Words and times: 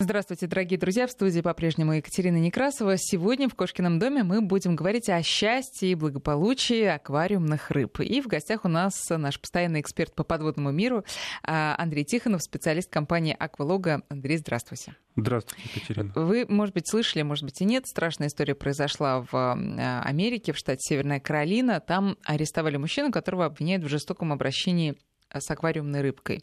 Здравствуйте, 0.00 0.46
дорогие 0.46 0.78
друзья. 0.78 1.08
В 1.08 1.10
студии 1.10 1.40
по-прежнему 1.40 1.94
Екатерина 1.94 2.36
Некрасова. 2.36 2.96
Сегодня 2.96 3.48
в 3.48 3.56
Кошкином 3.56 3.98
доме 3.98 4.22
мы 4.22 4.40
будем 4.40 4.76
говорить 4.76 5.08
о 5.08 5.20
счастье 5.24 5.90
и 5.90 5.96
благополучии 5.96 6.84
аквариумных 6.84 7.72
рыб. 7.72 7.98
И 7.98 8.20
в 8.20 8.28
гостях 8.28 8.64
у 8.64 8.68
нас 8.68 8.94
наш 9.10 9.40
постоянный 9.40 9.80
эксперт 9.80 10.14
по 10.14 10.22
подводному 10.22 10.70
миру 10.70 11.04
а, 11.42 11.74
Андрей 11.76 12.04
Тихонов, 12.04 12.44
специалист 12.44 12.88
компании 12.88 13.34
«Аквалога». 13.36 14.02
Андрей, 14.08 14.36
здравствуйте. 14.36 14.94
Здравствуйте, 15.16 15.68
Екатерина. 15.74 16.12
Вы, 16.14 16.46
может 16.48 16.76
быть, 16.76 16.88
слышали, 16.88 17.22
может 17.22 17.42
быть, 17.42 17.60
и 17.60 17.64
нет. 17.64 17.88
Страшная 17.88 18.28
история 18.28 18.54
произошла 18.54 19.22
в 19.22 19.34
а, 19.34 20.02
Америке, 20.04 20.52
в 20.52 20.58
штате 20.58 20.78
Северная 20.80 21.18
Каролина. 21.18 21.80
Там 21.80 22.16
арестовали 22.24 22.76
мужчину, 22.76 23.10
которого 23.10 23.46
обвиняют 23.46 23.82
в 23.82 23.88
жестоком 23.88 24.32
обращении 24.32 24.96
с 25.32 25.50
аквариумной 25.50 26.00
рыбкой. 26.00 26.42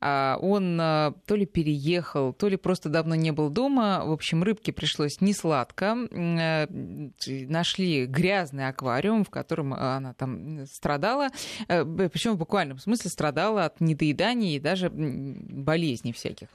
А, 0.00 0.38
он 0.40 0.78
а, 0.80 1.14
то 1.26 1.36
ли 1.36 1.46
переехал, 1.46 2.32
то 2.32 2.48
ли 2.48 2.56
просто 2.56 2.88
давно 2.88 3.14
не 3.14 3.30
был 3.30 3.50
дома. 3.50 4.02
В 4.04 4.12
общем, 4.12 4.42
рыбке 4.42 4.72
пришлось 4.72 5.20
не 5.20 5.32
сладко. 5.32 5.96
Э, 6.10 6.66
нашли 6.68 8.06
грязный 8.06 8.68
аквариум, 8.68 9.24
в 9.24 9.30
котором 9.30 9.74
она 9.74 10.14
там 10.14 10.66
страдала. 10.66 11.28
Э, 11.68 11.84
Причем 11.84 12.32
в 12.32 12.38
буквальном 12.38 12.78
смысле 12.78 13.10
страдала 13.10 13.64
от 13.64 13.80
недоедания 13.80 14.56
и 14.56 14.60
даже 14.60 14.90
болезней 14.90 16.12
всяких. 16.12 16.48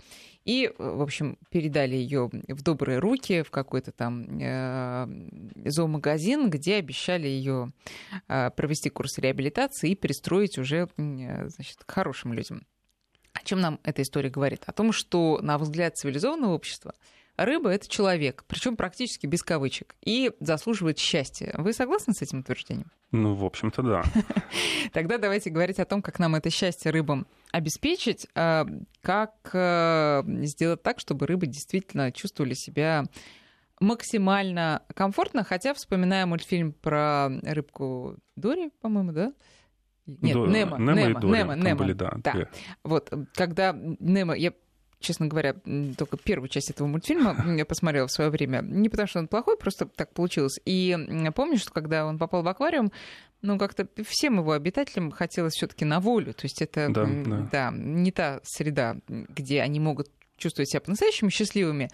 И, 0.45 0.71
в 0.77 1.01
общем, 1.01 1.37
передали 1.49 1.95
ее 1.95 2.29
в 2.47 2.61
добрые 2.63 2.99
руки 2.99 3.43
в 3.43 3.51
какой-то 3.51 3.91
там 3.91 4.39
э, 4.39 5.07
зоомагазин, 5.65 6.49
где 6.49 6.75
обещали 6.75 7.27
ее 7.27 7.71
э, 8.27 8.49
провести 8.51 8.89
курс 8.89 9.17
реабилитации 9.17 9.91
и 9.91 9.95
перестроить 9.95 10.57
уже 10.57 10.87
э, 10.97 11.49
значит, 11.49 11.83
к 11.85 11.91
хорошим 11.91 12.33
людям. 12.33 12.65
О 13.33 13.43
чем 13.43 13.61
нам 13.61 13.79
эта 13.83 14.01
история 14.01 14.29
говорит? 14.29 14.63
О 14.65 14.71
том, 14.71 14.91
что 14.91 15.39
на 15.41 15.57
взгляд 15.57 15.97
цивилизованного 15.97 16.53
общества 16.53 16.93
рыба 17.45 17.69
это 17.69 17.87
человек, 17.87 18.43
причем 18.47 18.75
практически 18.75 19.25
без 19.25 19.43
кавычек, 19.43 19.95
и 20.03 20.31
заслуживает 20.39 20.97
счастья. 20.97 21.53
Вы 21.57 21.73
согласны 21.73 22.13
с 22.13 22.21
этим 22.21 22.39
утверждением? 22.39 22.91
Ну, 23.11 23.33
в 23.33 23.43
общем-то, 23.43 23.81
да. 23.81 24.03
Тогда 24.93 25.17
давайте 25.17 25.49
говорить 25.49 25.79
о 25.79 25.85
том, 25.85 26.01
как 26.01 26.19
нам 26.19 26.35
это 26.35 26.49
счастье 26.49 26.91
рыбам 26.91 27.27
обеспечить, 27.51 28.27
а, 28.35 28.67
как 29.01 29.33
э, 29.53 30.23
сделать 30.43 30.83
так, 30.83 30.99
чтобы 30.99 31.25
рыбы 31.25 31.47
действительно 31.47 32.11
чувствовали 32.11 32.53
себя 32.53 33.05
максимально 33.79 34.83
комфортно, 34.93 35.43
хотя, 35.43 35.73
вспоминая 35.73 36.25
мультфильм 36.25 36.73
про 36.73 37.29
рыбку 37.43 38.17
Дори, 38.35 38.69
по-моему, 38.81 39.11
да? 39.11 39.33
Нет, 40.05 40.33
До... 40.33 40.47
Немо, 40.47 40.77
Немо, 40.77 40.95
Немо, 40.95 41.19
Немо, 41.21 41.55
Немо. 41.55 41.77
Были, 41.77 41.93
да, 41.93 42.11
да. 42.17 42.49
Вот, 42.83 43.11
когда 43.33 43.73
Немо, 43.73 44.33
я 44.33 44.53
честно 44.99 45.27
говоря, 45.27 45.55
только 45.97 46.17
первую 46.17 46.49
часть 46.49 46.69
этого 46.69 46.87
мультфильма 46.87 47.35
я 47.55 47.65
посмотрела 47.65 48.07
в 48.07 48.11
свое 48.11 48.29
время. 48.29 48.61
Не 48.61 48.89
потому, 48.89 49.07
что 49.07 49.19
он 49.19 49.27
плохой, 49.27 49.57
просто 49.57 49.85
так 49.85 50.13
получилось. 50.13 50.59
И 50.65 50.97
помню, 51.35 51.57
что 51.57 51.71
когда 51.71 52.05
он 52.05 52.17
попал 52.17 52.43
в 52.43 52.47
аквариум, 52.47 52.91
ну, 53.41 53.57
как-то 53.57 53.87
всем 54.05 54.39
его 54.39 54.51
обитателям 54.51 55.11
хотелось 55.11 55.53
все 55.53 55.67
таки 55.67 55.85
на 55.85 55.99
волю. 55.99 56.33
То 56.33 56.43
есть 56.43 56.61
это 56.61 56.89
да, 56.89 57.05
да. 57.05 57.49
Да, 57.51 57.71
не 57.73 58.11
та 58.11 58.41
среда, 58.43 58.97
где 59.07 59.61
они 59.61 59.79
могут 59.79 60.09
чувствовать 60.37 60.69
себя 60.69 60.81
по-настоящему 60.81 61.29
счастливыми, 61.29 61.89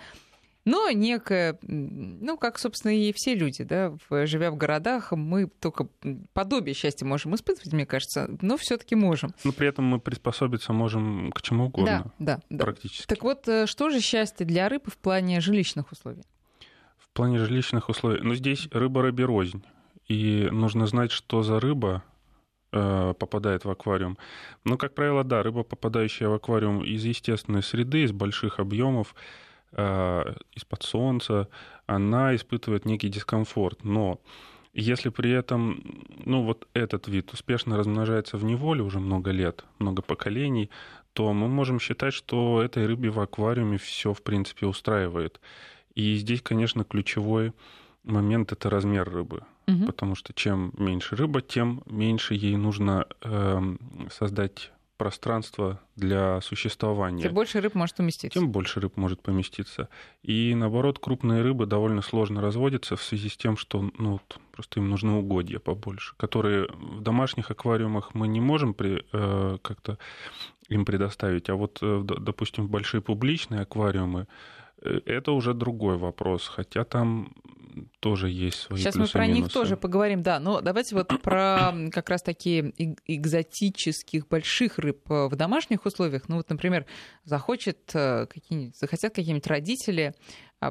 но 0.66 0.90
некое, 0.90 1.60
ну, 1.62 2.38
как, 2.38 2.58
собственно, 2.58 2.92
и 2.92 3.14
все 3.14 3.36
люди, 3.36 3.64
да, 3.64 3.96
живя 4.26 4.50
в 4.50 4.58
городах, 4.58 5.12
мы 5.12 5.48
только 5.48 5.88
подобие 6.34 6.74
счастья 6.74 7.06
можем 7.06 7.36
испытывать, 7.36 7.72
мне 7.72 7.86
кажется, 7.86 8.36
но 8.42 8.58
все 8.58 8.78
таки 8.78 8.96
можем. 8.96 9.34
Но 9.44 9.52
при 9.52 9.68
этом 9.68 9.86
мы 9.86 10.00
приспособиться 10.00 10.74
можем 10.74 11.32
к 11.32 11.42
чему 11.44 11.66
угодно. 11.66 12.12
Да, 12.18 12.42
да. 12.50 12.64
Практически. 12.64 13.06
Так 13.06 13.24
вот, 13.24 13.48
э, 13.48 13.68
что 13.68 13.92
же 13.92 14.00
счастье 14.00 14.46
для 14.46 14.68
рыбы 14.68 14.90
в 14.90 14.98
плане 14.98 15.40
жилищных 15.40 15.92
условий? 15.92 16.24
В 16.98 17.10
плане 17.14 17.38
жилищных 17.38 17.88
условий? 17.88 18.22
Ну, 18.22 18.34
здесь 18.34 18.68
рыба 18.72 19.04
рыбе 19.04 19.26
рознь. 19.26 19.64
И 20.08 20.50
нужно 20.52 20.88
знать, 20.88 21.12
что 21.12 21.44
за 21.44 21.60
рыба 21.60 22.04
э, 22.72 23.14
попадает 23.20 23.66
в 23.66 23.70
аквариум. 23.70 24.18
Но, 24.64 24.78
как 24.78 24.96
правило, 24.96 25.24
да, 25.24 25.44
рыба, 25.44 25.64
попадающая 25.64 26.28
в 26.28 26.34
аквариум 26.34 26.84
из 26.84 27.04
естественной 27.06 27.62
среды, 27.62 28.04
из 28.04 28.12
больших 28.12 28.60
объемов, 28.60 29.16
из-под 29.76 30.84
солнца, 30.84 31.50
она 31.86 32.36
испытывает 32.36 32.86
некий 32.86 33.10
дискомфорт. 33.10 33.84
Но 33.84 34.22
если 34.74 35.10
при 35.10 35.32
этом, 35.32 35.84
ну 36.26 36.44
вот 36.44 36.68
этот 36.74 37.08
вид 37.08 37.32
успешно 37.34 37.78
размножается 37.78 38.38
в 38.38 38.44
неволе 38.44 38.84
уже 38.84 39.00
много 39.00 39.32
лет, 39.32 39.64
много 39.80 40.02
поколений, 40.02 40.70
то 41.14 41.32
мы 41.32 41.48
можем 41.48 41.80
считать, 41.80 42.14
что 42.14 42.62
этой 42.62 42.86
рыбе 42.86 43.10
в 43.10 43.20
аквариуме 43.22 43.78
все 43.78 44.14
в 44.14 44.22
принципе 44.22 44.66
устраивает. 44.66 45.40
И 45.94 46.16
здесь, 46.16 46.42
конечно, 46.42 46.84
ключевой 46.84 47.54
момент 48.04 48.52
это 48.52 48.70
размер 48.70 49.10
рыбы. 49.10 49.44
Угу. 49.68 49.86
Потому 49.86 50.16
что 50.16 50.34
чем 50.34 50.74
меньше 50.78 51.16
рыба, 51.16 51.42
тем 51.42 51.82
меньше 51.86 52.34
ей 52.34 52.58
нужно 52.58 53.08
э, 53.22 53.76
создать 54.12 54.72
пространство 54.98 55.80
для 55.96 56.42
существования. 56.42 57.24
Тем 57.24 57.34
больше 57.34 57.62
рыб 57.62 57.76
может 57.76 58.00
уместиться. 58.00 58.40
Тем 58.40 58.52
больше 58.52 58.80
рыб 58.80 58.98
может 58.98 59.22
поместиться. 59.22 59.90
И 60.24 60.54
наоборот, 60.56 61.00
крупные 61.00 61.42
рыбы 61.42 61.66
довольно 61.66 62.02
сложно 62.02 62.42
разводятся 62.42 62.96
в 62.96 63.04
связи 63.04 63.30
с 63.30 63.38
тем, 63.38 63.58
что 63.58 63.90
ну, 63.98 64.22
просто 64.52 64.80
им 64.80 64.90
нужны 64.90 65.14
угодья 65.14 65.60
побольше, 65.60 66.14
которые 66.18 66.68
в 66.68 67.02
домашних 67.02 67.52
аквариумах 67.52 68.14
мы 68.14 68.28
не 68.28 68.40
можем 68.40 68.74
при, 68.74 69.06
э, 69.12 69.58
как-то 69.62 69.98
им 70.70 70.86
предоставить. 70.86 71.50
А 71.50 71.56
вот, 71.56 71.80
э, 71.82 72.04
допустим, 72.04 72.68
в 72.68 72.70
большие 72.70 73.02
публичные 73.02 73.62
аквариумы 73.62 74.28
это 75.06 75.32
уже 75.32 75.54
другой 75.54 75.98
вопрос, 75.98 76.48
хотя 76.48 76.84
там 76.84 77.34
тоже 78.00 78.30
есть 78.30 78.60
свои 78.60 78.80
Сейчас 78.80 78.96
мы 78.96 79.08
про 79.08 79.28
них 79.28 79.52
тоже 79.52 79.78
поговорим, 79.78 80.24
да. 80.24 80.40
Но 80.40 80.62
давайте 80.62 80.96
вот 80.96 81.08
про 81.22 81.74
как 81.92 82.10
раз 82.10 82.22
такие 82.22 82.74
экзотических 83.06 84.28
больших 84.28 84.80
рыб 84.80 85.10
э, 85.10 85.28
в 85.28 85.36
домашних 85.36 85.86
условиях. 85.86 86.30
Ну 86.30 86.38
вот, 86.38 86.50
например, 86.50 86.86
захочет 87.24 87.92
э, 87.94 88.28
какие-нибудь, 88.28 88.78
захотят 88.78 89.14
какие-нибудь 89.14 89.48
родители 89.48 90.14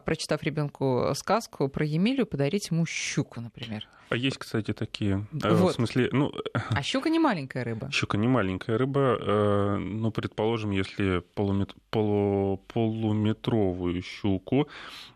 прочитав 0.05 0.43
ребенку 0.43 1.13
сказку 1.15 1.69
про 1.69 1.85
Емелю, 1.85 2.27
подарить 2.27 2.71
ему 2.71 2.87
щуку, 2.87 3.41
например. 3.41 3.89
А 4.11 4.17
есть, 4.17 4.39
кстати, 4.39 4.73
такие. 4.73 5.27
Э, 5.43 5.55
вот. 5.55 5.73
В 5.73 5.75
смысле, 5.75 6.09
ну... 6.13 6.33
А 6.53 6.83
щука 6.83 7.11
не 7.11 7.19
маленькая 7.19 7.65
рыба. 7.65 7.91
Щука 7.91 8.19
не 8.19 8.29
маленькая 8.29 8.79
рыба. 8.79 9.19
Э, 9.21 9.77
ну, 9.79 10.11
предположим, 10.11 10.71
если 10.71 11.23
полумет... 11.35 11.75
полу... 11.91 12.59
полуметровую 12.69 14.03
щуку, 14.03 14.69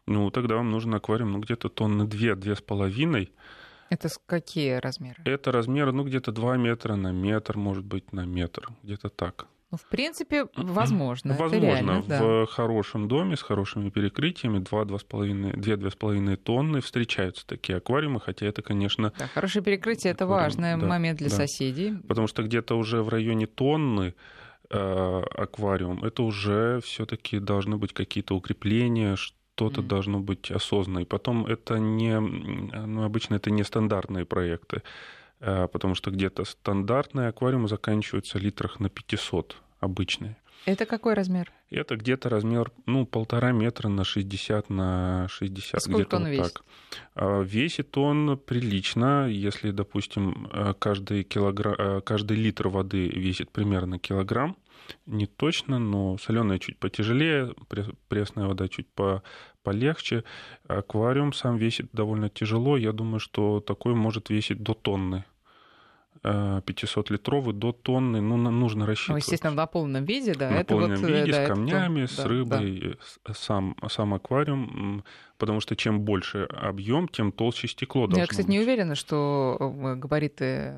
ну, 0.07 0.31
тогда 0.31 0.57
вам 0.57 0.71
нужен 0.71 0.95
аквариум, 0.95 1.33
ну, 1.33 1.39
где-то 1.41 1.69
тонны 1.69 2.07
две, 2.07 2.35
две 2.35 2.55
с 2.55 2.61
половиной. 2.61 3.31
Это 3.91 4.09
какие 4.27 4.75
размеры? 4.75 5.23
Это 5.25 5.51
размеры, 5.53 5.93
ну, 5.93 6.05
где-то 6.05 6.31
2 6.31 6.57
метра 6.59 6.95
на 6.95 7.13
метр, 7.13 7.57
может 7.57 7.85
быть, 7.85 8.13
на 8.13 8.27
метр, 8.27 8.69
где-то 8.83 9.09
так. 9.09 9.47
Ну, 9.71 9.77
в 9.77 9.85
принципе, 9.85 10.47
возможно. 10.57 11.37
Возможно, 11.39 11.57
реально, 11.67 12.01
в 12.01 12.09
да. 12.09 12.47
хорошем 12.47 13.07
доме 13.07 13.37
с 13.37 13.43
хорошими 13.43 13.91
перекрытиями 13.91 14.61
2-2,5 14.61 16.37
тонны 16.37 16.81
встречаются 16.81 17.47
такие 17.47 17.77
аквариумы, 17.77 18.19
хотя 18.19 18.47
это, 18.47 18.63
конечно... 18.63 19.13
Да, 19.19 19.27
хорошее 19.27 19.63
перекрытие— 19.63 20.13
это 20.15 20.27
важный 20.27 20.79
да, 20.79 20.87
момент 20.87 21.19
для 21.19 21.29
да. 21.29 21.37
соседей. 21.37 21.99
Потому 22.09 22.29
что 22.29 22.43
где-то 22.43 22.77
уже 22.79 23.03
в 23.03 23.11
районе 23.11 23.47
тонны 23.47 24.15
э, 24.71 25.23
аквариум, 25.37 26.03
это 26.03 26.23
уже 26.23 26.81
все 26.83 27.05
таки 27.05 27.39
должны 27.39 27.77
быть 27.77 27.93
какие-то 27.93 28.35
укрепления, 28.35 29.17
что-то 29.17 29.83
mm. 29.83 29.87
должно 29.87 30.21
быть 30.21 30.51
осознанно. 30.51 31.01
И 31.01 31.05
потом 31.05 31.45
это 31.45 31.79
не... 31.79 32.19
Ну, 32.19 33.05
обычно 33.05 33.35
это 33.35 33.51
не 33.51 33.65
стандартные 33.65 34.25
проекты. 34.25 34.83
Э, 35.41 35.69
потому 35.69 35.95
что 35.95 36.11
где-то 36.11 36.45
стандартные 36.45 37.29
аквариумы 37.29 37.69
заканчиваются 37.69 38.39
литрах 38.39 38.81
на 38.81 38.89
500 38.89 39.57
обычные. 39.81 40.37
Это 40.65 40.87
какой 40.87 41.15
размер? 41.15 41.53
Это 41.71 41.97
где-то 41.97 42.29
размер, 42.29 42.73
ну, 42.87 43.07
полтора 43.07 43.53
метра 43.53 43.89
на 43.89 44.05
60 44.05 44.71
на 44.71 45.29
60. 45.31 45.81
Сколько 45.81 45.99
где-то 45.99 46.17
он 46.17 46.23
вот 46.25 46.29
весит? 46.31 46.55
Так. 46.55 46.65
А, 47.15 47.43
весит 47.43 47.97
он 47.97 48.39
прилично, 48.39 49.29
если, 49.29 49.71
допустим, 49.71 50.49
э, 50.53 50.75
каждый, 50.79 51.23
килограмм, 51.23 51.75
э, 51.79 52.01
каждый 52.01 52.37
литр 52.37 52.69
воды 52.69 53.09
весит 53.09 53.51
примерно 53.51 53.99
килограмм, 53.99 54.57
не 55.07 55.27
точно, 55.27 55.79
но 55.79 56.19
соленая 56.19 56.59
чуть 56.59 56.79
потяжелее, 56.79 57.55
пресная 58.09 58.47
вода 58.47 58.69
чуть 58.69 58.89
по, 58.89 59.23
полегче. 59.63 60.25
Аквариум 60.67 61.33
сам 61.33 61.57
весит 61.57 61.89
довольно 61.93 62.29
тяжело. 62.29 62.77
Я 62.77 62.93
думаю, 62.93 63.21
что 63.21 63.61
такой 63.61 63.95
может 63.95 64.31
весить 64.31 64.63
до 64.63 64.75
тонны. 64.75 65.25
500-литровый 66.23 67.55
до 67.55 67.73
тонны, 67.73 68.21
ну, 68.21 68.37
нужно 68.37 68.87
рассчитывать. 68.87 69.23
Ну, 69.23 69.25
естественно, 69.25 69.53
в 69.53 69.57
наполненном 69.57 70.05
виде, 70.05 70.35
да. 70.35 70.51
Наполненном 70.51 70.93
это 70.93 71.01
вот, 71.01 71.11
виде, 71.11 71.33
да, 71.33 71.45
с 71.45 71.49
камнями, 71.49 72.01
это, 72.03 72.13
с 72.13 72.25
рыбой, 72.25 72.99
да. 73.25 73.35
сам, 73.35 73.77
сам 73.89 74.15
аквариум, 74.15 75.05
потому 75.37 75.61
что 75.61 75.77
чем 75.77 76.01
больше 76.01 76.45
объем, 76.51 77.09
тем 77.09 77.31
толще 77.31 77.69
стекло 77.69 78.07
должно 78.07 78.21
Я, 78.21 78.27
кстати, 78.27 78.47
быть. 78.47 78.53
не 78.53 78.61
уверена, 78.61 78.95
что 78.95 79.57
э, 79.61 79.95
габариты, 79.95 80.75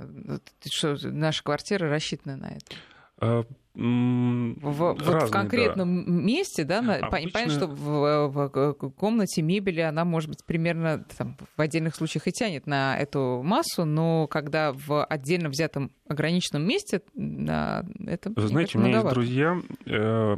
что 0.70 0.96
наша 1.04 1.42
квартира 1.42 1.88
рассчитана 1.88 2.36
на 2.36 2.56
это. 2.56 3.46
В, 3.74 4.54
вот 4.62 5.00
в 5.00 5.30
конкретном 5.30 6.04
да. 6.04 6.10
месте, 6.10 6.64
да, 6.64 6.78
Обычно... 6.78 7.08
понятно, 7.08 7.50
что 7.50 7.66
в, 7.68 8.28
в 8.28 8.90
комнате 8.90 9.42
мебели 9.42 9.80
она 9.80 10.04
может 10.04 10.28
быть 10.28 10.44
примерно 10.44 11.04
там, 11.16 11.36
в 11.56 11.60
отдельных 11.60 11.94
случаях 11.94 12.26
и 12.26 12.32
тянет 12.32 12.66
на 12.66 12.98
эту 12.98 13.42
массу, 13.44 13.84
но 13.84 14.26
когда 14.26 14.72
в 14.72 15.04
отдельно 15.04 15.48
взятом 15.50 15.92
ограниченном 16.08 16.66
месте, 16.66 17.02
да, 17.14 17.84
это 18.06 18.32
Вы 18.34 18.48
знаете, 18.48 18.76
у 18.76 18.80
меня 18.80 18.98
есть 18.98 19.10
друзья, 19.10 19.60
э, 19.86 20.36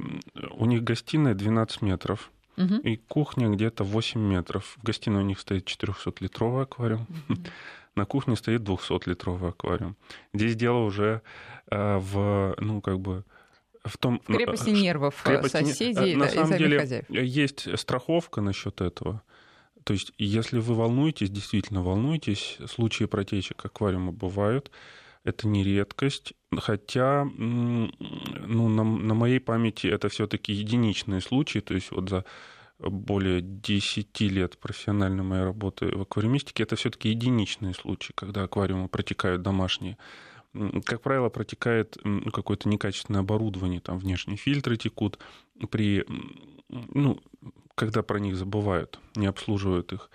у 0.50 0.67
них 0.67 0.85
гостиная 0.85 1.35
12 1.35 1.82
метров. 1.82 2.31
Угу. 2.58 2.75
И 2.82 2.96
кухня 2.96 3.49
где-то 3.49 3.82
8 3.82 4.20
метров. 4.20 4.76
В 4.78 4.85
гостиной 4.85 5.23
у 5.23 5.25
них 5.25 5.40
стоит 5.40 5.67
400-литровый 5.67 6.64
аквариум. 6.64 7.06
Угу. 7.31 7.38
На 7.94 8.04
кухне 8.04 8.36
стоит 8.36 8.62
200-литровый 8.62 9.50
аквариум. 9.50 9.96
Здесь 10.32 10.56
дело 10.56 10.78
уже 10.78 11.22
э, 11.70 11.98
в, 11.98 12.54
ну, 12.58 12.80
как 12.80 13.00
бы, 13.00 13.24
в 13.84 13.98
том... 13.98 14.20
В 14.26 14.34
крепости 14.34 14.70
нервов 14.70 15.20
э, 15.24 15.28
крепости... 15.28 15.56
соседей 15.56 16.14
На 16.16 16.28
самом 16.28 16.56
деле 16.56 16.78
хозяев. 16.78 17.10
есть 17.10 17.78
страховка 17.78 18.40
насчет 18.40 18.80
этого. 18.80 19.22
То 19.84 19.92
есть, 19.92 20.12
если 20.16 20.58
вы 20.58 20.74
волнуетесь, 20.74 21.30
действительно 21.30 21.82
волнуетесь, 21.82 22.58
случаи 22.66 23.04
протечек 23.04 23.64
аквариума 23.64 24.12
бывают, 24.12 24.70
это 25.24 25.46
не 25.48 25.62
редкость, 25.62 26.34
хотя 26.56 27.24
ну, 27.24 27.88
на, 28.68 28.84
на 28.84 29.14
моей 29.14 29.38
памяти 29.38 29.86
это 29.86 30.08
все-таки 30.08 30.52
единичные 30.52 31.20
случаи, 31.20 31.60
то 31.60 31.74
есть 31.74 31.90
вот 31.90 32.08
за 32.08 32.24
более 32.82 33.40
10 33.40 34.20
лет 34.23 34.58
профессиональной 34.58 35.23
моей 35.23 35.44
работы 35.44 35.87
в 35.87 36.02
аквариумистике, 36.02 36.62
это 36.62 36.76
все-таки 36.76 37.08
единичные 37.11 37.75
случаи, 37.75 38.12
когда 38.14 38.44
аквариумы 38.44 38.88
протекают 38.88 39.43
домашние. 39.43 39.96
Как 40.84 41.00
правило, 41.00 41.31
протекает 41.31 41.96
ну, 42.05 42.31
какое-то 42.31 42.69
некачественное 42.69 43.20
оборудование, 43.20 43.81
там 43.81 43.99
внешние 43.99 44.37
фильтры 44.37 44.76
текут, 44.76 45.19
при, 45.70 46.05
ну, 46.69 47.20
когда 47.75 48.02
про 48.02 48.19
них 48.19 48.37
забывают, 48.37 49.00
не 49.17 49.26
обслуживают 49.26 49.93
их. 49.93 50.11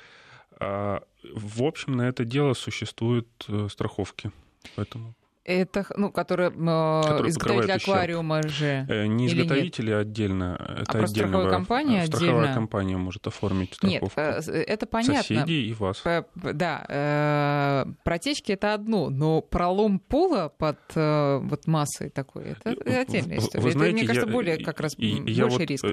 А, 0.60 1.04
в 1.34 1.64
общем, 1.64 1.94
на 1.94 2.08
это 2.08 2.24
дело 2.24 2.54
существуют 2.54 3.28
э, 3.48 3.68
страховки. 3.70 4.32
Поэтому 4.76 5.16
это, 5.48 5.86
ну, 5.96 6.12
который, 6.12 6.52
который 6.52 7.30
изготовитель 7.30 7.72
аквариума 7.72 8.40
ущерб. 8.40 8.54
же. 8.54 8.86
Э, 8.90 9.06
не 9.08 9.28
изготовители 9.28 9.92
отдельно. 9.92 10.58
Это 10.82 11.04
а 11.04 11.08
страховая 11.08 11.50
компания 11.50 12.06
страховая 12.06 12.36
отдельно? 12.36 12.54
компания 12.54 12.98
может 12.98 13.26
оформить 13.28 13.74
страховку. 13.74 14.20
Нет, 14.20 14.48
э, 14.50 14.62
это 14.64 14.86
понятно. 14.86 15.24
Соседей 15.24 15.70
и 15.70 15.74
вас. 15.74 16.04
Да, 16.36 16.86
э, 16.90 17.86
протечки 18.04 18.52
это 18.52 18.74
одно, 18.74 19.10
но 19.10 19.42
пролом 19.42 20.00
пола 20.00 20.52
под 20.56 20.78
вот 20.96 21.68
массой 21.68 22.10
такой, 22.10 22.56
это 22.64 22.72
отдельная 22.72 23.38
история. 23.38 23.64
Вы 23.64 23.72
знаете, 23.72 23.96
это, 23.96 24.06
мне 24.06 24.08
кажется, 24.08 24.28
я, 24.28 24.34
более 24.34 24.58
как 24.58 24.80
раз 24.82 24.96
я 24.98 25.44
больше 25.44 25.60
вот, 25.60 25.70
риск. 25.70 25.86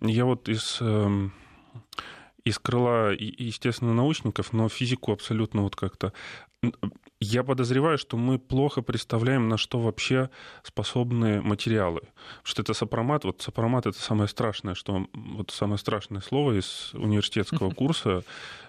Я 0.00 0.24
вот 0.24 0.48
из 0.48 0.78
эм, 0.80 1.32
из 2.44 2.58
крыла, 2.58 3.12
естественно, 3.12 3.94
научников, 3.94 4.52
но 4.52 4.68
физику 4.68 5.12
абсолютно 5.12 5.62
вот 5.62 5.76
как-то 5.76 6.12
я 7.20 7.44
подозреваю, 7.44 7.98
что 7.98 8.16
мы 8.16 8.38
плохо 8.38 8.80
представляем, 8.80 9.48
на 9.48 9.58
что 9.58 9.78
вообще 9.78 10.30
способны 10.62 11.42
материалы. 11.42 12.00
Что 12.42 12.62
это 12.62 12.72
сопромат. 12.72 13.24
Вот 13.24 13.42
сопромат— 13.42 13.86
это 13.86 13.98
самое 14.00 14.26
страшное, 14.26 14.74
что... 14.74 15.06
Вот 15.12 15.50
самое 15.50 15.78
страшное 15.78 16.22
слово 16.22 16.58
из 16.58 16.94
университетского 16.94 17.70
курса. 17.70 18.24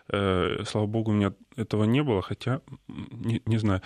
Э, 0.09 0.63
слава 0.68 0.86
богу, 0.86 1.12
у 1.12 1.13
меня 1.13 1.33
этого 1.56 1.86
не 1.86 2.03
было, 2.03 2.21
хотя, 2.21 2.62
не, 2.88 3.42
не 3.45 3.57
знаю. 3.57 3.81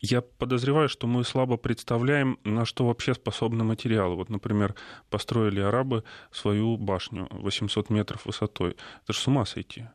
Я 0.00 0.20
подозреваю, 0.20 0.88
что 0.88 1.06
мы 1.06 1.22
слабо 1.22 1.56
представляем, 1.56 2.40
на 2.42 2.64
что 2.64 2.84
вообще 2.84 3.14
способны 3.14 3.62
материалы. 3.62 4.16
Вот, 4.16 4.30
например, 4.30 4.74
построили 5.10 5.60
арабы 5.60 6.02
свою 6.32 6.76
башню 6.76 7.28
800 7.30 7.88
метров 7.88 8.26
высотой. 8.26 8.76
Это 9.04 9.12
же 9.12 9.20
с 9.20 9.28
ума 9.28 9.44
сойти 9.44 9.86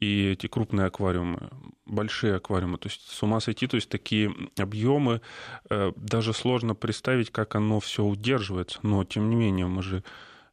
и 0.00 0.30
эти 0.32 0.46
крупные 0.46 0.86
аквариумы, 0.86 1.50
большие 1.84 2.36
аквариумы. 2.36 2.78
То 2.78 2.88
есть 2.88 3.08
с 3.08 3.22
ума 3.22 3.38
сойти, 3.40 3.66
то 3.66 3.76
есть 3.76 3.88
такие 3.88 4.34
объемы, 4.58 5.20
э, 5.68 5.92
даже 5.96 6.32
сложно 6.32 6.74
представить, 6.74 7.30
как 7.30 7.54
оно 7.54 7.80
все 7.80 8.02
удерживается. 8.02 8.78
Но 8.82 9.04
тем 9.04 9.28
не 9.28 9.36
менее 9.36 9.66
мы 9.66 9.82
же 9.82 10.02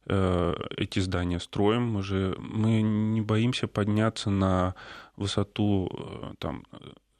э, 0.06 0.54
эти 0.76 1.00
здания 1.00 1.40
строим, 1.40 1.88
мы 1.88 2.02
же 2.02 2.36
мы 2.38 2.82
не 2.82 3.22
боимся 3.22 3.66
подняться 3.68 4.30
на 4.30 4.74
высоту 5.16 5.90
э, 5.92 6.34
там, 6.38 6.64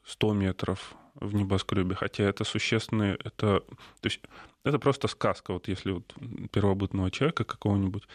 100 0.05 0.33
метров 0.33 0.95
в 1.15 1.33
небоскребе, 1.33 1.95
хотя 1.95 2.23
это 2.23 2.43
существенные, 2.43 3.15
это, 3.15 3.61
то 3.61 4.05
есть 4.05 4.21
это 4.63 4.79
просто 4.79 5.07
сказка, 5.07 5.53
вот 5.53 5.67
если 5.67 5.91
вот 5.91 6.13
первобытного 6.51 7.11
человека 7.11 7.43
какого-нибудь 7.43 8.07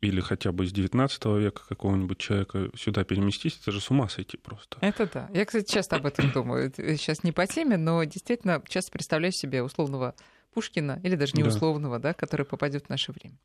или 0.00 0.20
хотя 0.20 0.52
бы 0.52 0.64
из 0.64 0.72
19 0.72 1.24
века 1.26 1.62
какого-нибудь 1.68 2.18
человека 2.18 2.70
сюда 2.76 3.04
переместить, 3.04 3.58
это 3.60 3.72
же 3.72 3.80
с 3.80 3.90
ума 3.90 4.08
сойти 4.08 4.36
просто. 4.36 4.78
Это 4.80 5.08
да. 5.12 5.30
Я, 5.34 5.44
кстати, 5.44 5.70
часто 5.70 5.96
об 5.96 6.06
этом 6.06 6.30
думаю. 6.32 6.72
Сейчас 6.76 7.22
не 7.22 7.32
по 7.32 7.46
теме, 7.46 7.76
но 7.76 8.02
действительно 8.04 8.62
часто 8.68 8.92
представляю 8.92 9.32
себе 9.32 9.62
условного 9.62 10.14
Пушкина, 10.52 11.00
или 11.04 11.14
даже 11.14 11.36
не 11.36 11.44
условного, 11.44 11.98
да. 11.98 12.08
да, 12.08 12.14
который 12.14 12.44
попадет 12.44 12.86
в 12.86 12.88
наше 12.88 13.12
время. 13.12 13.36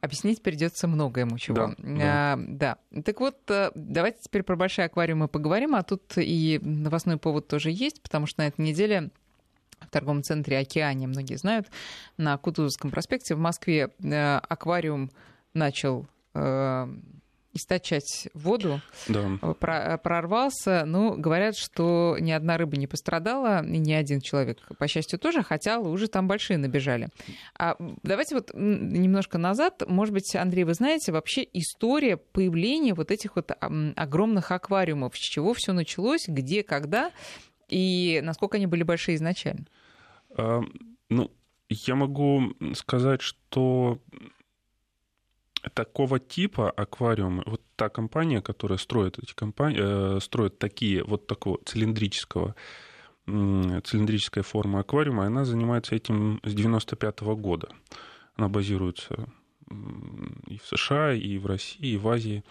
Объяснить 0.00 0.42
придется 0.42 0.88
много 0.88 1.20
ему 1.20 1.38
чего. 1.38 1.54
Да, 1.54 1.74
а, 1.78 2.36
да. 2.36 2.78
Так 3.04 3.20
вот, 3.20 3.38
э, 3.48 3.70
давайте 3.76 4.18
теперь 4.22 4.42
про 4.42 4.56
большие 4.56 4.86
аквариумы 4.86 5.28
поговорим, 5.28 5.76
а 5.76 5.84
тут 5.84 6.14
и 6.16 6.58
новостной 6.62 7.16
повод 7.16 7.46
тоже 7.46 7.70
есть, 7.70 8.02
потому 8.02 8.26
что 8.26 8.40
на 8.40 8.48
этой 8.48 8.62
неделе 8.62 9.10
в 9.78 9.90
торговом 9.90 10.22
центре 10.22 10.58
«Океане», 10.58 11.06
многие 11.06 11.36
знают, 11.36 11.68
на 12.16 12.36
Кутузовском 12.38 12.90
проспекте 12.90 13.34
в 13.34 13.38
Москве 13.38 13.90
э, 14.02 14.36
аквариум 14.38 15.10
начал 15.54 16.06
э, 16.34 16.86
источать 17.54 18.28
воду, 18.34 18.80
да. 19.08 19.38
Про, 19.58 19.98
прорвался. 19.98 20.84
Ну, 20.86 21.16
говорят, 21.16 21.56
что 21.56 22.16
ни 22.18 22.30
одна 22.30 22.56
рыба 22.56 22.76
не 22.76 22.86
пострадала, 22.86 23.64
и 23.64 23.78
ни 23.78 23.92
один 23.92 24.20
человек, 24.20 24.58
по 24.78 24.88
счастью, 24.88 25.18
тоже, 25.18 25.42
хотя 25.42 25.78
уже 25.78 26.08
там 26.08 26.28
большие 26.28 26.58
набежали. 26.58 27.08
А 27.58 27.76
давайте 28.02 28.36
вот 28.36 28.50
немножко 28.54 29.38
назад. 29.38 29.82
Может 29.86 30.14
быть, 30.14 30.34
Андрей, 30.34 30.64
вы 30.64 30.74
знаете 30.74 31.12
вообще 31.12 31.46
история 31.52 32.16
появления 32.16 32.94
вот 32.94 33.10
этих 33.10 33.36
вот 33.36 33.50
огромных 33.60 34.50
аквариумов, 34.50 35.16
с 35.16 35.20
чего 35.20 35.54
все 35.54 35.72
началось, 35.72 36.26
где, 36.26 36.62
когда, 36.62 37.10
и 37.68 38.20
насколько 38.22 38.56
они 38.56 38.66
были 38.66 38.82
большие 38.82 39.16
изначально? 39.16 39.66
А, 40.36 40.60
ну, 41.10 41.30
я 41.68 41.94
могу 41.94 42.54
сказать, 42.74 43.20
что 43.20 43.98
такого 45.70 46.18
типа 46.18 46.70
аквариумы, 46.70 47.42
вот 47.46 47.62
та 47.76 47.88
компания, 47.88 48.42
которая 48.42 48.78
строит 48.78 49.18
эти 49.18 49.34
компании, 49.34 50.16
э, 50.16 50.20
строит 50.20 50.58
такие 50.58 51.04
вот 51.04 51.26
такого 51.26 51.58
цилиндрического 51.64 52.54
цилиндрическая 53.24 54.42
форма 54.42 54.80
аквариума, 54.80 55.26
она 55.26 55.44
занимается 55.44 55.94
этим 55.94 56.40
с 56.42 56.52
95 56.54 57.22
-го 57.22 57.36
года. 57.36 57.68
Она 58.34 58.48
базируется 58.48 59.28
и 60.48 60.58
в 60.58 60.66
США, 60.66 61.12
и 61.12 61.38
в 61.38 61.46
России, 61.46 61.92
и 61.92 61.96
в 61.96 62.08
Азии. 62.08 62.42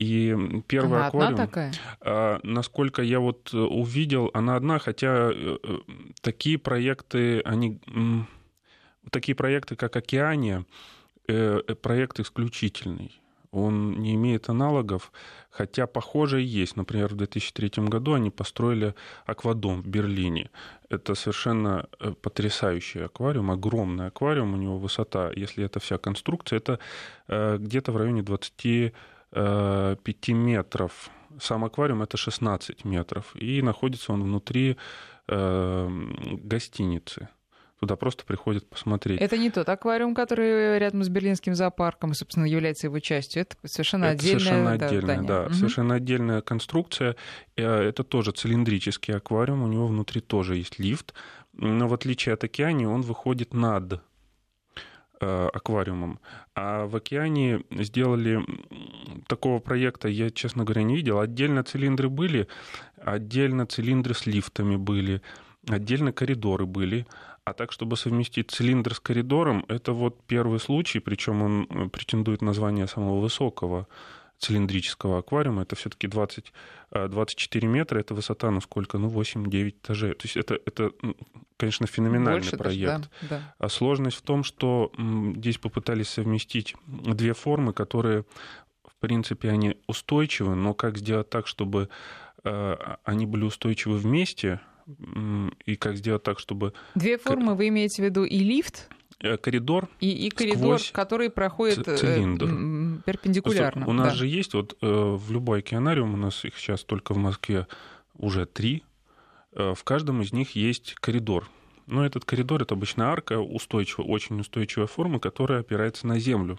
И 0.00 0.36
первый 0.66 0.98
она 0.98 1.06
аквариум, 1.06 1.34
одна 1.34 1.46
такая? 1.46 1.72
А, 2.00 2.40
насколько 2.42 3.02
я 3.02 3.20
вот 3.20 3.54
увидел, 3.54 4.30
она 4.34 4.56
одна, 4.56 4.80
хотя 4.80 5.30
э, 5.32 5.58
э, 5.62 5.78
такие 6.20 6.58
проекты, 6.58 7.40
они 7.44 7.78
такие 9.10 9.36
проекты, 9.36 9.76
как 9.76 9.94
Океания, 9.94 10.64
Э, 10.64 10.64
э, 10.64 10.66
проект 11.82 12.20
исключительный. 12.20 13.22
Он 13.52 14.00
не 14.00 14.14
имеет 14.14 14.48
аналогов, 14.48 15.12
хотя 15.50 15.86
похожее 15.86 16.46
есть. 16.46 16.76
Например, 16.76 17.12
в 17.12 17.16
2003 17.16 17.70
году 17.88 18.14
они 18.14 18.30
построили 18.30 18.94
аквадом 19.26 19.82
в 19.82 19.86
Берлине. 19.86 20.50
Это 20.88 21.14
совершенно 21.14 21.86
э, 22.00 22.14
потрясающий 22.22 23.00
аквариум, 23.00 23.50
огромный 23.50 24.06
аквариум, 24.06 24.54
у 24.54 24.56
него 24.56 24.78
высота, 24.78 25.30
если 25.36 25.66
это 25.66 25.80
вся 25.80 25.98
конструкция, 25.98 26.56
это 26.56 26.78
где-то 27.28 27.92
в 27.92 27.98
районе 27.98 28.22
25 28.22 30.28
метров. 30.28 31.10
Сам 31.38 31.64
аквариум 31.64 32.02
это 32.02 32.16
16 32.16 32.86
метров, 32.86 33.36
и 33.36 33.62
находится 33.62 34.12
он 34.12 34.22
внутри 34.22 34.76
гостиницы. 35.28 37.28
Туда 37.82 37.96
просто 37.96 38.24
приходят 38.24 38.64
посмотреть. 38.68 39.20
Это 39.20 39.36
не 39.36 39.50
тот 39.50 39.68
аквариум, 39.68 40.14
который 40.14 40.78
рядом 40.78 41.02
с 41.02 41.08
Берлинским 41.08 41.56
зоопарком, 41.56 42.14
собственно, 42.14 42.44
является 42.44 42.86
его 42.86 43.00
частью. 43.00 43.42
Это 43.42 43.56
совершенно 43.64 44.04
это 44.04 44.12
отдельное 44.12 44.38
совершенно 44.38 44.78
да, 44.78 44.86
отдельная, 44.86 45.22
да, 45.22 45.42
угу. 45.46 45.54
совершенно 45.54 45.94
отдельная 45.96 46.40
конструкция. 46.42 47.16
Э, 47.56 47.80
это 47.80 48.04
тоже 48.04 48.30
цилиндрический 48.30 49.16
аквариум, 49.16 49.64
у 49.64 49.66
него 49.66 49.88
внутри 49.88 50.20
тоже 50.20 50.58
есть 50.58 50.78
лифт, 50.78 51.12
но 51.54 51.88
в 51.88 51.94
отличие 51.94 52.34
от 52.34 52.44
океана 52.44 52.88
он 52.88 53.02
выходит 53.02 53.52
над 53.52 54.00
э, 55.20 55.48
аквариумом. 55.52 56.20
А 56.54 56.86
в 56.86 56.94
океане 56.94 57.64
сделали 57.72 58.46
такого 59.26 59.58
проекта, 59.58 60.06
я, 60.06 60.30
честно 60.30 60.62
говоря, 60.62 60.84
не 60.84 60.94
видел. 60.94 61.18
Отдельно 61.18 61.64
цилиндры 61.64 62.08
были, 62.08 62.46
отдельно 62.96 63.66
цилиндры 63.66 64.14
с 64.14 64.24
лифтами 64.24 64.76
были, 64.76 65.20
отдельно 65.68 66.12
коридоры 66.12 66.66
были, 66.66 67.08
А 67.44 67.54
так, 67.54 67.72
чтобы 67.72 67.96
совместить 67.96 68.50
цилиндр 68.50 68.94
с 68.94 69.00
коридором, 69.00 69.64
это 69.68 69.92
вот 69.92 70.22
первый 70.26 70.60
случай, 70.60 71.00
причем 71.00 71.42
он 71.42 71.66
э, 71.70 71.88
претендует 71.88 72.40
на 72.42 72.52
звание 72.52 72.86
самого 72.86 73.20
высокого 73.20 73.88
цилиндрического 74.38 75.18
аквариума. 75.18 75.62
Это 75.62 75.76
все-таки 75.76 76.08
20, 76.08 76.52
24 76.90 77.68
метра, 77.68 78.00
это 78.00 78.14
высота, 78.14 78.50
ну 78.50 78.60
сколько, 78.60 78.98
ну 78.98 79.08
8-9 79.08 79.68
этажей. 79.70 80.14
То 80.14 80.24
есть 80.24 80.36
это, 80.36 80.58
это 80.66 80.92
конечно, 81.56 81.86
феноменальный 81.86 82.40
Больше 82.40 82.56
проект. 82.56 82.86
Даже, 82.86 83.08
да, 83.22 83.28
да. 83.30 83.54
А 83.58 83.68
сложность 83.68 84.16
в 84.16 84.22
том, 84.22 84.42
что 84.42 84.92
здесь 85.36 85.58
попытались 85.58 86.08
совместить 86.08 86.74
две 86.86 87.34
формы, 87.34 87.72
которые, 87.72 88.24
в 88.84 88.96
принципе, 88.98 89.50
они 89.50 89.76
устойчивы, 89.86 90.56
но 90.56 90.74
как 90.74 90.98
сделать 90.98 91.30
так, 91.30 91.46
чтобы 91.46 91.88
э, 92.42 92.76
они 93.04 93.26
были 93.26 93.44
устойчивы 93.44 93.96
вместе, 93.96 94.60
и 95.64 95.76
как 95.76 95.96
сделать 95.96 96.22
так, 96.22 96.38
чтобы... 96.38 96.72
Две 96.94 97.18
формы 97.18 97.54
вы 97.54 97.68
имеете 97.68 98.02
в 98.02 98.04
виду 98.04 98.24
и 98.24 98.38
лифт? 98.38 98.88
Э, 99.20 99.36
коридор. 99.36 99.88
И, 100.00 100.26
и 100.26 100.30
коридор, 100.30 100.80
который 100.92 101.30
проходит 101.30 101.86
э, 101.86 101.96
цилиндр. 101.96 103.02
перпендикулярно. 103.04 103.86
У 103.86 103.92
нас 103.92 104.08
да. 104.08 104.14
же 104.14 104.26
есть, 104.26 104.54
вот 104.54 104.76
в 104.80 105.30
любой 105.30 105.60
океанариум, 105.60 106.14
у 106.14 106.16
нас 106.16 106.44
их 106.44 106.56
сейчас 106.58 106.84
только 106.84 107.14
в 107.14 107.18
Москве 107.18 107.66
уже 108.14 108.46
три, 108.46 108.84
в 109.52 109.78
каждом 109.84 110.22
из 110.22 110.32
них 110.32 110.56
есть 110.56 110.94
коридор. 110.94 111.48
Но 111.86 112.06
этот 112.06 112.24
коридор— 112.24 112.62
это 112.62 112.74
обычно 112.74 113.10
арка, 113.10 113.40
устойчивая, 113.40 114.06
очень 114.06 114.40
устойчивая 114.40 114.86
форма, 114.86 115.18
которая 115.18 115.60
опирается 115.60 116.06
на 116.06 116.18
землю. 116.18 116.58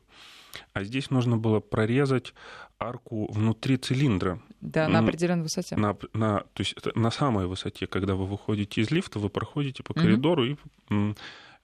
А 0.74 0.84
здесь 0.84 1.10
нужно 1.10 1.38
было 1.38 1.60
прорезать 1.60 2.34
арку 2.80 3.32
внутри 3.32 3.78
цилиндра. 3.78 4.42
Да, 4.62 4.88
на 4.88 5.00
определенной 5.00 5.44
высоте. 5.44 5.76
На, 5.76 5.98
на, 6.14 6.40
то 6.40 6.62
есть 6.62 6.76
на 6.96 7.12
самой 7.12 7.48
высоте, 7.48 7.88
когда 7.88 8.16
вы 8.16 8.26
выходите 8.26 8.82
из 8.82 8.92
лифта, 8.92 9.20
вы 9.20 9.30
проходите 9.30 9.84
по 9.84 9.94
коридору, 9.94 10.46
mm-hmm. 10.46 11.12
и 11.12 11.16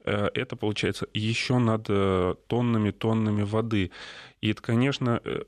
э, 0.05 0.29
это 0.33 0.55
получается 0.55 1.07
еще 1.13 1.59
над 1.59 1.85
э, 1.87 2.35
тоннами-тоннами 2.47 3.43
воды. 3.43 3.91
И 4.41 4.51
это, 4.51 4.61
конечно, 4.61 5.21
э, 5.23 5.43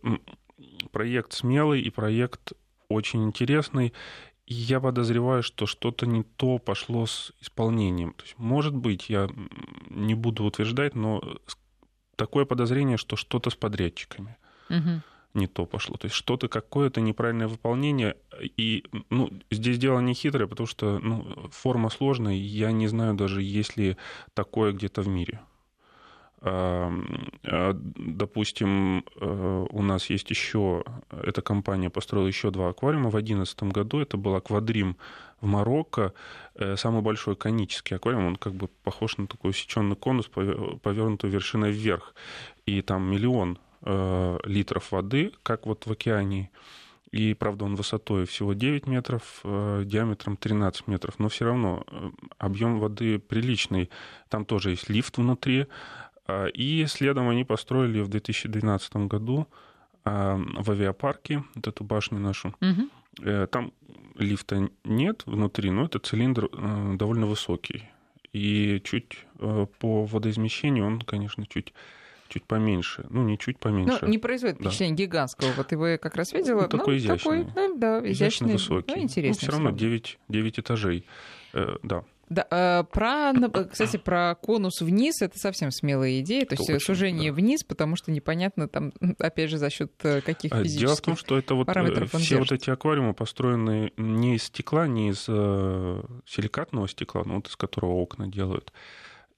проект 0.92 1.34
смелый 1.34 1.82
и 1.82 1.90
проект 1.90 2.54
очень 2.88 3.26
интересный. 3.26 3.94
И 4.46 4.54
я 4.54 4.80
подозреваю, 4.80 5.44
что 5.44 5.66
что-то 5.66 6.06
не 6.06 6.24
то 6.24 6.58
пошло 6.58 7.06
с 7.06 7.34
исполнением. 7.42 8.14
То 8.14 8.24
есть, 8.24 8.36
может 8.38 8.76
быть, 8.76 9.10
я 9.10 9.30
не 9.90 10.16
буду 10.16 10.44
утверждать, 10.46 10.96
но 10.96 11.22
такое 12.16 12.46
подозрение, 12.46 12.98
что 12.98 13.16
что-то 13.16 13.50
с 13.50 13.56
подрядчиками. 13.56 14.38
Угу 14.70 15.02
не 15.34 15.48
то 15.48 15.66
пошло. 15.66 15.98
То 15.98 16.06
есть 16.06 16.16
что-то, 16.16 16.48
какое-то 16.48 17.02
неправильное 17.02 17.48
выполнение. 17.48 18.16
И 18.58 18.84
ну, 19.10 19.32
здесь 19.50 19.78
дело 19.78 20.00
не 20.00 20.14
хитрое, 20.14 20.48
потому 20.48 20.68
что 20.68 21.00
ну, 21.00 21.50
форма 21.52 21.90
сложная, 21.90 22.34
я 22.34 22.72
не 22.72 22.88
знаю 22.88 23.14
даже, 23.14 23.42
есть 23.42 23.78
ли 23.78 23.98
такое 24.34 24.72
где-то 24.74 25.02
в 25.02 25.08
мире. 25.08 25.42
А, 26.44 26.92
допустим, 27.74 29.06
э, 29.16 29.68
у 29.70 29.82
нас 29.84 30.10
есть 30.10 30.30
еще, 30.32 30.84
эта 31.12 31.42
компания 31.44 31.92
построила 31.92 32.26
еще 32.26 32.50
два 32.50 32.70
аквариума 32.70 33.10
в 33.10 33.14
2011 33.14 33.64
году. 33.64 34.00
Это 34.00 34.18
был 34.18 34.34
аквадрим 34.36 34.98
в 35.40 35.46
Марокко, 35.46 36.14
э, 36.56 36.76
самый 36.78 37.04
большой 37.04 37.36
конический 37.36 37.96
аквариум. 37.96 38.26
Он 38.26 38.36
как 38.38 38.54
бы 38.54 38.70
похож 38.84 39.18
на 39.18 39.28
такой 39.28 39.52
усеченный 39.52 39.96
конус, 39.96 40.28
повернутый 40.28 41.30
вершиной 41.30 41.72
вверх. 41.72 42.16
И 42.66 42.82
там 42.82 43.04
миллион 43.04 43.60
Э, 43.84 44.38
литров 44.44 44.92
воды, 44.92 45.32
как 45.42 45.66
вот 45.66 45.88
в 45.88 45.92
океане. 45.92 46.52
И, 47.12 47.34
правда, 47.34 47.66
он 47.66 47.76
высотой 47.76 48.26
всего 48.26 48.54
9 48.54 48.86
метров, 48.86 49.42
э, 49.44 49.82
диаметром 49.86 50.38
13 50.38 50.88
метров, 50.88 51.18
но 51.18 51.30
все 51.30 51.46
равно 51.46 51.84
э, 51.88 52.12
объем 52.38 52.80
воды 52.80 53.18
приличный. 53.18 53.90
Там 54.30 54.46
тоже 54.46 54.72
есть 54.72 54.90
лифт 54.90 55.18
внутри. 55.18 55.66
И 56.54 56.86
следом 56.88 57.28
они 57.28 57.44
построили 57.44 58.00
в 58.00 58.08
2012 58.08 58.96
году 59.08 59.48
в 60.06 60.72
авиапарке 60.72 61.44
вот 61.56 61.68
эту 61.68 61.84
башню 61.84 62.20
нашу. 62.20 62.56
Угу. 62.62 63.48
Там 63.48 63.74
лифта 64.16 64.70
нет 64.86 65.24
внутри, 65.26 65.72
но 65.72 65.86
этот 65.86 66.06
цилиндр 66.06 66.48
довольно 66.96 67.26
высокий. 67.26 67.90
И 68.32 68.82
чуть 68.86 69.26
по 69.80 70.06
водоизмещению 70.06 70.86
он, 70.86 71.02
конечно, 71.02 71.46
чуть 71.46 71.74
чуть 72.32 72.46
поменьше. 72.46 73.06
Ну, 73.10 73.24
не 73.24 73.38
чуть 73.38 73.60
поменьше. 73.60 74.00
Ну, 74.02 74.08
не 74.08 74.18
производит 74.18 74.58
впечатление 74.58 74.96
да. 74.96 75.04
гигантского. 75.04 75.52
Вот 75.58 75.72
его 75.72 75.88
я 75.88 75.98
как 75.98 76.16
раз 76.16 76.32
видела. 76.32 76.62
Ну, 76.62 76.68
такой 76.68 76.94
ну, 76.94 76.98
изящный. 76.98 77.44
Такой, 77.46 77.68
ну, 77.68 77.78
да, 77.78 78.00
изящный, 78.00 78.12
изящный 78.12 78.54
высокий. 78.54 78.96
Ну, 78.96 79.02
интересный. 79.02 79.48
Ну, 79.48 79.52
все 79.52 79.52
равно 79.52 79.72
9, 79.72 80.20
9 80.30 80.60
этажей. 80.60 81.06
Э, 81.54 81.76
да. 81.84 82.04
Да, 82.30 82.48
э, 82.50 82.84
про, 82.90 83.34
кстати, 83.70 83.98
про 83.98 84.36
конус 84.36 84.80
вниз 84.80 85.22
это 85.22 85.38
совсем 85.38 85.70
смелая 85.70 86.22
идея, 86.22 86.46
то 86.46 86.54
есть 86.54 86.70
Очень, 86.70 86.80
сужение 86.80 87.30
да. 87.30 87.36
вниз, 87.36 87.66
потому 87.66 87.98
что 87.98 88.10
непонятно 88.10 88.70
там, 88.70 88.94
опять 89.20 89.50
же, 89.50 89.58
за 89.58 89.70
счет 89.70 89.92
э, 90.04 90.22
каких 90.22 90.54
физических 90.54 90.80
Дело 90.80 90.96
в 90.96 91.02
том, 91.02 91.18
что 91.18 91.38
это 91.38 91.56
вот 91.56 91.68
э, 91.68 92.06
все 92.20 92.38
вот 92.38 92.54
эти 92.54 92.70
аквариумы 92.70 93.14
построены 93.14 93.92
не 93.98 94.36
из 94.36 94.44
стекла, 94.44 94.88
не 94.88 95.10
из 95.10 95.24
силикатного 95.26 96.88
стекла, 96.88 97.24
но 97.26 97.36
вот 97.36 97.50
из 97.50 97.58
которого 97.58 97.96
окна 97.96 98.28
делают, 98.28 98.72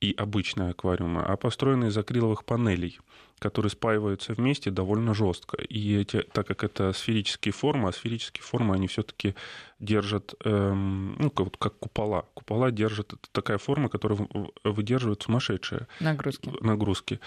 и 0.03 0.13
обычные 0.17 0.71
аквариумы, 0.71 1.21
а 1.21 1.37
построены 1.37 1.85
из 1.85 1.97
акриловых 1.97 2.43
панелей, 2.43 2.99
которые 3.39 3.69
спаиваются 3.69 4.33
вместе 4.33 4.69
довольно 4.69 5.13
жестко. 5.13 5.55
И 5.61 5.95
эти, 5.95 6.23
так 6.33 6.45
как 6.45 6.65
это 6.65 6.91
сферические 6.91 7.53
формы, 7.53 7.87
а 7.87 7.93
сферические 7.93 8.43
формы, 8.43 8.75
они 8.75 8.87
все-таки 8.87 9.33
держат, 9.79 10.33
эм, 10.43 11.15
ну, 11.19 11.29
как, 11.29 11.57
как 11.57 11.79
купола. 11.79 12.25
Купола 12.33 12.71
держат, 12.71 13.13
это 13.13 13.29
такая 13.31 13.57
форма, 13.57 13.87
которая 13.87 14.27
выдерживает 14.65 15.23
сумасшедшие 15.23 15.87
нагрузки. 16.01 16.49
нагрузки. 16.59 17.19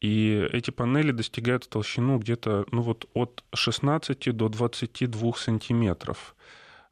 И 0.00 0.48
эти 0.52 0.72
панели 0.72 1.12
достигают 1.12 1.68
толщину 1.68 2.18
где-то 2.18 2.66
ну, 2.72 2.82
вот 2.82 3.08
от 3.14 3.44
16 3.54 4.36
до 4.36 4.48
22 4.48 5.32
сантиметров 5.34 6.34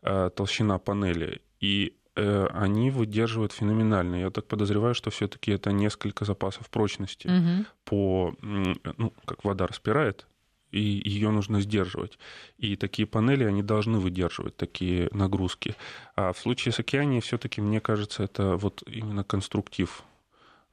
э, 0.02 0.30
толщина 0.36 0.78
панели. 0.78 1.42
И 1.60 1.96
они 2.14 2.90
выдерживают 2.90 3.52
феноменально. 3.52 4.16
Я 4.16 4.30
так 4.30 4.46
подозреваю, 4.46 4.94
что 4.94 5.10
все-таки 5.10 5.52
это 5.52 5.72
несколько 5.72 6.24
запасов 6.24 6.68
прочности 6.68 7.28
угу. 7.28 7.66
по, 7.84 8.34
ну, 8.40 9.12
как 9.24 9.44
вода 9.44 9.66
распирает, 9.66 10.26
и 10.70 10.80
ее 10.80 11.30
нужно 11.30 11.60
сдерживать. 11.60 12.18
И 12.58 12.76
такие 12.76 13.06
панели, 13.06 13.44
они 13.44 13.62
должны 13.62 13.98
выдерживать 13.98 14.56
такие 14.56 15.08
нагрузки. 15.12 15.74
А 16.16 16.32
в 16.32 16.38
случае 16.38 16.72
с 16.72 16.80
океанией 16.80 17.20
все-таки, 17.20 17.60
мне 17.60 17.80
кажется, 17.80 18.22
это 18.22 18.56
вот 18.56 18.82
именно 18.86 19.24
конструктив 19.24 20.02
Э, 20.02 20.11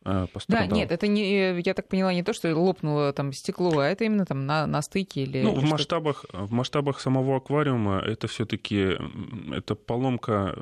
пострадал. 0.04 0.68
Да, 0.70 0.76
нет, 0.76 0.92
это 0.92 1.08
не, 1.08 1.60
я 1.60 1.74
так 1.74 1.88
поняла, 1.88 2.14
не 2.14 2.24
то, 2.24 2.34
что 2.34 2.54
лопнуло 2.56 3.14
там 3.14 3.34
стекло, 3.34 3.80
а 3.80 3.88
это 3.88 4.06
именно 4.06 4.26
там 4.26 4.46
на, 4.46 4.66
на 4.66 4.82
стыке 4.82 5.24
или... 5.24 5.42
Ну, 5.42 5.54
в 5.54 5.64
масштабах, 5.64 6.26
в 6.32 6.52
масштабах 6.52 7.00
самого 7.00 7.38
аквариума 7.38 8.00
это 8.00 8.28
все 8.28 8.46
таки 8.46 8.98
это 9.52 9.76
поломка 9.76 10.56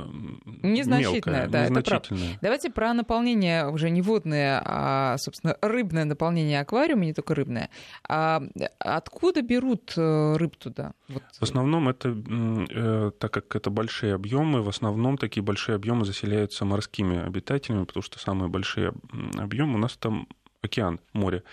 незначительная, 0.64 1.48
мелкая, 1.48 1.48
да, 1.48 1.64
незначительная. 1.66 2.22
это 2.22 2.30
прав. 2.30 2.42
Давайте 2.42 2.70
про 2.72 2.94
наполнение 2.94 3.70
уже 3.70 3.90
не 3.90 4.02
водное, 4.02 4.62
а, 4.66 5.18
собственно, 5.18 5.56
рыбное 5.62 6.06
наполнение 6.06 6.60
аквариума, 6.60 7.06
не 7.06 7.14
только 7.14 7.36
рыбное. 7.36 7.70
А 8.08 8.42
откуда 8.80 9.42
берут 9.42 9.94
э, 9.96 10.36
рыб 10.38 10.56
туда? 10.56 10.94
Вот. 11.08 11.24
В 11.40 11.44
основном 11.44 11.90
это, 11.90 12.10
э, 12.10 13.12
так 13.20 13.32
как 13.32 13.56
это 13.56 13.70
большие 13.70 14.14
объемы, 14.14 14.62
в 14.62 14.70
основном 14.70 15.18
такие 15.18 15.44
большие 15.44 15.76
объемы 15.76 16.06
заселяются 16.06 16.66
морскими 16.66 17.24
обитателями, 17.26 17.86
потому 17.86 18.04
что 18.04 18.20
самые 18.20 18.50
большие 18.50 18.94
объем, 19.38 19.76
у 19.76 19.78
нас 19.78 19.98
там 19.98 20.28
океан, 20.62 21.00
море. 21.14 21.44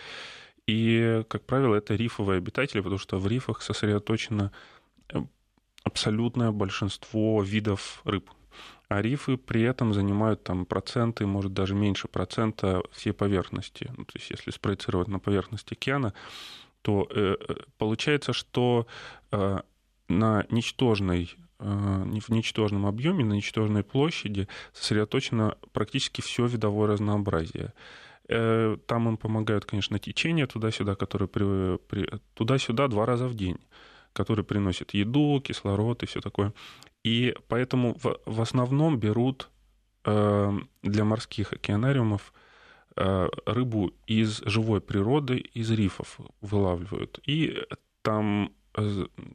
И, 0.67 1.23
как 1.29 1.45
правило, 1.45 1.75
это 1.75 1.95
рифовые 1.95 2.39
обитатели, 2.39 2.81
потому 2.81 2.99
что 2.99 3.19
в 3.19 3.27
рифах 3.27 3.63
сосредоточено 3.63 4.51
э, 5.13 5.23
абсолютное 5.83 6.51
большинство 6.51 7.43
видов 7.43 8.01
рыб. 8.05 8.31
А 8.89 9.03
рифы 9.03 9.37
при 9.37 9.63
этом 9.63 9.93
занимают 9.93 10.45
там 10.45 10.65
проценты, 10.65 11.27
может 11.27 11.53
даже 11.53 11.75
меньше 11.75 12.09
процента 12.09 12.83
всей 12.93 13.13
поверхности. 13.13 13.91
Ну, 13.97 14.05
то 14.05 14.13
есть 14.15 14.31
если 14.31 14.51
спроецировать 14.51 15.09
на 15.09 15.19
поверхность 15.19 15.73
океана, 15.73 16.15
то 16.83 17.07
э, 17.11 17.37
э 17.49 17.55
получается, 17.79 18.33
что 18.33 18.87
э, 19.33 19.61
на 20.09 20.47
ничтожной 20.51 21.37
в 21.65 22.29
ничтожном 22.31 22.87
объеме, 22.87 23.25
на 23.25 23.35
ничтожной 23.35 23.83
площади 23.83 24.49
сосредоточено 24.73 25.57
практически 25.73 26.21
все 26.21 26.47
видовое 26.47 26.89
разнообразие. 26.89 27.73
Э, 28.29 28.77
там 28.87 29.09
им 29.09 29.17
помогают, 29.17 29.65
конечно, 29.65 29.99
течения 29.99 30.47
туда-сюда, 30.47 30.95
которые 30.95 31.29
при, 31.29 31.79
при, 31.79 32.11
туда-сюда 32.35 32.89
два 32.89 33.07
раза 33.07 33.29
в 33.29 33.35
день, 33.35 33.59
которые 34.13 34.45
приносят 34.45 34.95
еду, 34.95 35.41
кислород 35.41 36.03
и 36.03 36.07
все 36.07 36.21
такое. 36.21 36.53
И 37.03 37.35
поэтому 37.49 37.95
в, 38.03 38.19
в 38.27 38.41
основном 38.41 38.99
берут 38.99 39.51
э, 40.05 40.53
для 40.83 41.05
морских 41.05 41.53
океанариумов 41.53 42.33
рыбу 42.97 43.93
из 44.07 44.39
живой 44.45 44.81
природы, 44.81 45.39
из 45.39 45.69
рифов 45.73 46.21
вылавливают. 46.41 47.19
И 47.27 47.61
там 48.03 48.53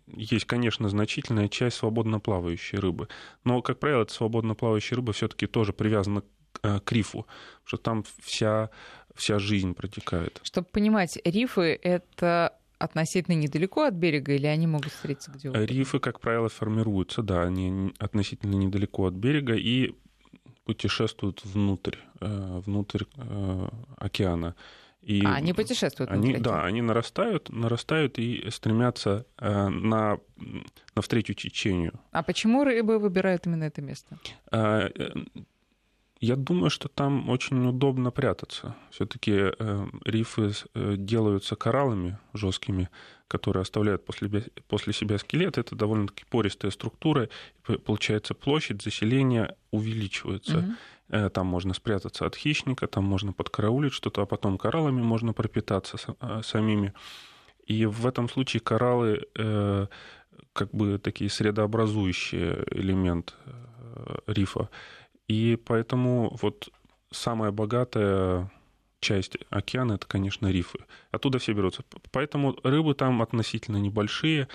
есть, 0.08 0.46
конечно, 0.46 0.90
значительная 0.90 1.48
часть 1.48 1.78
свободно 1.78 2.20
плавающей 2.20 2.78
рыбы. 2.78 3.08
Но, 3.44 3.62
как 3.62 3.80
правило, 3.80 4.02
эта 4.02 4.14
свободно 4.14 4.56
плавающая 4.56 4.98
рыба 4.98 5.14
все-таки 5.14 5.48
тоже 5.48 5.74
привязана 5.74 6.24
к 6.62 6.92
рифу, 6.92 7.26
что 7.64 7.78
там 7.78 8.04
вся, 8.22 8.70
вся 9.16 9.40
жизнь 9.40 9.74
протекает. 9.74 10.42
Чтобы 10.44 10.68
понимать, 10.72 11.18
рифы— 11.24 11.80
это 11.84 12.58
относительно 12.80 13.36
недалеко 13.36 13.84
от 13.84 13.94
берега 13.94 14.34
или 14.34 14.48
они 14.48 14.66
могут 14.68 14.92
встретиться 14.92 15.32
где 15.32 15.50
угодно? 15.50 15.66
Рифы, 15.66 16.00
как 16.00 16.20
правило, 16.20 16.50
формируются, 16.50 17.22
да, 17.22 17.44
они 17.44 17.94
относительно 18.00 18.56
недалеко 18.56 19.06
от 19.06 19.14
берега 19.14 19.54
и 19.54 19.94
путешествуют 20.66 21.44
внутрь, 21.46 21.98
внутрь 22.20 23.04
океана. 23.98 24.56
И 25.02 25.26
а, 25.26 25.36
они 25.36 25.54
путешествуют 25.54 26.12
они, 26.12 26.38
Да, 26.38 26.66
они 26.66 26.82
нарастают, 26.82 27.50
нарастают 27.50 28.20
и 28.20 28.50
стремятся 28.52 29.26
э, 29.38 29.70
на, 29.70 30.20
навстречу 30.96 31.34
течению. 31.34 31.94
А 32.12 32.22
почему 32.22 32.64
рыбы 32.64 33.00
выбирают 33.00 33.48
именно 33.48 33.64
это 33.64 33.82
место? 33.82 34.20
А, 34.52 34.90
э, 34.94 35.10
я 36.20 36.36
думаю, 36.36 36.70
что 36.70 36.90
там 36.90 37.30
очень 37.30 37.66
удобно 37.66 38.12
прятаться. 38.12 38.76
Все-таки 38.92 39.32
э, 39.58 39.88
рифы 40.04 40.52
э, 40.74 40.96
делаются 40.98 41.56
кораллами 41.56 42.18
жесткими, 42.34 42.90
которые 43.30 43.62
оставляют 43.62 44.06
после, 44.06 44.28
после 44.68 44.92
себя 44.92 45.18
скелет. 45.18 45.58
Это 45.58 45.76
довольно-таки 45.76 46.26
пористая 46.30 46.72
структура. 46.72 47.30
Получается, 47.86 48.34
площадь 48.34 48.82
заселения 48.82 49.56
увеличивается. 49.72 50.58
Угу. 50.58 50.74
Э, 51.10 51.30
там 51.30 51.48
можно 51.48 51.74
спрятаться 51.74 52.26
от 52.26 52.36
хищника, 52.36 52.88
там 52.88 53.04
можно 53.04 53.34
подкараулить 53.34 53.94
что-то, 53.94 54.22
а 54.22 54.26
потом 54.26 54.58
кораллами 54.58 55.02
можно 55.02 55.34
пропитаться 55.34 55.98
э, 56.22 56.42
самими. 56.44 56.94
И 57.66 57.86
в 57.86 58.06
этом 58.06 58.30
случае 58.30 58.62
кораллы 58.62 59.26
э, 59.36 59.88
как 60.54 60.72
бы 60.72 61.00
такие 61.00 61.30
средообразующие 61.30 62.64
элемент 62.72 63.36
рифа. 64.28 64.70
И 65.28 65.60
поэтому 65.64 66.36
вот 66.42 66.70
самая 67.12 67.52
богатая 67.52 68.52
часть 69.00 69.38
океана 69.50 69.94
это, 69.94 70.08
конечно, 70.08 70.48
рифы. 70.48 70.80
Оттуда 71.12 71.40
все 71.40 71.54
берутся. 71.54 71.84
Поэтому 72.12 72.56
рыбы 72.64 72.94
там 72.94 73.22
относительно 73.22 73.78
небольшие. 73.78 74.48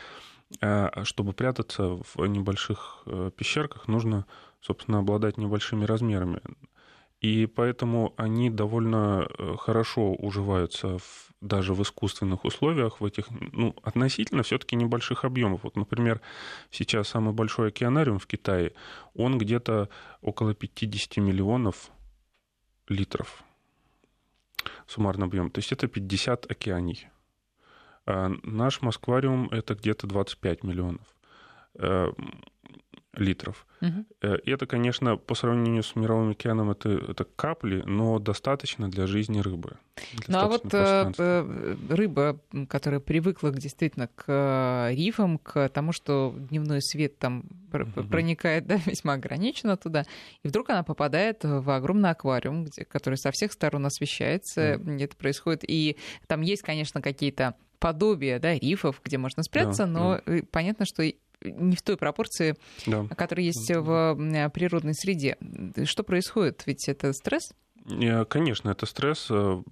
Чтобы 1.03 1.33
прятаться 1.33 1.99
в 2.15 2.27
небольших 2.27 3.07
пещерках, 3.37 3.89
нужно 3.89 4.27
собственно, 4.65 4.99
обладать 4.99 5.37
небольшими 5.37 5.85
размерами. 5.85 6.41
И 7.21 7.47
поэтому 7.47 8.13
они 8.17 8.51
довольно 8.51 9.27
э, 9.27 9.57
хорошо 9.59 10.15
уживаются 10.15 10.99
в, 10.99 11.31
даже 11.41 11.75
в 11.75 11.83
искусственных 11.83 12.45
условиях, 12.45 13.01
в 13.01 13.05
этих 13.05 13.27
ну, 13.31 13.75
относительно 13.83 14.43
все-таки 14.43 14.77
небольших 14.77 15.25
объемов. 15.25 15.65
Вот, 15.65 15.77
например, 15.77 16.21
сейчас 16.71 17.09
самый 17.09 17.33
большой 17.33 17.69
океанариум 17.69 18.19
в 18.19 18.27
Китае, 18.27 18.73
он 19.15 19.39
где-то 19.39 19.89
около 20.21 20.55
50 20.55 21.17
миллионов 21.19 21.91
литров 22.89 23.43
суммарный 24.87 25.27
объем. 25.27 25.51
То 25.51 25.61
есть 25.61 25.73
это 25.73 25.89
50 25.89 26.51
океаний. 26.51 27.09
А 28.07 28.31
наш 28.43 28.83
Москвариум 28.83 29.49
это 29.51 29.75
где-то 29.75 30.07
25 30.07 30.63
миллионов. 30.63 31.07
Э, 33.17 33.23
литров. 33.23 33.67
Угу. 33.81 34.05
И 34.45 34.51
это, 34.51 34.67
конечно, 34.67 35.17
по 35.17 35.35
сравнению 35.35 35.83
с 35.83 35.95
мировым 35.97 36.31
океаном, 36.31 36.71
это, 36.71 36.91
это 36.91 37.25
капли, 37.25 37.83
но 37.87 38.19
достаточно 38.19 38.91
для 38.91 39.07
жизни 39.07 39.41
рыбы. 39.41 39.77
Ну 40.27 40.39
а 40.39 40.47
вот 40.49 40.65
э, 40.73 41.77
рыба, 41.91 42.41
которая 42.69 43.01
привыкла 43.01 43.51
действительно 43.51 44.09
к 44.09 44.91
рифам, 44.93 45.39
к 45.39 45.69
тому, 45.69 45.93
что 45.93 46.35
дневной 46.37 46.81
свет 46.83 47.19
там 47.19 47.45
угу. 47.73 48.05
проникает 48.05 48.67
да, 48.67 48.79
весьма 48.87 49.15
ограниченно 49.15 49.77
туда, 49.77 50.05
и 50.43 50.49
вдруг 50.49 50.71
она 50.71 50.83
попадает 50.83 51.45
в 51.45 51.71
огромный 51.71 52.11
аквариум, 52.11 52.65
где, 52.65 52.85
который 52.85 53.17
со 53.17 53.31
всех 53.33 53.53
сторон 53.53 53.87
освещается, 53.87 54.79
угу. 54.81 54.93
это 54.93 55.17
происходит, 55.17 55.65
и 55.69 55.97
там 56.27 56.41
есть, 56.41 56.63
конечно, 56.63 57.03
какие-то 57.03 57.55
подобие 57.85 58.39
да, 58.39 58.55
рифов, 58.55 59.03
где 59.05 59.19
можно 59.19 59.43
спрятаться, 59.43 59.85
да, 59.85 59.91
но 59.91 60.21
да. 60.25 60.41
понятно, 60.51 60.87
что 60.87 61.05
не 61.45 61.77
в 61.77 61.83
той 61.83 61.97
пропорции, 61.97 62.57
да. 62.87 63.07
которая 63.17 63.47
есть 63.47 63.71
в 63.71 64.51
природной 64.53 64.95
среде. 64.95 65.37
Что 65.85 66.03
происходит? 66.03 66.63
Ведь 66.67 66.89
это 66.89 67.13
стресс? 67.13 67.53
Э, 67.91 68.25
конечно, 68.25 68.71
это 68.71 68.87
стресс. 68.87 69.29
Э, 69.31 69.63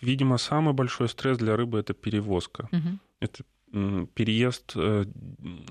видимо, 0.00 0.38
самый 0.38 0.74
большой 0.74 1.08
стресс 1.08 1.38
для 1.38 1.56
рыбы 1.56 1.78
это 1.78 1.94
перевозка. 1.94 2.68
Угу. 2.72 2.98
Это 3.20 3.44
переезд 4.14 4.72
э, 4.76 5.04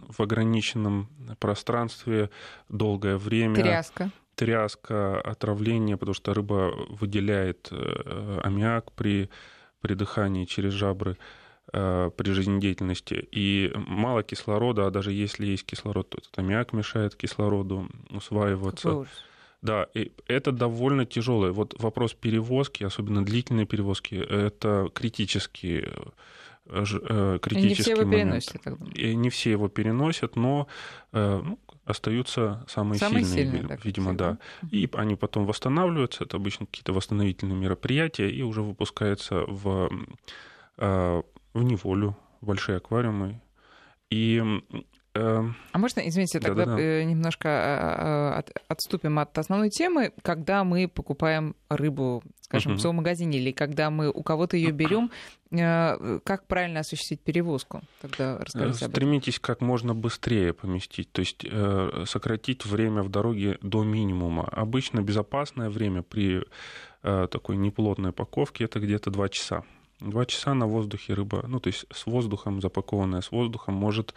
в 0.10 0.21
ограниченном 0.21 1.10
пространстве 1.39 2.30
долгое 2.69 3.17
время. 3.17 3.56
Тряска. 3.56 4.12
Тряска, 4.36 5.21
отравление, 5.21 5.95
потому 5.95 6.13
что 6.13 6.34
рыба 6.34 6.73
выделяет 6.89 7.71
аммиак 7.71 8.91
при, 8.91 9.30
при 9.80 9.93
дыхании 9.93 10.43
через 10.43 10.73
жабры. 10.73 11.17
При 11.71 12.32
жизнедеятельности. 12.32 13.28
И 13.32 13.71
мало 13.75 14.23
кислорода, 14.23 14.88
а 14.88 14.91
даже 14.91 15.12
если 15.12 15.45
есть 15.45 15.65
кислород, 15.65 16.10
то 16.10 16.17
этот 16.19 16.38
аммиак 16.38 16.73
мешает 16.73 17.15
кислороду 17.15 17.89
усваиваться. 18.10 19.06
Да, 19.62 19.88
и 19.95 20.12
это 20.28 20.51
довольно 20.51 21.06
тяжелое. 21.06 21.51
Вот 21.51 21.73
вопрос 21.82 22.13
перевозки, 22.13 22.84
особенно 22.84 23.25
длительной 23.25 23.65
перевозки, 23.65 24.15
это 24.15 24.89
критический 24.93 25.86
критический 26.67 27.56
э, 27.56 27.67
не 27.67 27.75
все 27.75 27.91
его 27.91 28.01
момент. 28.06 28.23
переносят, 28.23 28.62
так 28.63 28.73
И 28.95 29.15
не 29.15 29.30
все 29.30 29.51
его 29.51 29.67
переносят, 29.67 30.36
но 30.36 30.67
э, 31.12 31.41
ну, 31.43 31.60
остаются 31.86 32.65
самые, 32.67 32.99
самые 32.99 33.23
сильные, 33.23 33.51
сильные 33.51 33.67
так 33.67 33.86
видимо, 33.86 34.10
всегда. 34.10 34.38
да. 34.63 34.67
И 34.71 34.89
они 34.93 35.15
потом 35.15 35.45
восстанавливаются, 35.45 36.23
это 36.23 36.38
обычно 36.38 36.65
какие-то 36.65 36.93
восстановительные 36.93 37.56
мероприятия, 37.56 38.30
и 38.30 38.41
уже 38.41 38.62
выпускается 38.62 39.43
в 39.47 39.89
в 41.56 41.63
неволю, 41.63 42.15
в 42.41 42.46
большие 42.46 42.78
аквариумы. 42.78 43.41
И 44.12 44.44
э, 45.15 45.44
а 45.72 45.78
можно, 45.78 46.02
извините, 46.02 46.39
тогда 46.39 46.65
Да-да-да. 46.65 46.82
Э, 46.82 47.04
немножко 47.06 48.44
э, 48.46 48.52
отступим 48.68 49.18
от 49.20 49.36
основной 49.38 49.70
темы. 49.70 50.12
Когда 50.22 50.65
мы 50.65 50.88
покупаем 50.89 51.56
рыбу, 51.70 52.22
скажем, 52.41 52.74
uh-huh. 52.74 52.76
в 52.76 52.80
зоомагазине, 52.82 53.39
или 53.39 53.52
когда 53.52 53.89
мы 53.89 54.12
у 54.12 54.22
кого-то 54.22 54.58
ее 54.58 54.72
берем, 54.72 55.10
как 55.50 56.48
правильно 56.48 56.82
осуществить 56.82 57.22
перевозку? 57.22 57.82
Тогда 58.02 58.38
расскажите 58.39 58.89
Стремитесь 58.89 59.39
как 59.39 59.62
можно 59.62 59.96
быстрее 59.96 60.52
поместить, 60.52 61.10
то 61.13 61.22
есть 61.22 61.46
сократить 62.10 62.65
время 62.65 63.04
в 63.04 63.10
дороге 63.10 63.58
до 63.62 63.86
минимума. 63.86 64.50
Обычно 64.52 65.02
безопасное 65.02 65.70
время 65.70 66.02
при 66.02 66.44
такой 67.02 67.56
неплотной 67.56 68.10
упаковке 68.10 68.65
это 68.65 68.82
где-то 68.82 69.12
2 69.12 69.30
часа. 69.30 69.63
Два 69.99 70.25
часа 70.25 70.53
на 70.53 70.67
воздухе 70.67 71.13
рыба, 71.13 71.45
ну, 71.47 71.60
то 71.60 71.67
есть 71.67 71.86
с 71.91 72.05
воздухом, 72.05 72.62
запакованная 72.62 73.21
с 73.21 73.31
воздухом, 73.31 73.75
может 73.75 74.13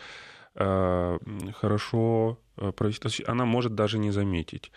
э, 0.54 1.18
хорошо 1.54 2.38
э, 2.56 2.72
провести, 2.72 3.24
она 3.26 3.44
может 3.44 3.74
даже 3.74 3.98
не 3.98 4.10
заметить. 4.10 4.72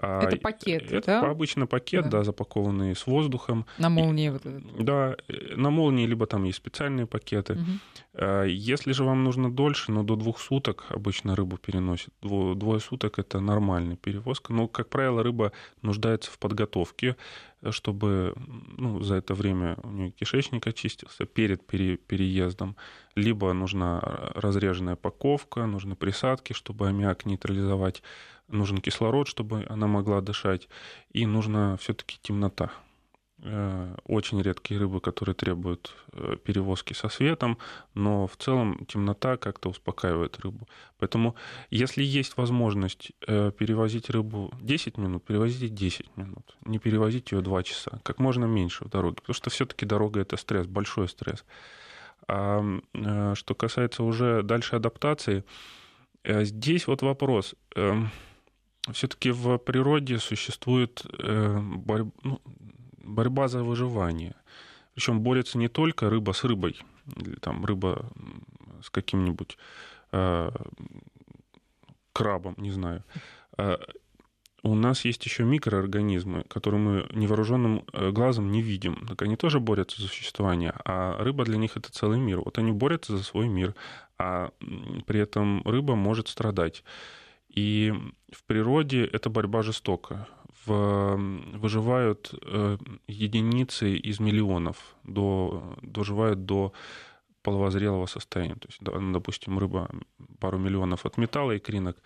А 0.00 0.22
это 0.22 0.36
пакет, 0.36 0.92
это 0.92 1.20
да? 1.20 1.30
обычно 1.30 1.66
пакет, 1.66 2.04
да. 2.04 2.18
да, 2.18 2.24
запакованный 2.24 2.94
с 2.94 3.06
воздухом. 3.06 3.66
На 3.78 3.88
молнии 3.88 4.28
вот 4.28 4.46
это. 4.46 4.62
Да, 4.78 5.16
э, 5.28 5.56
на 5.56 5.70
молнии, 5.70 6.06
либо 6.06 6.26
там 6.26 6.44
есть 6.44 6.58
специальные 6.58 7.06
пакеты. 7.06 7.54
Угу. 7.54 8.44
Если 8.46 8.92
же 8.92 9.04
вам 9.04 9.24
нужно 9.24 9.50
дольше, 9.52 9.92
но 9.92 10.02
до 10.02 10.16
двух 10.16 10.40
суток 10.40 10.86
обычно 10.88 11.36
рыбу 11.36 11.56
переносят. 11.56 12.12
Двое 12.22 12.80
суток 12.80 13.18
это 13.18 13.40
нормальная 13.40 13.96
перевозка. 13.96 14.52
Но, 14.52 14.66
как 14.68 14.88
правило, 14.88 15.22
рыба 15.22 15.52
нуждается 15.82 16.30
в 16.30 16.38
подготовке, 16.38 17.16
чтобы 17.70 18.34
ну, 18.76 19.02
за 19.02 19.16
это 19.16 19.34
время 19.34 19.76
у 19.82 19.90
нее 19.90 20.10
кишечник 20.10 20.66
очистился 20.66 21.26
перед 21.26 21.66
пере, 21.66 21.96
переездом. 21.96 22.76
Либо 23.14 23.52
нужна 23.52 24.00
разреженная 24.34 24.96
паковка, 24.96 25.66
нужны 25.66 25.96
присадки, 25.96 26.52
чтобы 26.52 26.88
аммиак 26.88 27.26
нейтрализовать 27.26 28.02
нужен 28.48 28.78
кислород, 28.78 29.28
чтобы 29.28 29.66
она 29.68 29.86
могла 29.86 30.20
дышать, 30.20 30.68
и 31.12 31.26
нужна 31.26 31.76
все-таки 31.76 32.18
темнота. 32.22 32.72
Э, 33.40 33.94
очень 34.04 34.42
редкие 34.42 34.80
рыбы, 34.80 35.00
которые 35.00 35.34
требуют 35.34 35.94
э, 36.12 36.36
перевозки 36.42 36.92
со 36.92 37.08
светом, 37.08 37.56
но 37.94 38.26
в 38.26 38.36
целом 38.36 38.84
темнота 38.86 39.36
как-то 39.36 39.68
успокаивает 39.68 40.40
рыбу. 40.40 40.68
Поэтому, 40.98 41.36
если 41.70 42.02
есть 42.02 42.36
возможность 42.36 43.12
э, 43.28 43.52
перевозить 43.56 44.10
рыбу 44.10 44.52
10 44.60 44.98
минут, 44.98 45.24
перевозите 45.24 45.68
10 45.68 46.16
минут. 46.16 46.56
Не 46.64 46.80
перевозите 46.80 47.36
ее 47.36 47.42
2 47.42 47.62
часа, 47.62 48.00
как 48.02 48.18
можно 48.18 48.44
меньше 48.44 48.84
в 48.84 48.88
дороге, 48.88 49.16
потому 49.16 49.34
что 49.34 49.50
все-таки 49.50 49.86
дорога 49.86 50.20
это 50.20 50.36
стресс, 50.36 50.66
большой 50.66 51.08
стресс. 51.08 51.44
А 52.26 52.62
что 53.34 53.54
касается 53.54 54.02
уже 54.02 54.42
дальше 54.42 54.76
адаптации, 54.76 55.44
здесь 56.24 56.86
вот 56.86 57.00
вопрос 57.02 57.54
эм, 57.74 58.10
все-таки 58.92 59.30
в 59.30 59.58
природе 59.58 60.18
существует 60.18 61.06
э, 61.18 61.58
борь... 61.60 62.04
ну, 62.22 62.40
борьба 63.08 63.48
за 63.48 63.62
выживание. 63.62 64.34
Причем 64.94 65.20
борется 65.20 65.58
не 65.58 65.68
только 65.68 66.10
рыба 66.10 66.32
с 66.32 66.44
рыбой, 66.44 66.76
или 67.16 67.36
там 67.36 67.64
рыба 67.64 68.10
с 68.82 68.90
каким-нибудь 68.90 69.58
э, 70.12 70.50
крабом, 72.12 72.54
не 72.58 72.70
знаю. 72.70 73.04
Э, 73.56 73.76
у 74.64 74.74
нас 74.74 75.04
есть 75.04 75.24
еще 75.24 75.44
микроорганизмы, 75.44 76.42
которые 76.48 76.80
мы 76.80 77.06
невооруженным 77.12 77.84
э, 77.92 78.10
глазом 78.10 78.50
не 78.50 78.60
видим. 78.60 79.06
Так 79.06 79.22
они 79.22 79.36
тоже 79.36 79.60
борются 79.60 80.02
за 80.02 80.08
существование, 80.08 80.74
а 80.84 81.22
рыба 81.22 81.44
для 81.44 81.58
них 81.58 81.76
это 81.76 81.92
целый 81.92 82.18
мир. 82.18 82.40
Вот 82.40 82.58
они 82.58 82.72
борются 82.72 83.16
за 83.16 83.22
свой 83.22 83.48
мир, 83.48 83.74
а 84.18 84.50
при 85.06 85.20
этом 85.20 85.62
рыба 85.62 85.94
может 85.94 86.28
страдать. 86.28 86.82
И 87.48 87.94
в 88.32 88.42
природе 88.44 89.04
эта 89.04 89.30
борьба 89.30 89.62
жестока. 89.62 90.28
Выживают 90.74 92.34
э, 92.42 92.78
единицы 93.06 93.96
из 93.96 94.20
миллионов, 94.20 94.76
до, 95.04 95.76
доживают 95.82 96.44
до 96.44 96.72
половозрелого 97.42 98.06
состояния. 98.06 98.54
То 98.54 98.68
есть, 98.68 98.80
ну, 98.80 99.12
допустим, 99.12 99.58
рыба 99.58 99.88
пару 100.38 100.58
миллионов 100.58 101.06
отметала 101.06 101.56
икринок, 101.56 101.96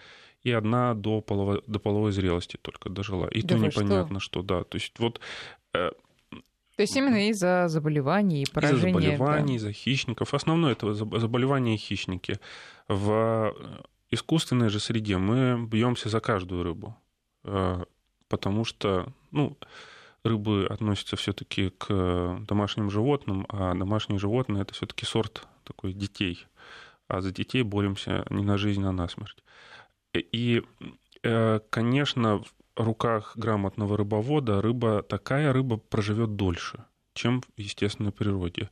и 0.43 0.51
одна 0.53 0.95
до, 0.95 1.21
полово, 1.21 1.63
до 1.67 1.79
половой 1.79 2.13
зрелости 2.13 2.57
только 2.57 2.89
дожила. 2.89 3.27
И 3.27 3.43
да 3.43 3.57
то 3.57 3.61
непонятно, 3.61 4.21
что? 4.21 4.41
что, 4.41 4.43
да. 4.43 4.65
То 4.65 4.77
есть 4.77 4.99
вот... 4.99 5.21
Э, 5.75 5.91
то 6.77 6.83
есть 6.83 6.97
именно 6.97 7.29
из-за 7.29 7.69
заболеваний 7.69 8.43
и 8.43 8.51
поражения... 8.51 8.91
Из-за 8.91 9.01
заболеваний, 9.01 9.53
да. 9.53 9.57
из-за 9.57 9.73
хищников. 9.73 10.35
Основное 10.35 10.73
это 10.73 10.95
заболевания 10.95 11.75
и 11.75 11.79
хищники. 11.79 12.39
В 12.89 13.55
искусственной 14.11 14.69
же 14.69 14.81
среде 14.81 15.17
мы 15.17 15.67
бьемся 15.67 16.09
за 16.09 16.21
каждую 16.21 16.63
рыбу, 16.63 16.97
э, 17.45 17.85
потому 18.33 18.65
что, 18.65 19.13
ну, 19.31 19.59
рыбы 20.25 20.67
относятся 20.71 21.17
все-таки 21.17 21.69
к 21.69 22.39
домашним 22.49 22.91
животным, 22.91 23.45
а 23.51 23.75
домашние 23.75 24.19
животные 24.19 24.63
это 24.63 24.73
все-таки 24.73 25.05
сорт 25.05 25.47
такой 25.65 25.93
детей. 25.93 26.47
А 27.09 27.21
за 27.21 27.31
детей 27.31 27.63
боремся 27.63 28.25
не 28.31 28.43
на 28.43 28.57
жизнь, 28.57 28.85
а 28.87 28.93
на 28.93 29.07
смерть. 29.09 29.37
И, 30.15 30.63
э, 31.23 31.61
конечно, 31.69 32.39
в 32.39 32.83
руках 32.83 33.37
грамотного 33.37 33.99
рыбовода 33.99 34.63
рыба, 34.63 35.03
такая 35.03 35.53
рыба 35.53 35.77
проживет 35.77 36.35
дольше, 36.35 36.87
чем 37.13 37.43
в 37.43 37.61
естественной 37.61 38.13
природе 38.13 38.71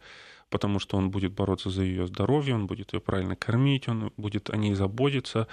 потому 0.51 0.81
что 0.81 0.97
он 0.97 1.11
будет 1.11 1.33
бороться 1.33 1.71
за 1.71 1.83
ее 1.83 2.07
здоровье, 2.07 2.55
он 2.55 2.67
будет 2.67 2.93
ее 2.93 3.01
правильно 3.01 3.37
кормить, 3.37 3.89
он 3.89 4.13
будет 4.17 4.51
о 4.51 4.57
ней 4.57 4.75
заботиться, 4.75 5.47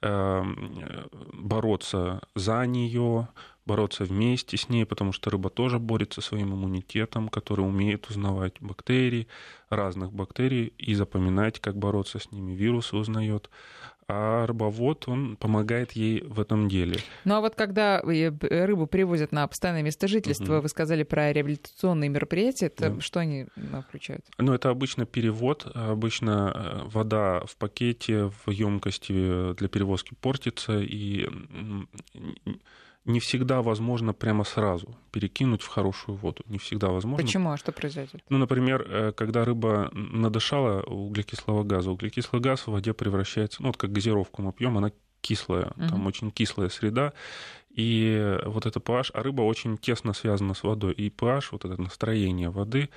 эм, 0.00 1.08
бороться 1.32 2.22
за 2.34 2.64
нее, 2.66 3.28
бороться 3.66 4.04
вместе 4.04 4.56
с 4.56 4.68
ней, 4.68 4.84
потому 4.84 5.12
что 5.12 5.30
рыба 5.30 5.50
тоже 5.50 5.78
борется 5.78 6.20
своим 6.20 6.54
иммунитетом, 6.54 7.28
который 7.28 7.62
умеет 7.62 8.08
узнавать 8.08 8.54
бактерии, 8.60 9.26
разных 9.68 10.12
бактерий, 10.12 10.72
и 10.78 10.94
запоминать, 10.94 11.60
как 11.60 11.76
бороться 11.76 12.18
с 12.18 12.30
ними, 12.30 12.52
вирусы 12.52 12.96
узнает 12.96 13.50
а 14.06 14.46
рыбовод, 14.46 15.08
он 15.08 15.36
помогает 15.36 15.92
ей 15.92 16.22
в 16.22 16.40
этом 16.40 16.68
деле. 16.68 16.96
Ну 17.24 17.36
а 17.36 17.40
вот 17.40 17.54
когда 17.54 18.00
э, 18.00 18.30
рыбу 18.66 18.86
привозят 18.86 19.32
на 19.32 19.46
постоянное 19.46 19.82
место 19.82 20.08
жительства, 20.08 20.56
угу. 20.56 20.62
вы 20.62 20.68
сказали 20.68 21.04
про 21.04 21.32
реабилитационные 21.32 22.10
мероприятия, 22.10 22.66
это 22.66 22.90
да. 22.90 23.00
что 23.00 23.20
они 23.20 23.46
ну, 23.56 23.82
включают? 23.82 24.26
Ну 24.38 24.52
это 24.52 24.70
обычно 24.70 25.06
перевод, 25.06 25.66
обычно 25.74 26.52
э, 26.54 26.88
вода 26.88 27.40
в 27.46 27.56
пакете, 27.56 28.30
в 28.44 28.50
емкости 28.50 29.54
для 29.54 29.68
перевозки 29.68 30.14
портится, 30.20 30.80
и 30.80 31.26
не 33.04 33.20
всегда 33.20 33.60
возможно 33.62 34.14
прямо 34.14 34.44
сразу 34.44 34.96
перекинуть 35.10 35.62
в 35.62 35.68
хорошую 35.68 36.16
воду. 36.16 36.42
Не 36.46 36.58
всегда 36.58 36.88
возможно. 36.88 37.24
Почему? 37.24 37.50
А 37.50 37.56
что 37.56 37.72
произойдет? 37.72 38.22
Ну, 38.28 38.38
например, 38.38 38.86
э, 38.88 39.12
когда 39.12 39.44
рыба 39.44 39.90
надышала 39.92 40.82
углекислого 40.82 41.64
газа, 41.64 41.90
углекислый 41.90 42.40
газ 42.40 42.66
в 42.66 42.68
воде 42.68 42.94
превращается, 42.94 43.62
ну, 43.62 43.68
вот 43.68 43.76
как 43.76 43.92
газировку 43.92 44.42
мы 44.42 44.52
пьем, 44.52 44.78
она 44.78 44.90
кислая, 45.20 45.72
угу. 45.76 45.88
там 45.88 46.06
очень 46.06 46.30
кислая 46.30 46.68
среда, 46.68 47.12
и 47.70 48.38
вот 48.44 48.66
это 48.66 48.78
pH, 48.78 49.10
а 49.14 49.22
рыба 49.22 49.42
очень 49.42 49.78
тесно 49.78 50.12
связана 50.12 50.54
с 50.54 50.62
водой, 50.62 50.92
и 50.92 51.08
pH, 51.08 51.48
вот 51.52 51.64
это 51.64 51.80
настроение 51.80 52.50
воды, 52.50 52.88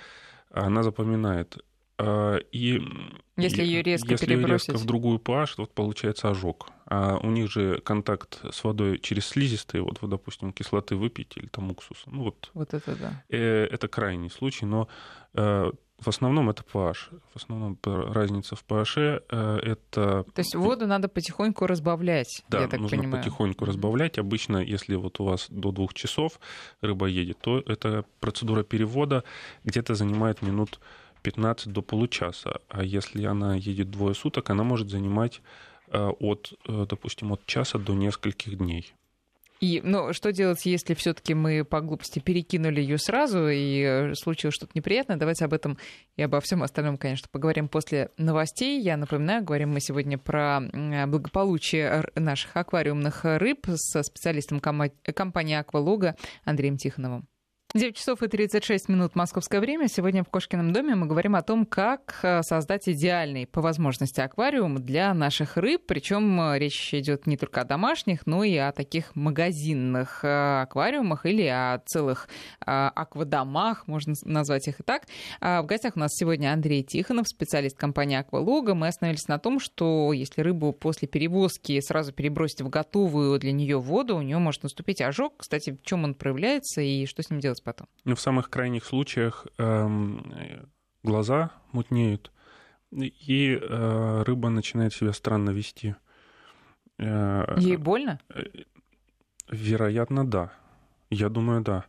она 0.51 0.83
запоминает. 0.83 1.57
А, 1.97 2.37
и 2.51 2.81
если 3.35 3.63
ее 3.63 3.81
резко 3.81 4.11
если 4.11 4.25
перебросить. 4.25 4.69
резко 4.69 4.83
в 4.83 4.85
другую 4.85 5.19
pH, 5.19 5.55
вот 5.57 5.73
получается 5.73 6.29
ожог. 6.29 6.69
А 6.85 7.17
у 7.17 7.29
них 7.29 7.51
же 7.51 7.79
контакт 7.81 8.39
с 8.51 8.63
водой 8.63 8.99
через 8.99 9.27
слизистые, 9.27 9.81
вот 9.81 10.01
вы, 10.01 10.07
допустим, 10.07 10.53
кислоты 10.53 10.95
выпьете 10.95 11.41
или 11.41 11.47
там 11.47 11.69
уксус. 11.71 12.03
Ну 12.05 12.23
вот. 12.23 12.49
Вот 12.53 12.73
это 12.73 12.95
да. 12.95 13.23
Э, 13.29 13.65
это 13.65 13.87
крайний 13.87 14.29
случай, 14.29 14.65
но 14.65 14.87
э, 15.33 15.71
в 15.99 16.07
основном 16.07 16.49
это 16.49 16.63
pH. 16.63 17.19
В 17.33 17.35
основном 17.35 17.77
разница 17.83 18.55
в 18.55 18.63
pH 18.63 19.23
э, 19.29 19.59
это... 19.63 20.23
То 20.23 20.39
есть 20.39 20.55
воду 20.55 20.85
надо 20.85 21.07
потихоньку 21.07 21.65
разбавлять, 21.65 22.43
да, 22.49 22.61
я 22.61 22.67
так 22.67 22.79
нужно 22.79 22.97
понимаю. 22.97 23.23
потихоньку 23.23 23.65
разбавлять. 23.65 24.19
Обычно, 24.19 24.57
если 24.57 24.95
вот 24.95 25.19
у 25.19 25.25
вас 25.25 25.47
до 25.49 25.71
двух 25.71 25.93
часов 25.93 26.39
рыба 26.81 27.07
едет, 27.07 27.39
то 27.39 27.59
эта 27.59 28.05
процедура 28.19 28.63
перевода 28.63 29.23
где-то 29.63 29.95
занимает 29.95 30.41
минут 30.41 30.79
15 31.27 31.73
до 31.73 31.81
получаса. 31.81 32.61
А 32.69 32.85
если 32.85 33.25
она 33.25 33.55
едет 33.55 33.91
двое 33.91 34.15
суток, 34.15 34.49
она 34.49 34.63
может 34.63 34.89
занимать 34.89 35.41
э, 35.91 35.97
от, 36.07 36.53
э, 36.65 36.85
допустим, 36.89 37.33
от 37.33 37.45
часа 37.45 37.77
до 37.77 37.93
нескольких 37.93 38.57
дней. 38.57 38.93
И, 39.59 39.81
ну, 39.83 40.13
что 40.13 40.31
делать, 40.31 40.65
если 40.65 40.93
все-таки 40.93 41.33
мы 41.33 41.65
по 41.65 41.81
глупости 41.81 42.19
перекинули 42.19 42.79
ее 42.79 42.97
сразу 42.97 43.49
и 43.49 43.81
э, 43.81 44.13
случилось 44.15 44.55
что-то 44.55 44.71
неприятное? 44.73 45.17
Давайте 45.17 45.43
об 45.43 45.51
этом 45.51 45.77
и 46.15 46.21
обо 46.21 46.39
всем 46.39 46.63
остальном, 46.63 46.97
конечно, 46.97 47.27
поговорим 47.29 47.67
после 47.67 48.09
новостей. 48.17 48.81
Я 48.81 48.95
напоминаю, 48.95 49.43
говорим 49.43 49.71
мы 49.71 49.81
сегодня 49.81 50.17
про 50.17 50.61
благополучие 51.07 52.09
наших 52.15 52.55
аквариумных 52.55 53.25
рыб 53.25 53.67
со 53.75 54.01
специалистом 54.01 54.61
компании 54.61 55.55
«Аквалога» 55.55 56.15
Андреем 56.45 56.77
Тихоновым. 56.77 57.27
9 57.77 57.95
часов 57.95 58.23
и 58.23 58.27
36 58.27 58.89
минут 58.89 59.15
московское 59.15 59.61
время. 59.61 59.87
Сегодня 59.87 60.23
в 60.23 60.29
Кошкином 60.29 60.73
доме 60.73 60.95
мы 60.95 61.05
говорим 61.05 61.35
о 61.35 61.43
том, 61.43 61.63
как 61.63 62.19
э, 62.23 62.41
создать 62.41 62.89
идеальный 62.89 63.45
по 63.45 63.61
возможности 63.61 64.19
аквариум 64.19 64.83
для 64.83 65.13
наших 65.13 65.57
рыб. 65.57 65.83
Причем 65.85 66.41
э, 66.41 66.57
речь 66.57 66.91
идет 66.95 67.27
не 67.27 67.37
только 67.37 67.61
о 67.61 67.65
домашних, 67.65 68.25
но 68.25 68.43
и 68.43 68.55
о 68.57 68.71
таких 68.71 69.15
магазинных 69.15 70.23
э, 70.23 70.61
аквариумах 70.61 71.27
или 71.27 71.43
о 71.43 71.79
целых 71.85 72.27
аквадомах, 72.59 73.87
можно 73.87 74.15
назвать 74.23 74.67
их 74.67 74.79
и 74.79 74.83
так. 74.83 75.03
А 75.39 75.61
в 75.61 75.67
гостях 75.67 75.95
у 75.95 75.99
нас 75.99 76.11
сегодня 76.15 76.53
Андрей 76.53 76.81
Тихонов, 76.81 77.27
специалист 77.27 77.77
компании 77.77 78.17
Аквалога. 78.17 78.73
Мы 78.73 78.87
остановились 78.87 79.27
на 79.27 79.37
том, 79.37 79.59
что 79.59 80.13
если 80.13 80.41
рыбу 80.41 80.73
после 80.73 81.07
перевозки 81.07 81.79
сразу 81.81 82.11
перебросить 82.11 82.61
в 82.61 82.69
готовую 82.69 83.37
для 83.39 83.51
нее 83.51 83.77
воду, 83.79 84.17
у 84.17 84.21
нее 84.23 84.39
может 84.39 84.63
наступить 84.63 85.01
ожог. 85.01 85.35
Кстати, 85.37 85.77
в 85.79 85.83
чем 85.83 86.05
он 86.05 86.15
проявляется 86.15 86.81
и 86.81 87.05
что 87.05 87.21
с 87.21 87.29
ним 87.29 87.39
делать 87.39 87.61
потом? 87.67 87.87
Ну, 88.05 88.15
в 88.15 88.19
самых 88.21 88.49
крайних 88.49 88.85
случаях 88.85 89.45
эм, 89.57 90.23
глаза 91.03 91.51
мутнеют, 91.73 92.31
и 92.91 93.59
э, 93.61 94.23
рыба 94.23 94.49
начинает 94.49 94.93
себя 94.93 95.11
странно 95.11 95.49
вести. 95.49 95.95
Э, 96.97 97.55
Ей 97.57 97.75
больно? 97.75 98.19
Э, 98.29 98.43
вероятно, 99.49 100.25
да. 100.25 100.53
Я 101.09 101.27
думаю, 101.27 101.61
да. 101.61 101.83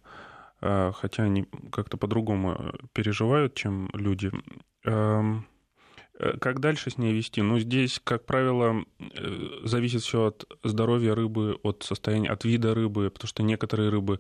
Э, 0.61 0.91
хотя 0.93 1.23
они 1.23 1.47
как-то 1.71 1.97
по-другому 1.97 2.75
переживают, 2.93 3.55
чем 3.55 3.88
люди. 3.93 4.33
Э, 4.85 5.23
как 6.40 6.61
дальше 6.61 6.90
с 6.90 6.98
ней 6.98 7.12
вести? 7.12 7.42
Ну, 7.42 7.59
здесь, 7.59 8.00
как 8.02 8.26
правило, 8.26 8.85
э, 8.98 9.61
зависит 9.64 10.02
все 10.02 10.26
от 10.26 10.46
здоровья 10.64 11.14
рыбы, 11.14 11.59
от 11.62 11.83
состояния, 11.83 12.31
от 12.31 12.44
вида 12.44 12.74
рыбы, 12.74 13.11
потому 13.11 13.28
что 13.28 13.42
некоторые 13.42 13.90
рыбы 13.90 14.18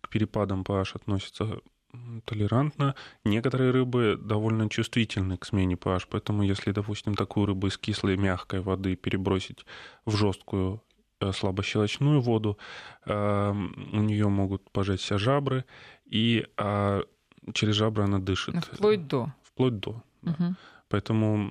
к 0.00 0.08
перепадам 0.08 0.62
pH 0.62 0.92
относятся 0.94 1.60
толерантно. 2.24 2.94
Некоторые 3.24 3.72
рыбы 3.72 4.16
довольно 4.20 4.68
чувствительны 4.68 5.36
к 5.36 5.44
смене 5.44 5.74
pH, 5.74 6.06
поэтому 6.08 6.44
если, 6.44 6.70
допустим, 6.70 7.14
такую 7.14 7.46
рыбу 7.46 7.66
из 7.66 7.78
кислой 7.78 8.16
мягкой 8.16 8.60
воды 8.60 8.94
перебросить 8.94 9.66
в 10.06 10.16
жесткую 10.16 10.82
слабощелочную 11.32 12.20
воду, 12.20 12.58
у 13.04 13.10
нее 13.10 14.28
могут 14.28 14.70
пожечься 14.70 15.18
жабры, 15.18 15.64
и 16.06 16.46
а, 16.56 17.02
через 17.52 17.74
жабры 17.74 18.04
она 18.04 18.18
дышит. 18.18 18.56
Вплоть 18.64 19.06
до. 19.06 19.32
Вплоть 19.42 19.80
до. 19.80 20.02
Да. 20.22 20.32
Угу. 20.32 20.56
Поэтому 20.90 21.50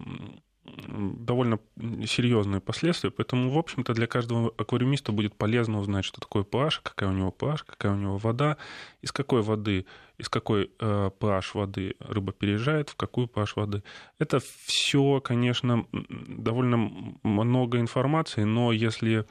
довольно 0.65 1.59
серьезные 2.05 2.61
последствия. 2.61 3.09
Поэтому, 3.09 3.49
в 3.49 3.57
общем-то, 3.57 3.93
для 3.93 4.07
каждого 4.07 4.53
аквариумиста 4.57 5.11
будет 5.11 5.35
полезно 5.35 5.79
узнать, 5.79 6.05
что 6.05 6.21
такое 6.21 6.43
pH, 6.43 6.81
какая 6.83 7.09
у 7.09 7.13
него 7.13 7.33
pH, 7.37 7.63
какая 7.65 7.93
у 7.93 7.95
него 7.95 8.17
вода, 8.17 8.57
из 9.01 9.11
какой 9.11 9.41
воды, 9.41 9.85
из 10.17 10.29
какой 10.29 10.71
э, 10.79 11.09
pH 11.19 11.43
воды 11.53 11.95
рыба 11.99 12.33
переезжает, 12.33 12.89
в 12.89 12.95
какую 12.95 13.27
pH 13.27 13.53
воды. 13.55 13.83
Это 14.19 14.39
все, 14.65 15.21
конечно, 15.21 15.85
довольно 15.91 16.91
много 17.23 17.79
информации, 17.79 18.43
но 18.43 18.71
если 18.71 19.25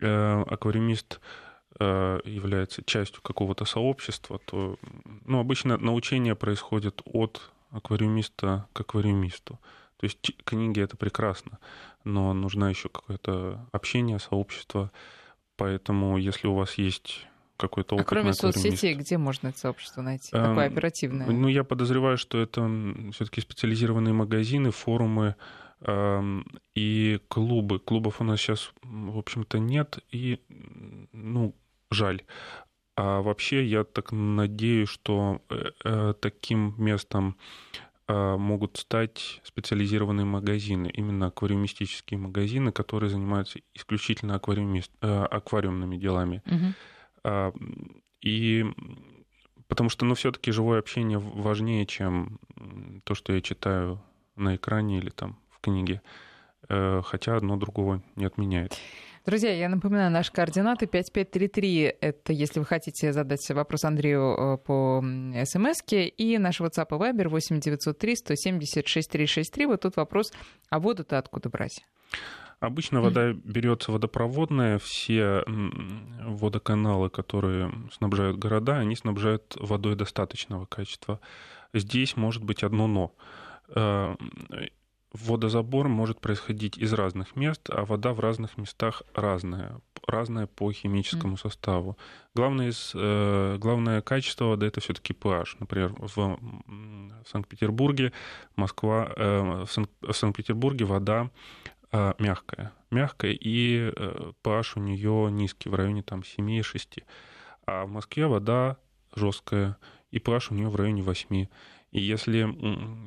э, 0.00 0.42
аквариумист 0.48 1.20
э, 1.78 2.20
является 2.24 2.82
частью 2.84 3.22
какого-то 3.22 3.64
сообщества, 3.64 4.40
то 4.44 4.78
ну, 5.24 5.38
обычно 5.38 5.76
научение 5.78 6.34
происходит 6.34 7.02
от 7.04 7.50
аквариумиста 7.72 8.68
к 8.72 8.80
аквариумисту. 8.80 9.58
То 9.96 10.04
есть 10.04 10.32
книги 10.44 10.80
это 10.80 10.96
прекрасно, 10.96 11.58
но 12.04 12.32
нужно 12.32 12.66
еще 12.66 12.88
какое-то 12.88 13.66
общение, 13.72 14.18
сообщество, 14.18 14.90
Поэтому, 15.56 16.16
если 16.16 16.48
у 16.48 16.54
вас 16.54 16.74
есть 16.74 17.26
какой-то 17.56 17.94
опыт. 17.94 18.06
А 18.06 18.08
кроме 18.08 18.32
соцсетей, 18.32 18.94
где 18.94 19.18
можно 19.18 19.48
это 19.48 19.58
сообщество 19.58 20.02
найти? 20.02 20.34
Эм, 20.34 20.42
Такое 20.42 20.66
оперативное? 20.66 21.26
Ну, 21.26 21.48
я 21.48 21.62
подозреваю, 21.62 22.18
что 22.18 22.38
это 22.38 22.68
все-таки 23.12 23.40
специализированные 23.40 24.14
магазины, 24.14 24.70
форумы 24.70 25.36
эм, 25.82 26.46
и 26.74 27.20
клубы. 27.28 27.78
Клубов 27.78 28.20
у 28.20 28.24
нас 28.24 28.40
сейчас, 28.40 28.72
в 28.82 29.18
общем-то, 29.18 29.58
нет, 29.58 29.98
и, 30.10 30.40
ну, 31.12 31.54
жаль. 31.90 32.22
А 32.94 33.22
вообще, 33.22 33.64
я 33.64 33.84
так 33.84 34.12
надеюсь, 34.12 34.88
что 34.88 35.40
э, 35.48 35.70
э, 35.84 36.14
таким 36.20 36.74
местом 36.76 37.36
э, 38.06 38.36
могут 38.36 38.76
стать 38.76 39.40
специализированные 39.44 40.26
магазины, 40.26 40.90
именно 40.92 41.26
аквариумистические 41.26 42.18
магазины, 42.18 42.72
которые 42.72 43.10
занимаются 43.10 43.60
исключительно 43.74 44.34
аквариумист, 44.34 44.90
аквариумными 45.00 45.96
делами. 45.96 46.42
Угу. 46.46 47.54
И 48.20 48.66
потому 49.68 49.88
что, 49.88 50.04
ну, 50.04 50.14
все-таки 50.14 50.52
живое 50.52 50.78
общение 50.78 51.18
важнее, 51.18 51.86
чем 51.86 52.38
то, 53.04 53.14
что 53.14 53.32
я 53.32 53.40
читаю 53.40 54.02
на 54.36 54.56
экране 54.56 54.98
или 54.98 55.10
там 55.10 55.38
в 55.50 55.60
книге. 55.60 56.02
Э, 56.68 57.02
хотя 57.04 57.36
одно 57.36 57.56
другого 57.56 58.02
не 58.16 58.24
отменяет. 58.24 58.78
Друзья, 59.24 59.54
я 59.54 59.68
напоминаю, 59.68 60.10
наши 60.10 60.32
координаты 60.32 60.86
5533. 60.86 61.94
Это 62.00 62.32
если 62.32 62.58
вы 62.58 62.66
хотите 62.66 63.12
задать 63.12 63.48
вопрос 63.50 63.84
Андрею 63.84 64.34
э, 64.36 64.58
по 64.58 65.00
смс 65.44 65.82
И 65.90 66.38
наш 66.38 66.60
WhatsApp 66.60 66.88
и 66.90 66.94
Viber 66.94 67.28
8903 67.28 68.16
170 68.16 68.88
6363. 68.88 69.66
Вот 69.66 69.82
тут 69.82 69.96
вопрос, 69.96 70.32
а 70.70 70.80
воду-то 70.80 71.18
откуда 71.18 71.50
брать? 71.50 71.84
Обычно 72.58 73.00
вода 73.00 73.32
берется 73.32 73.92
водопроводная, 73.92 74.78
все 74.78 75.44
водоканалы, 75.46 77.10
которые 77.10 77.72
снабжают 77.92 78.38
города, 78.38 78.78
они 78.78 78.94
снабжают 78.94 79.56
водой 79.58 79.96
достаточного 79.96 80.66
качества. 80.66 81.20
Здесь 81.72 82.16
может 82.16 82.42
быть 82.42 82.62
одно 82.64 82.86
но. 82.86 84.16
Э, 85.12 85.16
водозабор 85.18 85.88
может 85.88 86.20
происходить 86.20 86.78
из 86.78 86.92
разных 86.92 87.36
мест, 87.36 87.68
а 87.70 87.84
вода 87.84 88.12
в 88.12 88.20
разных 88.20 88.58
местах 88.58 89.02
разная, 89.14 89.80
разная 90.06 90.46
по 90.46 90.72
химическому 90.72 91.36
составу. 91.36 91.96
Главное, 92.34 92.68
из, 92.68 92.92
э, 92.94 93.56
главное 93.58 94.00
качество 94.00 94.46
воды 94.46 94.66
это 94.66 94.80
все-таки 94.80 95.12
pH. 95.12 95.56
Например, 95.60 95.94
в 95.98 96.38
Санкт-Петербурге, 97.26 98.12
Москва, 98.56 99.12
э, 99.16 99.64
в 100.00 100.12
Санкт-Петербурге 100.12 100.84
вода 100.84 101.30
а, 101.94 102.14
мягкая. 102.18 102.72
Мягкая, 102.90 103.32
и 103.32 103.90
pH 104.42 104.72
э, 104.76 104.80
у 104.80 104.80
нее 104.80 105.30
низкий, 105.30 105.68
в 105.68 105.74
районе 105.74 106.02
там 106.02 106.20
7-6. 106.20 107.04
А 107.66 107.84
в 107.84 107.90
Москве 107.90 108.26
вода 108.26 108.78
жесткая, 109.14 109.76
и 110.10 110.18
pH 110.18 110.48
у 110.50 110.54
нее 110.54 110.68
в 110.68 110.76
районе 110.76 111.02
8. 111.02 111.46
И 111.90 112.00
если, 112.00 112.48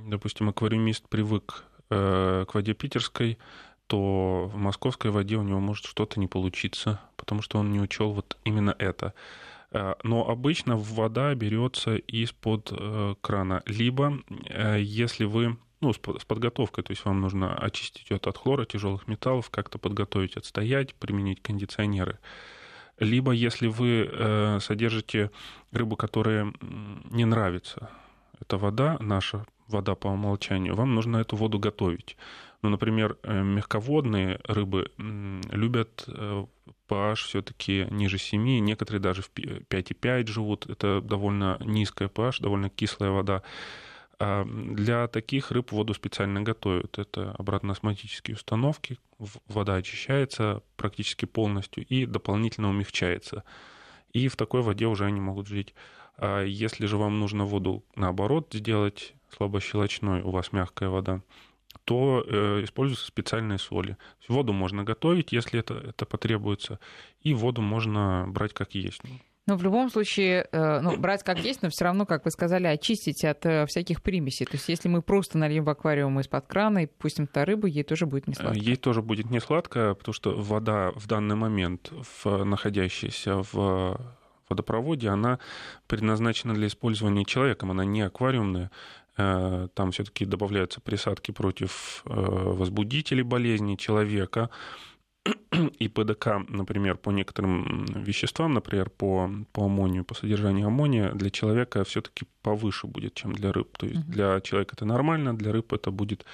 допустим, 0.08 0.50
аквариумист 0.50 1.10
привык 1.10 1.66
э, 1.75 1.75
к 1.90 2.48
воде 2.54 2.74
питерской, 2.74 3.38
то 3.88 4.50
в 4.52 4.58
московской 4.58 5.12
воде 5.12 5.38
у 5.38 5.44
него 5.44 5.60
может 5.60 5.86
что-то 5.86 6.20
не 6.20 6.28
получиться, 6.28 7.00
потому 7.16 7.42
что 7.42 7.60
он 7.60 7.72
не 7.72 7.80
учел 7.80 8.12
вот 8.12 8.38
именно 8.44 8.76
это. 8.80 9.14
Э, 9.72 9.94
но 10.04 10.28
обычно 10.28 10.78
вода 10.78 11.34
берется 11.36 11.96
из-под 11.96 12.72
крана. 13.22 13.62
Либо, 13.68 14.20
если 14.78 15.26
вы 15.26 15.58
ну, 15.82 15.94
с, 15.94 15.98
подготовкой, 15.98 16.84
то 16.84 16.92
есть 16.92 17.06
вам 17.06 17.22
нужно 17.22 17.56
очистить 17.56 18.10
ее 18.10 18.18
от 18.18 18.38
хлора, 18.38 18.66
тяжелых 18.66 19.08
металлов, 19.08 19.50
как-то 19.50 19.78
подготовить, 19.78 20.38
отстоять, 20.38 20.96
применить 20.96 21.42
кондиционеры. 21.42 22.18
Либо 22.98 23.32
если 23.32 23.68
вы 23.68 24.10
э, 24.10 24.60
содержите 24.62 25.32
рыбу, 25.72 25.96
которая 25.96 26.52
не 27.12 27.26
нравится, 27.26 27.90
это 28.40 28.58
вода, 28.58 28.98
наша 29.00 29.46
вода 29.68 29.96
по 29.96 30.08
умолчанию, 30.08 30.76
вам 30.76 30.96
нужно 30.96 31.18
эту 31.18 31.36
воду 31.36 31.60
готовить. 31.60 32.18
Ну, 32.62 32.70
например, 32.70 33.18
э, 33.24 33.44
мягководные 33.44 34.40
рыбы 34.44 34.92
любят 34.98 36.06
э, 36.08 36.46
pH 36.90 37.16
все-таки 37.16 37.88
ниже 37.92 38.18
7, 38.18 38.42
некоторые 38.60 39.02
даже 39.02 39.22
в 39.22 39.32
5,5 39.32 40.28
живут. 40.28 40.70
Это 40.70 41.02
довольно 41.02 41.58
низкая 41.64 42.08
pH, 42.08 42.42
довольно 42.42 42.70
кислая 42.70 43.12
вода. 43.12 43.44
А 44.18 44.46
для 44.46 45.08
таких 45.08 45.52
рыб 45.52 45.72
воду 45.72 45.94
специально 45.94 46.42
готовят. 46.42 46.98
Это 46.98 47.36
обратно-осмотические 47.38 48.36
установки. 48.36 48.98
Вода 49.48 49.76
очищается 49.76 50.64
практически 50.78 51.26
полностью 51.26 51.86
и 51.86 52.06
дополнительно 52.06 52.70
умягчается. 52.70 53.44
И 54.14 54.28
в 54.28 54.38
такой 54.38 54.62
воде 54.62 54.88
уже 54.88 55.06
они 55.06 55.20
могут 55.20 55.48
жить. 55.48 55.74
А 56.18 56.44
если 56.44 56.86
же 56.86 56.98
вам 56.98 57.20
нужно 57.20 57.46
воду 57.46 57.84
наоборот 57.96 58.50
сделать 58.54 59.14
слабощелочной, 59.36 60.22
у 60.22 60.32
вас 60.32 60.52
мягкая 60.52 60.90
вода, 60.90 61.22
то 61.84 62.24
э, 62.26 62.64
используются 62.64 63.06
специальные 63.06 63.60
соли. 63.60 63.98
Воду 64.28 64.54
можно 64.54 64.84
готовить, 64.84 65.32
если 65.32 65.60
это, 65.60 65.76
это 65.76 66.06
потребуется, 66.06 66.80
и 67.22 67.34
воду 67.34 67.62
можно 67.62 68.26
брать 68.28 68.54
как 68.54 68.76
есть. 68.76 69.02
Но 69.48 69.58
в 69.58 69.64
любом 69.64 69.92
случае, 69.92 70.48
э, 70.52 70.80
ну, 70.80 70.98
брать 70.98 71.24
как 71.24 71.40
есть, 71.40 71.62
но 71.62 71.70
все 71.70 71.86
равно, 71.86 72.08
как 72.08 72.26
вы 72.26 72.32
сказали, 72.32 72.66
очистить 72.66 73.24
от 73.24 73.46
э, 73.46 73.68
всяких 73.68 74.02
примесей. 74.02 74.46
То 74.48 74.54
есть, 74.54 74.68
если 74.70 74.90
мы 74.90 75.04
просто 75.04 75.38
нальем 75.38 75.64
в 75.66 75.70
аквариум 75.70 76.20
из-под 76.20 76.48
крана 76.48 76.84
и 76.84 76.86
пустим 76.88 77.28
туда 77.28 77.46
рыбу, 77.46 77.68
ей 77.68 77.84
тоже 77.84 78.08
будет 78.08 78.28
не 78.28 78.34
сладко. 78.34 78.58
Ей 78.58 78.76
тоже 78.76 79.04
будет 79.04 79.30
не 79.30 79.40
сладко, 79.40 79.94
потому 79.94 80.14
что 80.14 80.36
вода 80.36 80.92
в 80.96 81.06
данный 81.06 81.36
момент, 81.36 81.92
в, 81.92 82.44
находящаяся 82.44 83.44
в 83.52 84.00
водопроводе, 84.50 85.10
она 85.10 85.40
предназначена 85.88 86.56
для 86.56 86.68
использования 86.68 87.26
человеком, 87.26 87.70
она 87.70 87.86
не 87.86 88.02
аквариумная. 88.02 88.72
Э, 89.18 89.68
там 89.74 89.92
все-таки 89.92 90.26
добавляются 90.26 90.82
присадки 90.82 91.32
против 91.32 92.02
возбудителей 92.06 93.24
болезни 93.24 93.76
человека 93.76 94.50
и 95.80 95.88
ПДК, 95.88 96.28
например, 96.50 96.98
по 96.98 97.10
некоторым 97.12 97.86
веществам, 97.86 98.54
например, 98.54 98.90
по, 98.90 99.30
по 99.52 99.66
аммонию, 99.66 100.04
по 100.04 100.14
содержанию 100.14 100.68
аммония, 100.68 101.12
для 101.12 101.30
человека 101.30 101.84
все-таки 101.84 102.26
повыше 102.42 102.88
будет, 102.88 103.14
чем 103.14 103.34
для 103.34 103.52
рыб. 103.52 103.78
То 103.78 103.88
есть 103.88 104.06
для 104.08 104.42
человека 104.42 104.76
это 104.76 104.86
нормально, 104.86 105.36
для 105.36 105.52
рыб 105.52 105.74
это 105.74 105.92
будет 105.92 106.26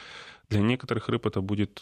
для 0.52 0.62
некоторых 0.62 1.10
рыб 1.10 1.26
это 1.26 1.42
будет 1.42 1.82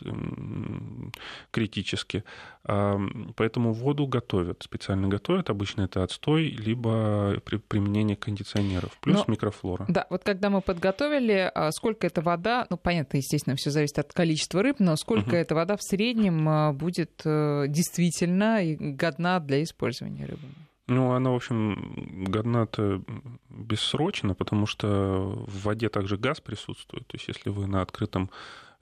критически. 1.52 2.24
Поэтому 2.64 3.74
воду 3.74 4.08
готовят, 4.08 4.64
специально 4.64 5.08
готовят. 5.08 5.50
Обычно 5.50 5.82
это 5.82 6.04
отстой, 6.04 6.50
либо 6.50 7.40
при 7.44 7.58
применение 7.58 8.16
кондиционеров, 8.16 8.98
плюс 9.02 9.18
Но, 9.18 9.26
микрофлора. 9.28 9.86
Да, 9.88 10.06
вот 10.10 10.24
когда 10.24 10.50
мы 10.50 10.62
подготовили, 10.62 11.52
а, 11.54 11.72
сколько 11.72 12.06
эта 12.08 12.22
вода, 12.22 12.68
ну, 12.70 12.78
понятно, 12.78 13.18
естественно, 13.18 13.56
все 13.56 13.72
зависит 13.72 14.00
от 14.00 14.14
количества 14.14 14.62
рыб, 14.62 14.78
но 14.80 14.96
сколько 14.96 15.30
угу. 15.30 15.36
эта 15.36 15.56
вода 15.56 15.76
в 15.76 15.84
среднем 15.84 16.48
а, 16.48 16.74
будет 16.74 17.22
э, 17.26 17.66
действительно 17.68 18.60
годна 18.80 19.40
для 19.40 19.64
использования 19.64 20.26
рыбами? 20.26 20.69
Ну, 20.89 21.12
она, 21.12 21.30
в 21.30 21.36
общем, 21.36 22.25
годна-то 22.25 23.02
бессрочно, 23.49 24.34
потому 24.34 24.65
что 24.65 25.45
в 25.47 25.63
воде 25.63 25.88
также 25.88 26.17
газ 26.17 26.41
присутствует. 26.41 27.06
То 27.08 27.15
есть, 27.15 27.28
если 27.28 27.52
вы 27.52 27.67
на 27.67 27.84
открытом 27.84 28.32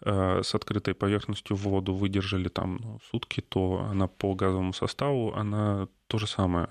э, 0.01 0.41
с 0.41 0.55
открытой 0.55 0.93
поверхностью 0.93 1.57
в 1.57 1.63
воду 1.63 1.93
выдержали 1.93 2.47
там 2.47 2.77
ну, 2.81 2.99
сутки, 3.11 3.41
то 3.41 3.85
она 3.91 4.07
по 4.07 4.35
газовому 4.35 4.71
составу, 4.71 5.33
она 5.35 5.89
то 6.07 6.17
же 6.17 6.27
самое, 6.27 6.69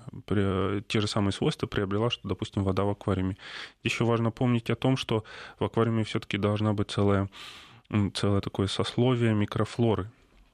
те 0.88 1.01
же 1.01 1.07
самые 1.07 1.33
свойства 1.33 1.66
приобрела, 1.66 2.09
что, 2.09 2.27
допустим, 2.27 2.64
вода 2.64 2.85
в 2.85 2.88
аквариуме. 2.88 3.37
Еще 3.85 4.05
важно 4.05 4.31
помнить 4.31 4.70
о 4.70 4.75
том, 4.75 4.96
что 4.96 5.22
в 5.59 5.64
аквариуме 5.64 6.05
все-таки 6.05 6.38
должна 6.38 6.72
быть 6.72 6.90
целая, 6.90 7.29
целое 8.14 8.40
такое 8.40 8.68
сословие 8.68 9.35
микрофлоры 9.35 10.11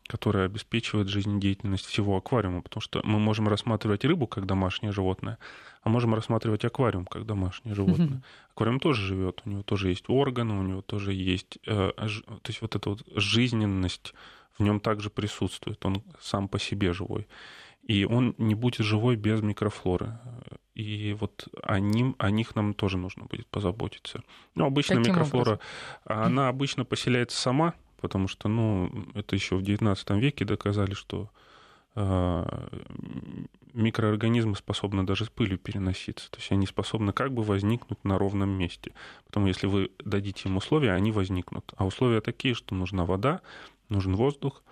которая 0.07 0.47
обеспечивает 0.47 1.09
жизнедеятельность 1.09 1.87
всего 1.87 2.17
аквариума, 2.17 2.63
потому 2.63 2.81
что 2.81 3.01
мы 3.05 3.19
можем 3.19 3.49
рассматривать 3.49 4.05
рыбу 4.05 4.27
как 4.27 4.47
домашнее 4.47 4.93
животное, 4.93 5.39
а 5.83 5.89
можем 5.89 6.15
рассматривать 6.15 6.65
аквариум 6.65 7.07
как 7.07 7.27
домашнее 7.27 7.75
животное. 7.75 8.23
Аквариум 8.55 8.81
тоже 8.81 9.03
живет, 9.03 9.43
у 9.45 9.51
него 9.51 9.63
тоже 9.63 9.89
есть 9.89 10.05
органы, 10.09 10.59
у 10.59 10.63
него 10.63 10.83
тоже 10.83 11.13
есть, 11.13 11.59
э, 11.67 11.93
то 11.97 12.49
есть 12.49 12.61
вот 12.61 12.77
эта 12.77 12.91
вот 12.91 13.03
жизненность 13.15 14.15
в 14.59 14.63
нем 14.63 14.81
также 14.81 15.11
присутствует, 15.11 15.85
он 15.85 16.03
сам 16.21 16.49
по 16.49 16.59
себе 16.59 16.93
живой. 16.93 17.27
И 17.83 18.05
он 18.05 18.35
не 18.39 18.55
будет 18.55 18.85
живой 18.87 19.17
без 19.17 19.41
микрофлоры. 19.41 20.19
И 20.75 21.17
вот 21.19 21.49
о, 21.63 21.81
ним, 21.81 22.15
о 22.19 22.31
них 22.31 22.55
нам 22.55 22.75
тоже 22.75 22.97
нужно 22.97 23.25
будет 23.25 23.47
позаботиться. 23.49 24.23
Ну, 24.55 24.67
обычно 24.67 24.97
Каким 24.97 25.13
микрофлора, 25.13 25.61
образом? 26.05 26.25
она 26.25 26.49
обычно 26.49 26.85
поселяется 26.85 27.41
сама, 27.41 27.75
потому 28.03 28.29
что, 28.29 28.49
ну, 28.49 28.91
это 29.15 29.35
еще 29.35 29.57
в 29.57 29.63
XIX 29.63 30.19
веке 30.19 30.45
доказали, 30.45 30.93
что 30.93 31.31
э, 31.95 32.69
микроорганизмы 33.73 34.57
способны 34.57 35.05
даже 35.05 35.25
с 35.25 35.29
пылью 35.29 35.59
переноситься. 35.59 36.31
То 36.31 36.39
есть 36.39 36.53
они 36.53 36.67
способны 36.67 37.13
как 37.13 37.33
бы 37.33 37.43
возникнуть 37.43 38.05
на 38.05 38.19
ровном 38.19 38.51
месте. 38.51 38.93
Потому 39.25 39.47
если 39.47 39.67
вы 39.69 39.93
дадите 40.05 40.49
им 40.49 40.57
условия, 40.57 40.93
они 40.93 41.13
возникнут. 41.13 41.73
А 41.77 41.87
условия 41.87 42.21
такие, 42.21 42.55
что 42.55 42.75
нужна 42.75 43.07
вода, 43.07 43.41
нужен 43.89 44.17
воздух, 44.17 44.63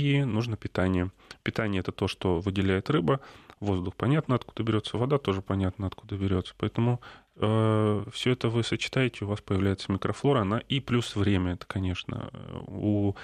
и 0.00 0.24
нужно 0.24 0.56
питание. 0.56 1.10
Питание 1.42 1.80
это 1.80 1.92
то, 1.92 2.08
что 2.08 2.40
выделяет 2.40 2.90
рыба, 2.90 3.20
воздух 3.60 3.94
понятно 3.94 4.34
откуда 4.34 4.62
берется, 4.62 4.96
вода 4.98 5.18
тоже 5.18 5.42
понятно 5.42 5.86
откуда 5.86 6.16
берется. 6.16 6.54
Поэтому 6.56 7.00
э, 7.36 8.04
все 8.12 8.32
это 8.32 8.48
вы 8.48 8.64
сочетаете, 8.64 9.24
у 9.24 9.28
вас 9.28 9.40
появляется 9.40 9.92
микрофлора, 9.92 10.40
она 10.40 10.58
и 10.58 10.80
плюс 10.80 11.14
время, 11.16 11.54
это, 11.54 11.66
конечно, 11.66 12.30
у 12.66 13.14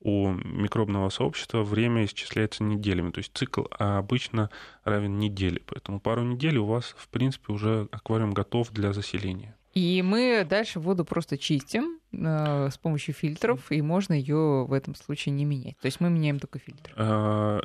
у 0.00 0.28
микробного 0.28 1.08
сообщества 1.08 1.64
время 1.64 2.04
исчисляется 2.04 2.62
неделями. 2.62 3.10
То 3.10 3.18
есть 3.18 3.32
цикл 3.34 3.64
обычно 3.70 4.50
равен 4.84 5.18
неделе. 5.18 5.62
Поэтому 5.66 5.98
пару 5.98 6.22
недель 6.22 6.58
у 6.58 6.66
вас, 6.66 6.94
в 6.96 7.08
принципе, 7.08 7.52
уже 7.52 7.88
аквариум 7.90 8.32
готов 8.32 8.70
для 8.70 8.92
заселения. 8.92 9.55
И 9.76 10.00
мы 10.00 10.46
дальше 10.48 10.80
воду 10.80 11.04
просто 11.04 11.36
чистим 11.36 12.00
э, 12.10 12.70
с 12.70 12.78
помощью 12.78 13.12
фильтров, 13.12 13.70
и 13.70 13.82
можно 13.82 14.14
ее 14.14 14.64
в 14.64 14.72
этом 14.72 14.94
случае 14.94 15.34
не 15.34 15.44
менять. 15.44 15.76
То 15.82 15.86
есть 15.86 16.00
мы 16.00 16.08
меняем 16.08 16.40
только 16.40 16.58
фильтр. 16.58 16.94
А, 16.96 17.60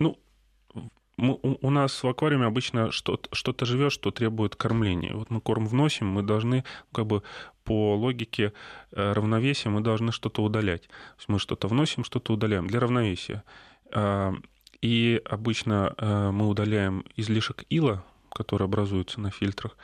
ну, 0.00 0.18
у 1.16 1.70
нас 1.70 2.02
в 2.02 2.08
аквариуме 2.08 2.46
обычно 2.46 2.90
что-то, 2.90 3.28
что-то 3.32 3.64
живет, 3.64 3.92
что 3.92 4.10
требует 4.10 4.56
кормления. 4.56 5.14
Вот 5.14 5.30
мы 5.30 5.40
корм 5.40 5.68
вносим, 5.68 6.08
мы 6.08 6.24
должны 6.24 6.64
как 6.90 7.06
бы 7.06 7.22
по 7.62 7.94
логике 7.94 8.52
э, 8.90 9.12
равновесия 9.12 9.68
мы 9.68 9.82
должны 9.82 10.10
что-то 10.10 10.42
удалять. 10.42 10.88
То 10.88 11.18
есть 11.18 11.28
мы 11.28 11.38
что-то 11.38 11.68
вносим, 11.68 12.02
что-то 12.02 12.32
удаляем 12.32 12.66
для 12.66 12.80
равновесия. 12.80 13.44
А, 13.92 14.34
и 14.82 15.22
обычно 15.24 15.94
э, 15.96 16.30
мы 16.32 16.48
удаляем 16.48 17.04
излишек 17.14 17.64
ила, 17.70 18.04
который 18.30 18.64
образуется 18.64 19.20
на 19.20 19.30
фильтрах. 19.30 19.76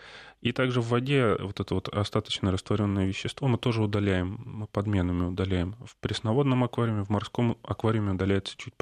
И 0.45 0.53
также 0.53 0.83
в 0.83 0.89
воде 0.89 1.37
вот 1.41 1.59
это 1.59 1.75
вот 1.75 1.89
остаточное 1.89 2.53
растворенное 2.53 3.07
вещество 3.07 3.49
мы 3.49 3.57
тоже 3.57 3.83
удаляем, 3.83 4.39
мы 4.45 4.67
подменами 4.67 5.25
удаляем. 5.25 5.75
В 5.87 5.97
пресноводном 5.97 6.65
аквариуме, 6.65 7.03
в 7.03 7.09
морском 7.09 7.57
аквариуме 7.63 8.13
удаляется 8.13 8.55
чуть, 8.59 8.75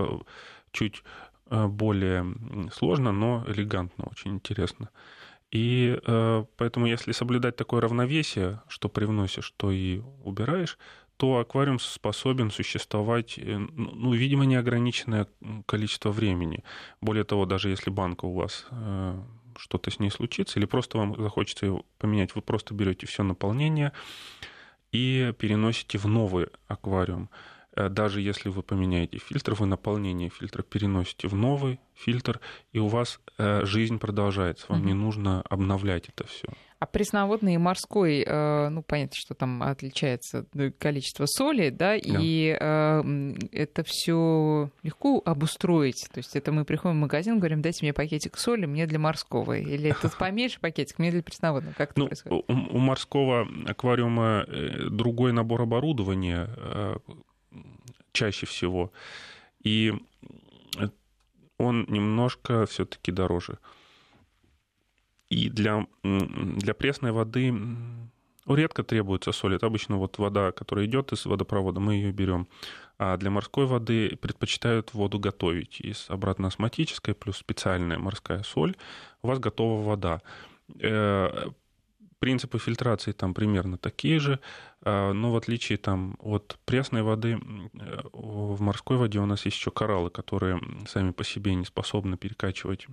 чуть 0.72 1.04
э, 1.50 1.66
более 1.68 2.26
сложно, 2.72 3.12
но 3.12 3.44
элегантно, 3.46 4.08
очень 4.10 4.32
интересно. 4.32 4.90
И 5.52 6.00
э, 6.04 6.44
поэтому, 6.56 6.86
если 6.86 7.12
соблюдать 7.12 7.54
такое 7.54 7.80
равновесие, 7.80 8.60
что 8.66 8.88
привносишь, 8.88 9.44
что 9.44 9.70
и 9.70 10.00
убираешь, 10.24 10.78
то 11.16 11.38
аквариум 11.38 11.78
способен 11.78 12.50
существовать, 12.50 13.38
э, 13.38 13.56
ну, 13.56 13.92
ну, 13.94 14.12
видимо, 14.12 14.46
неограниченное 14.46 15.28
количество 15.66 16.10
времени. 16.10 16.64
Более 17.00 17.22
того, 17.22 17.46
даже 17.46 17.68
если 17.68 17.90
банка 17.90 18.24
у 18.24 18.34
вас 18.34 18.66
что-то 19.58 19.90
с 19.90 19.98
ней 19.98 20.10
случится, 20.10 20.58
или 20.58 20.66
просто 20.66 20.98
вам 20.98 21.20
захочется 21.20 21.66
ее 21.66 21.82
поменять, 21.98 22.34
вы 22.34 22.42
просто 22.42 22.74
берете 22.74 23.06
все 23.06 23.22
наполнение 23.22 23.92
и 24.92 25.32
переносите 25.38 25.98
в 25.98 26.06
новый 26.06 26.48
аквариум. 26.68 27.30
Э, 27.74 27.88
даже 27.88 28.20
если 28.20 28.48
вы 28.48 28.62
поменяете 28.62 29.18
фильтр, 29.18 29.54
вы 29.54 29.66
наполнение 29.66 30.28
фильтра 30.28 30.62
переносите 30.62 31.28
в 31.28 31.34
новый 31.34 31.80
фильтр, 31.94 32.40
и 32.72 32.78
у 32.78 32.88
вас 32.88 33.20
э, 33.38 33.64
жизнь 33.64 33.98
продолжается. 33.98 34.66
Вам 34.68 34.82
mm-hmm. 34.82 34.86
не 34.86 34.94
нужно 34.94 35.42
обновлять 35.42 36.08
это 36.08 36.26
все. 36.26 36.48
А 36.82 36.86
пресноводный 36.86 37.54
и 37.54 37.58
морской, 37.58 38.24
э, 38.26 38.68
ну, 38.68 38.82
понятно, 38.82 39.14
что 39.14 39.34
там 39.34 39.62
отличается 39.62 40.46
количество 40.80 41.26
соли, 41.26 41.68
да, 41.68 41.90
да. 41.90 41.96
и 41.96 42.46
это 43.52 43.84
все 43.86 44.68
легко 44.82 45.22
обустроить. 45.24 46.08
То 46.12 46.18
есть 46.18 46.34
это 46.34 46.50
мы 46.50 46.64
приходим 46.64 46.96
в 46.96 47.00
магазин, 47.02 47.38
говорим, 47.38 47.62
дайте 47.62 47.84
мне 47.84 47.92
пакетик 47.92 48.36
соли, 48.36 48.66
мне 48.66 48.88
для 48.88 48.98
морского. 48.98 49.56
Или 49.56 49.90
это 50.02 50.08
поменьше 50.08 50.58
пакетик, 50.58 50.98
мне 50.98 51.12
для 51.12 51.22
пресноводного. 51.22 51.72
Как 51.74 51.92
это 51.92 52.00
ну, 52.00 52.06
происходит? 52.08 52.44
У, 52.48 52.52
у 52.52 52.78
морского 52.78 53.46
аквариума 53.68 54.44
другой 54.90 55.32
набор 55.32 55.62
оборудования, 55.62 56.50
чаще 58.10 58.46
всего. 58.46 58.90
И 59.62 59.94
он 61.58 61.86
немножко 61.88 62.66
все-таки 62.66 63.12
дороже. 63.12 63.58
И 65.32 65.48
для, 65.48 65.86
для 66.02 66.74
пресной 66.74 67.10
воды 67.10 67.54
редко 68.46 68.82
требуется 68.82 69.32
соль. 69.32 69.54
Это 69.54 69.66
обычно 69.66 69.96
вот 69.96 70.18
вода, 70.18 70.52
которая 70.52 70.84
идет 70.84 71.12
из 71.12 71.24
водопровода, 71.24 71.80
мы 71.80 71.94
ее 71.94 72.12
берем. 72.12 72.46
А 72.98 73.16
для 73.16 73.30
морской 73.30 73.64
воды 73.64 74.18
предпочитают 74.20 74.92
воду 74.92 75.18
готовить. 75.18 75.80
Из 75.80 76.10
обратно-осматической 76.10 77.14
плюс 77.14 77.38
специальная 77.38 77.98
морская 77.98 78.42
соль. 78.42 78.76
У 79.22 79.28
вас 79.28 79.38
готова 79.38 79.82
вода. 79.82 80.20
Э, 80.80 81.48
Принципы 82.22 82.60
фильтрации 82.60 83.10
там 83.10 83.34
примерно 83.34 83.78
такие 83.78 84.20
же, 84.20 84.38
а, 84.82 85.12
но 85.12 85.32
в 85.32 85.36
отличие 85.36 85.76
там, 85.76 86.16
от 86.20 86.56
пресной 86.64 87.02
воды, 87.02 87.40
в 88.12 88.62
морской 88.62 88.96
воде 88.96 89.18
у 89.18 89.26
нас 89.26 89.44
есть 89.44 89.56
еще 89.56 89.72
кораллы, 89.72 90.08
которые 90.08 90.60
сами 90.86 91.10
по 91.10 91.24
себе 91.24 91.56
не 91.56 91.64
способны 91.64 92.16
перекачивать 92.16 92.86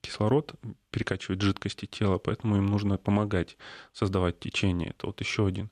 кислород, 0.00 0.54
перекачивать 0.90 1.40
жидкости 1.40 1.86
тела, 1.86 2.18
поэтому 2.18 2.56
им 2.56 2.66
нужно 2.66 2.98
помогать 2.98 3.56
создавать 3.92 4.38
течение. 4.38 4.90
Это 4.90 5.06
вот 5.06 5.20
еще 5.20 5.46
один 5.46 5.70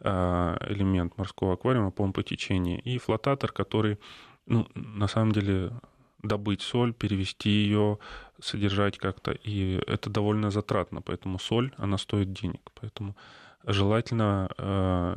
а, 0.00 0.56
элемент 0.68 1.16
морского 1.18 1.54
аквариума, 1.54 1.90
помпа 1.90 2.22
течения. 2.22 2.78
И 2.78 2.98
флотатор, 2.98 3.52
который 3.52 3.98
ну, 4.46 4.66
на 4.74 5.08
самом 5.08 5.32
деле 5.32 5.72
добыть 6.22 6.62
соль, 6.62 6.92
перевести 6.92 7.50
ее, 7.50 7.98
содержать 8.40 8.98
как-то. 8.98 9.32
И 9.32 9.80
это 9.86 10.10
довольно 10.10 10.50
затратно, 10.50 11.02
поэтому 11.02 11.38
соль, 11.38 11.72
она 11.76 11.98
стоит 11.98 12.32
денег. 12.32 12.60
Поэтому 12.80 13.16
желательно 13.64 14.48
э, 14.56 15.16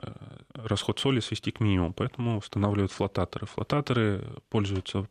расход 0.54 0.99
соли 0.99 1.19
свести 1.19 1.51
к 1.51 1.60
минимуму, 1.60 1.93
поэтому 1.93 2.38
устанавливают 2.38 2.91
флотаторы. 2.91 3.47
Флотаторы 3.47 4.23
пользуются 4.49 5.08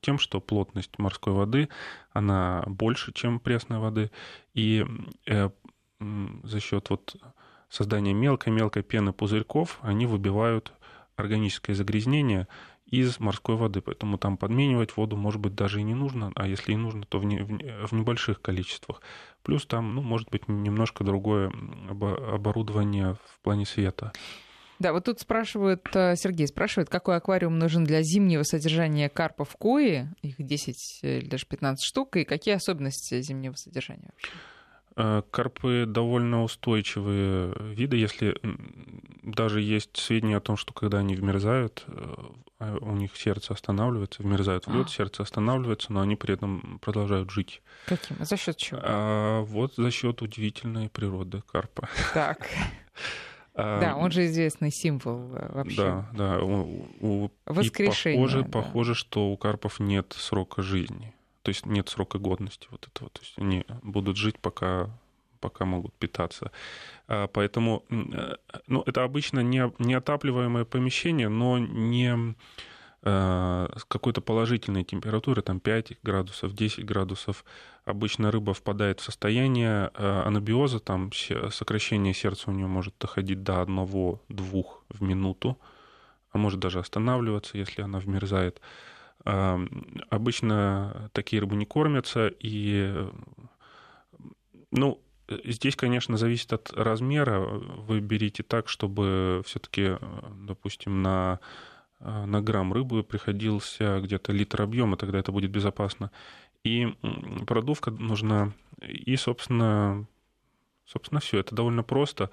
тем, 0.00 0.18
что 0.18 0.40
плотность 0.40 0.98
морской 0.98 1.32
воды, 1.32 1.68
она 2.12 2.64
больше, 2.66 3.12
чем 3.12 3.40
пресной 3.40 3.78
воды, 3.78 4.10
и 4.54 4.86
э, 5.26 5.50
за 6.00 6.60
счет 6.60 6.90
вот 6.90 7.16
создания 7.68 8.14
мелкой-мелкой 8.14 8.82
пены 8.82 9.12
пузырьков 9.12 9.78
они 9.82 10.06
выбивают 10.06 10.72
органическое 11.16 11.74
загрязнение, 11.74 12.46
из 12.90 13.20
морской 13.20 13.56
воды. 13.56 13.80
Поэтому 13.80 14.18
там 14.18 14.36
подменивать 14.36 14.96
воду, 14.96 15.16
может 15.16 15.40
быть, 15.40 15.54
даже 15.54 15.80
и 15.80 15.84
не 15.84 15.94
нужно, 15.94 16.32
а 16.34 16.46
если 16.46 16.72
и 16.72 16.76
нужно, 16.76 17.04
то 17.04 17.18
в, 17.18 17.24
не, 17.24 17.38
в 17.40 17.92
небольших 17.92 18.40
количествах. 18.40 19.02
Плюс 19.42 19.66
там, 19.66 19.94
ну, 19.94 20.02
может 20.02 20.30
быть, 20.30 20.48
немножко 20.48 21.04
другое 21.04 21.52
оборудование 21.90 23.14
в 23.14 23.40
плане 23.42 23.66
света. 23.66 24.12
Да, 24.78 24.92
вот 24.92 25.04
тут 25.04 25.20
спрашивают, 25.20 25.84
э, 25.94 26.14
Сергей 26.16 26.46
спрашивает, 26.46 26.88
какой 26.88 27.16
аквариум 27.16 27.58
нужен 27.58 27.84
для 27.84 28.02
зимнего 28.02 28.44
содержания 28.44 29.08
карпов 29.08 29.56
кои, 29.56 30.08
их 30.22 30.36
10 30.38 31.00
или 31.02 31.26
даже 31.26 31.46
15 31.46 31.84
штук, 31.84 32.16
и 32.16 32.24
какие 32.24 32.54
особенности 32.54 33.20
зимнего 33.20 33.54
содержания 33.54 34.10
вообще? 34.12 34.30
Э, 35.00 35.22
карпы 35.30 35.84
довольно 35.86 36.42
устойчивые 36.42 37.54
виды, 37.72 37.96
если 37.96 38.36
даже 39.22 39.60
есть 39.60 39.96
сведения 39.96 40.38
о 40.38 40.40
том, 40.40 40.56
что 40.56 40.72
когда 40.72 40.98
они 40.98 41.14
вмерзают, 41.14 41.84
э, 41.86 42.14
а 42.58 42.76
у 42.80 42.96
них 42.96 43.16
сердце 43.16 43.54
останавливается, 43.54 44.22
вмерзают 44.24 44.66
в 44.66 44.74
лед, 44.74 44.86
а. 44.86 44.90
сердце 44.90 45.22
останавливается, 45.22 45.92
но 45.92 46.00
они 46.00 46.16
при 46.16 46.34
этом 46.34 46.80
продолжают 46.82 47.30
жить. 47.30 47.62
Каким? 47.86 48.16
За 48.24 48.36
счет 48.36 48.56
чего? 48.56 48.80
А, 48.82 49.42
вот 49.42 49.74
за 49.76 49.90
счет 49.92 50.20
удивительной 50.20 50.88
природы 50.88 51.42
карпа. 51.46 51.88
Так. 52.12 52.48
А, 53.60 53.80
да, 53.80 53.96
он 53.96 54.10
же 54.10 54.26
известный 54.26 54.70
символ 54.70 55.34
э, 55.34 55.52
вообще. 55.52 55.76
Да, 55.76 56.08
да. 56.12 56.38
У, 56.40 57.30
Воскрешение. 57.44 58.20
похоже, 58.20 58.42
да. 58.42 58.48
похоже, 58.48 58.94
что 58.94 59.30
у 59.30 59.36
карпов 59.36 59.80
нет 59.80 60.14
срока 60.16 60.62
жизни 60.62 61.12
то 61.48 61.50
есть 61.50 61.64
нет 61.64 61.88
срока 61.88 62.18
годности 62.18 62.68
вот 62.70 62.86
этого, 62.86 63.08
то 63.08 63.22
есть 63.22 63.32
они 63.38 63.64
будут 63.82 64.18
жить 64.18 64.38
пока 64.38 64.90
пока 65.40 65.64
могут 65.64 65.94
питаться. 65.94 66.52
А, 67.06 67.26
поэтому 67.26 67.84
э, 67.88 68.34
ну, 68.66 68.82
это 68.84 69.02
обычно 69.02 69.40
не, 69.40 69.72
неотапливаемое 69.78 70.66
помещение, 70.66 71.30
но 71.30 71.58
не 71.58 72.34
с 73.02 73.84
какой-то 73.86 74.20
положительной 74.20 74.82
температурой, 74.84 75.42
там 75.42 75.60
5 75.60 75.98
градусов, 76.02 76.52
10 76.52 76.84
градусов. 76.84 77.44
Обычно 77.84 78.30
рыба 78.30 78.54
впадает 78.54 79.00
в 79.00 79.04
состояние 79.04 79.90
э, 79.94 80.22
анабиоза, 80.26 80.80
там 80.80 81.10
сокращение 81.12 82.12
сердца 82.12 82.50
у 82.50 82.52
нее 82.52 82.66
может 82.66 82.94
доходить 82.98 83.42
до 83.42 83.62
1-2 83.62 84.18
в 84.88 85.02
минуту, 85.02 85.58
а 86.32 86.38
может 86.38 86.58
даже 86.60 86.80
останавливаться, 86.80 87.56
если 87.56 87.82
она 87.82 87.98
вмерзает. 88.00 88.60
Обычно 89.24 91.10
такие 91.12 91.40
рыбы 91.40 91.56
не 91.56 91.66
кормятся, 91.66 92.32
и 92.40 93.08
ну, 94.70 95.00
здесь, 95.44 95.76
конечно, 95.76 96.16
зависит 96.16 96.52
от 96.52 96.72
размера. 96.72 97.40
Вы 97.40 98.00
берите 98.00 98.42
так, 98.42 98.68
чтобы 98.68 99.42
все-таки, 99.44 99.96
допустим, 100.46 101.02
на, 101.02 101.40
на 102.00 102.40
грамм 102.40 102.72
рыбы 102.72 103.02
приходился 103.02 104.00
где-то 104.00 104.32
литр 104.32 104.62
объема, 104.62 104.96
тогда 104.96 105.18
это 105.18 105.32
будет 105.32 105.50
безопасно. 105.50 106.10
И 106.64 106.94
продувка 107.46 107.90
нужна, 107.90 108.52
и, 108.80 109.16
собственно, 109.16 110.06
собственно, 110.88 111.20
все. 111.20 111.38
Это 111.38 111.54
довольно 111.54 111.82
просто. 111.82 112.30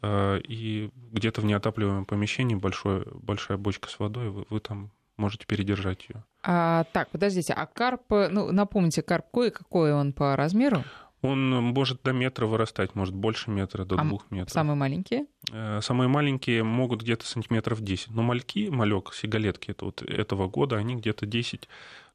А, 0.00 0.36
и 0.38 0.90
где-то 1.12 1.40
в 1.40 1.44
неотапливаемом 1.44 2.04
помещении 2.04 2.54
большой, 2.54 3.06
большая 3.14 3.56
бочка 3.56 3.88
с 3.88 3.98
водой, 3.98 4.28
вы, 4.30 4.44
вы 4.50 4.60
там 4.60 4.90
можете 5.16 5.46
передержать 5.46 6.08
ее. 6.08 6.24
А, 6.42 6.84
так, 6.92 7.10
подождите, 7.10 7.52
а 7.52 7.66
карп, 7.66 8.02
ну, 8.08 8.50
напомните, 8.50 9.02
карп 9.02 9.26
какой, 9.26 9.50
какой 9.50 9.92
он 9.92 10.12
по 10.12 10.34
размеру? 10.36 10.82
Он 11.22 11.50
может 11.50 12.02
до 12.02 12.12
метра 12.12 12.46
вырастать, 12.46 12.94
может 12.94 13.14
больше 13.14 13.50
метра, 13.50 13.84
до 13.84 13.94
а 13.98 14.04
двух 14.04 14.30
метров. 14.30 14.52
Самые 14.52 14.76
маленькие? 14.76 15.26
Э, 15.52 15.80
самые 15.80 16.08
маленькие 16.08 16.64
могут 16.64 17.02
где-то 17.02 17.26
сантиметров 17.26 17.80
10. 17.80 18.10
Но 18.10 18.22
мальки, 18.22 18.68
малек, 18.68 19.14
сигалетки 19.14 19.70
это 19.70 19.84
вот 19.84 20.02
этого 20.02 20.48
года, 20.48 20.76
они 20.76 20.96
где-то 20.96 21.24
10 21.26 21.68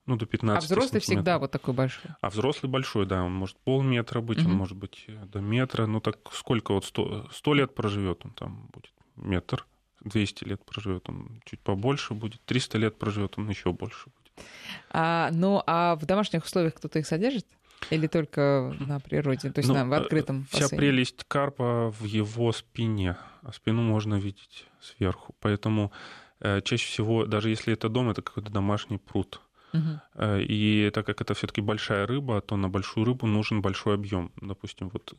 ну, 0.07 0.15
до 0.15 0.25
15 0.25 0.63
А 0.63 0.65
взрослый 0.65 1.01
всегда 1.01 1.37
вот 1.37 1.51
такой 1.51 1.73
большой? 1.73 2.11
А 2.21 2.29
взрослый 2.29 2.71
большой, 2.71 3.05
да, 3.05 3.23
он 3.23 3.33
может 3.33 3.57
полметра 3.57 4.21
быть, 4.21 4.39
угу. 4.39 4.49
он 4.49 4.55
может 4.55 4.77
быть 4.77 5.03
э, 5.07 5.25
до 5.25 5.39
метра. 5.39 5.85
Ну, 5.85 5.99
так 5.99 6.17
сколько 6.31 6.73
вот 6.73 6.85
100, 6.85 7.29
100 7.31 7.53
лет 7.53 7.75
проживет 7.75 8.21
он 8.23 8.31
там 8.31 8.69
будет 8.73 8.91
метр, 9.15 9.65
200 10.01 10.45
лет 10.45 10.65
проживет 10.65 11.09
он 11.09 11.41
чуть 11.45 11.59
побольше 11.59 12.13
будет, 12.13 12.41
300 12.45 12.77
лет 12.77 12.97
проживет 12.97 13.33
он 13.37 13.49
еще 13.49 13.71
больше 13.73 14.05
будет. 14.05 14.45
А, 14.91 15.29
ну, 15.33 15.61
а 15.65 15.95
в 15.95 16.05
домашних 16.05 16.45
условиях 16.45 16.75
кто-то 16.75 16.99
их 16.99 17.07
содержит? 17.07 17.45
Или 17.89 18.07
только 18.07 18.75
на 18.79 18.99
природе, 18.99 19.51
то 19.51 19.59
есть 19.59 19.69
ну, 19.69 19.75
на, 19.75 19.85
в 19.85 19.93
э, 19.93 19.97
открытом 19.97 20.45
Вся 20.49 20.61
бассейне? 20.61 20.79
прелесть 20.79 21.23
карпа 21.27 21.91
в 21.91 22.03
его 22.05 22.51
спине. 22.51 23.17
А 23.41 23.51
спину 23.53 23.81
можно 23.81 24.15
видеть 24.15 24.65
сверху. 24.79 25.35
Поэтому 25.39 25.91
э, 26.39 26.61
чаще 26.61 26.87
всего, 26.87 27.25
даже 27.25 27.49
если 27.49 27.73
это 27.73 27.89
дом, 27.89 28.09
это 28.09 28.21
какой-то 28.21 28.51
домашний 28.51 28.97
пруд. 28.97 29.41
Угу. 29.73 30.29
И 30.39 30.89
так 30.93 31.05
как 31.05 31.19
это 31.19 31.33
все-таки 31.33 31.59
большая 31.59 32.07
рыба, 32.07 32.39
то 32.39 32.55
на 32.55 32.69
большую 32.69 33.05
рыбу 33.05 33.27
нужен 33.27 33.61
большой 33.61 33.95
объем. 33.95 34.31
Допустим, 34.41 34.89
вот 34.89 35.13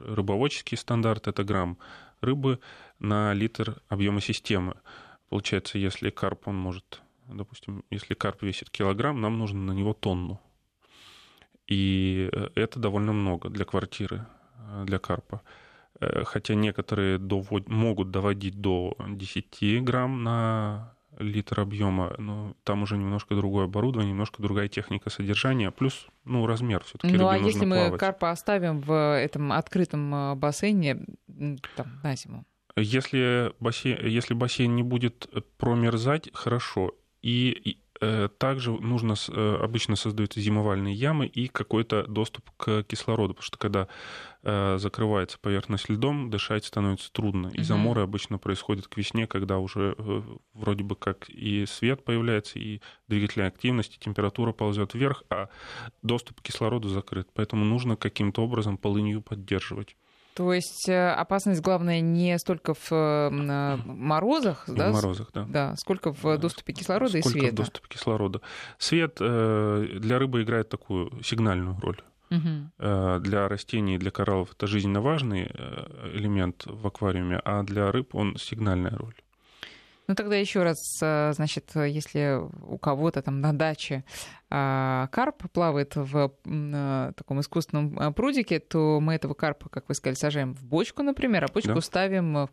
рыбоводческий 0.00 0.76
стандарт 0.76 1.28
это 1.28 1.44
грамм 1.44 1.78
рыбы 2.20 2.60
на 2.98 3.32
литр 3.32 3.80
объема 3.88 4.20
системы. 4.20 4.74
Получается, 5.28 5.78
если 5.78 6.10
карп, 6.10 6.48
он 6.48 6.56
может, 6.56 7.00
допустим, 7.26 7.84
если 7.90 8.14
карп 8.14 8.42
весит 8.42 8.70
килограмм, 8.70 9.20
нам 9.20 9.38
нужно 9.38 9.60
на 9.60 9.72
него 9.72 9.92
тонну. 9.92 10.40
И 11.66 12.28
э, 12.32 12.48
это 12.54 12.78
довольно 12.78 13.12
много 13.12 13.48
для 13.48 13.64
квартиры, 13.64 14.26
э, 14.58 14.84
для 14.84 14.98
карпа. 14.98 15.42
Э, 16.00 16.24
хотя 16.24 16.54
некоторые 16.54 17.18
довод... 17.18 17.68
могут 17.68 18.10
доводить 18.10 18.60
до 18.60 18.96
10 19.08 19.82
грамм 19.82 20.22
на 20.22 20.94
литр 21.18 21.60
объема, 21.60 22.14
но 22.18 22.54
там 22.62 22.82
уже 22.82 22.98
немножко 22.98 23.34
другое 23.34 23.64
оборудование, 23.64 24.12
немножко 24.12 24.42
другая 24.42 24.68
техника 24.68 25.08
содержания, 25.08 25.70
плюс 25.70 26.06
ну, 26.24 26.46
размер 26.46 26.84
все-таки. 26.84 27.16
Ну 27.16 27.28
а 27.28 27.38
если 27.38 27.64
мы 27.64 27.76
плавать. 27.76 28.00
карпа 28.00 28.30
оставим 28.30 28.80
в 28.80 29.18
этом 29.18 29.50
открытом 29.52 30.38
бассейне 30.38 31.06
там, 31.74 32.00
на 32.02 32.14
зиму? 32.16 32.44
Если 32.76 33.54
бассейн, 33.60 34.06
если 34.06 34.34
бассейн 34.34 34.76
не 34.76 34.82
будет 34.82 35.26
промерзать, 35.56 36.28
хорошо. 36.34 36.92
И 37.22 37.78
также 38.38 38.72
нужно, 38.72 39.14
э, 39.28 39.58
обычно 39.62 39.96
создаются 39.96 40.40
зимовальные 40.40 40.94
ямы 40.94 41.26
и 41.26 41.48
какой-то 41.48 42.04
доступ 42.06 42.50
к 42.56 42.82
кислороду, 42.84 43.34
потому 43.34 43.46
что 43.46 43.58
когда 43.58 43.88
э, 44.42 44.78
закрывается 44.78 45.38
поверхность 45.38 45.88
льдом, 45.88 46.30
дышать 46.30 46.64
становится 46.64 47.12
трудно. 47.12 47.48
И 47.54 47.62
заморы 47.62 48.02
обычно 48.02 48.38
происходят 48.38 48.88
к 48.88 48.96
весне, 48.96 49.26
когда 49.26 49.58
уже 49.58 49.96
вроде 50.52 50.84
бы 50.84 50.96
как 50.96 51.28
и 51.28 51.66
свет 51.66 52.04
появляется, 52.04 52.58
и 52.58 52.80
двигательная 53.08 53.48
активность, 53.48 53.96
и 53.96 53.98
температура 53.98 54.52
ползет 54.52 54.94
вверх, 54.94 55.24
а 55.30 55.48
доступ 56.02 56.40
к 56.40 56.44
кислороду 56.44 56.88
закрыт. 56.88 57.28
Поэтому 57.34 57.64
нужно 57.64 57.96
каким-то 57.96 58.42
образом 58.42 58.76
полынью 58.78 59.22
поддерживать. 59.22 59.96
То 60.36 60.52
есть 60.52 60.86
э, 60.86 61.12
опасность 61.12 61.62
главная 61.62 62.02
не 62.02 62.38
столько 62.38 62.74
в 62.74 62.92
э, 62.92 63.30
морозах, 63.86 64.64
да, 64.68 64.90
в 64.90 64.94
морозах, 64.94 65.30
да. 65.32 65.46
да, 65.48 65.76
сколько 65.76 66.12
в 66.12 66.36
доступе 66.36 66.74
кислорода 66.74 67.18
сколько 67.20 67.38
и 67.38 67.40
света. 67.40 67.54
в 67.54 67.56
доступе 67.56 67.88
кислорода. 67.88 68.40
Свет 68.76 69.16
э, 69.18 69.86
для 69.98 70.18
рыбы 70.18 70.42
играет 70.42 70.68
такую 70.68 71.22
сигнальную 71.22 71.80
роль. 71.80 72.02
Угу. 72.28 73.20
Для 73.20 73.48
растений 73.48 73.94
и 73.94 73.98
для 73.98 74.10
кораллов 74.10 74.50
это 74.52 74.66
жизненно 74.66 75.00
важный 75.00 75.44
элемент 76.12 76.64
в 76.66 76.84
аквариуме, 76.84 77.40
а 77.44 77.62
для 77.62 77.92
рыб 77.92 78.16
он 78.16 78.36
сигнальная 78.36 78.96
роль. 78.96 79.14
Ну 80.08 80.14
тогда 80.14 80.36
еще 80.36 80.62
раз, 80.62 80.98
э, 81.02 81.32
значит, 81.32 81.72
если 81.74 82.40
у 82.62 82.78
кого-то 82.78 83.22
там 83.22 83.40
на 83.40 83.52
даче 83.52 84.04
а, 84.50 85.08
карп 85.08 85.50
плавает 85.52 85.96
в 85.96 86.32
э, 86.44 87.12
таком 87.16 87.40
искусственном 87.40 87.98
э, 87.98 88.12
прудике, 88.12 88.60
то 88.60 89.00
мы 89.00 89.14
этого 89.14 89.34
карпа, 89.34 89.68
как 89.68 89.88
вы 89.88 89.94
сказали, 89.94 90.16
сажаем 90.16 90.54
в 90.54 90.62
бочку, 90.62 91.02
например, 91.02 91.44
а 91.44 91.52
бочку 91.52 91.74
да. 91.74 91.80
ставим 91.80 92.34
в 92.34 92.48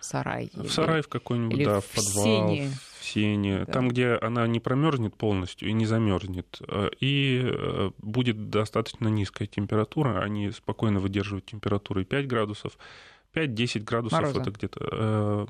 сарай. 0.00 0.50
В 0.54 0.60
или, 0.60 0.68
сарай 0.68 1.02
в 1.02 1.08
какой-нибудь, 1.08 1.64
да, 1.64 1.80
в 1.80 1.86
подвал, 1.86 2.24
сене. 2.24 2.70
В 3.00 3.04
сене 3.04 3.58
да. 3.64 3.72
Там, 3.72 3.88
где 3.88 4.12
она 4.20 4.46
не 4.46 4.60
промерзнет 4.60 5.16
полностью 5.16 5.68
и 5.68 5.72
не 5.72 5.86
замерзнет, 5.86 6.60
и 7.00 7.90
будет 7.98 8.50
достаточно 8.50 9.08
низкая 9.08 9.48
температура, 9.48 10.20
они 10.20 10.50
спокойно 10.50 11.00
выдерживают 11.00 11.46
температуру 11.46 12.04
5 12.04 12.26
градусов, 12.26 12.78
5-10 13.34 13.80
градусов 13.80 14.20
Мороза. 14.20 14.40
это 14.40 14.50
где-то 14.50 14.88
э, 14.90 15.46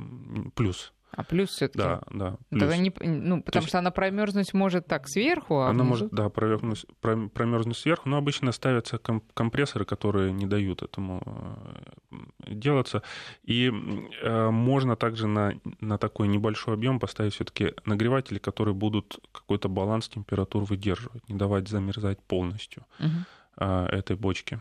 плюс. 0.54 0.92
А 1.12 1.24
плюс 1.24 1.50
все-таки? 1.50 1.78
Да, 1.78 2.02
да. 2.10 2.36
Плюс. 2.50 2.60
Тогда 2.60 2.76
не, 2.76 2.92
ну, 3.00 3.42
потому 3.42 3.62
есть... 3.62 3.68
что 3.68 3.78
она 3.78 3.90
промерзнуть 3.90 4.54
может 4.54 4.86
так 4.86 5.08
сверху, 5.08 5.60
а 5.60 5.68
Она 5.68 5.84
внизу... 5.84 5.88
может, 5.88 6.10
да, 6.10 6.28
промерзнуть, 6.28 6.86
промерзнуть 7.00 7.76
сверху, 7.76 8.08
но 8.08 8.18
обычно 8.18 8.52
ставятся 8.52 8.98
компрессоры, 9.34 9.84
которые 9.84 10.32
не 10.32 10.46
дают 10.46 10.82
этому 10.82 11.22
э, 12.10 12.54
делаться. 12.54 13.02
И 13.42 13.72
э, 14.22 14.50
можно 14.50 14.96
также 14.96 15.26
на, 15.26 15.54
на 15.80 15.98
такой 15.98 16.28
небольшой 16.28 16.74
объем 16.74 17.00
поставить 17.00 17.34
все-таки 17.34 17.74
нагреватели, 17.84 18.38
которые 18.38 18.74
будут 18.74 19.18
какой-то 19.32 19.68
баланс 19.68 20.08
температур 20.08 20.64
выдерживать, 20.64 21.28
не 21.28 21.36
давать 21.36 21.68
замерзать 21.68 22.20
полностью 22.22 22.84
угу. 22.98 23.08
э, 23.56 23.86
этой 23.86 24.16
бочки. 24.16 24.60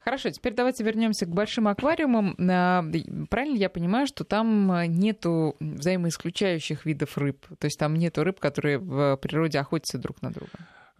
Хорошо, 0.00 0.30
теперь 0.30 0.54
давайте 0.54 0.82
вернемся 0.82 1.26
к 1.26 1.28
большим 1.28 1.68
аквариумам. 1.68 2.34
А, 2.38 2.82
правильно 3.28 3.56
я 3.56 3.68
понимаю, 3.68 4.06
что 4.06 4.24
там 4.24 4.70
а, 4.72 4.86
нету 4.86 5.56
взаимоисключающих 5.60 6.86
видов 6.86 7.18
рыб? 7.18 7.46
То 7.58 7.66
есть 7.66 7.78
там 7.78 7.94
нету 7.94 8.24
рыб, 8.24 8.40
которые 8.40 8.78
в 8.78 9.18
природе 9.18 9.58
охотятся 9.58 9.98
друг 9.98 10.22
на 10.22 10.30
друга? 10.30 10.52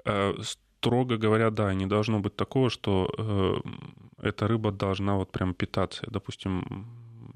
Э, 0.04 0.34
строго 0.42 1.16
говоря, 1.16 1.50
да, 1.50 1.72
не 1.72 1.86
должно 1.86 2.20
быть 2.20 2.36
такого, 2.36 2.68
что 2.68 3.10
э, 3.16 4.28
эта 4.28 4.46
рыба 4.46 4.70
должна 4.70 5.16
вот 5.16 5.32
прям 5.32 5.54
питаться. 5.54 6.06
Допустим, 6.10 6.86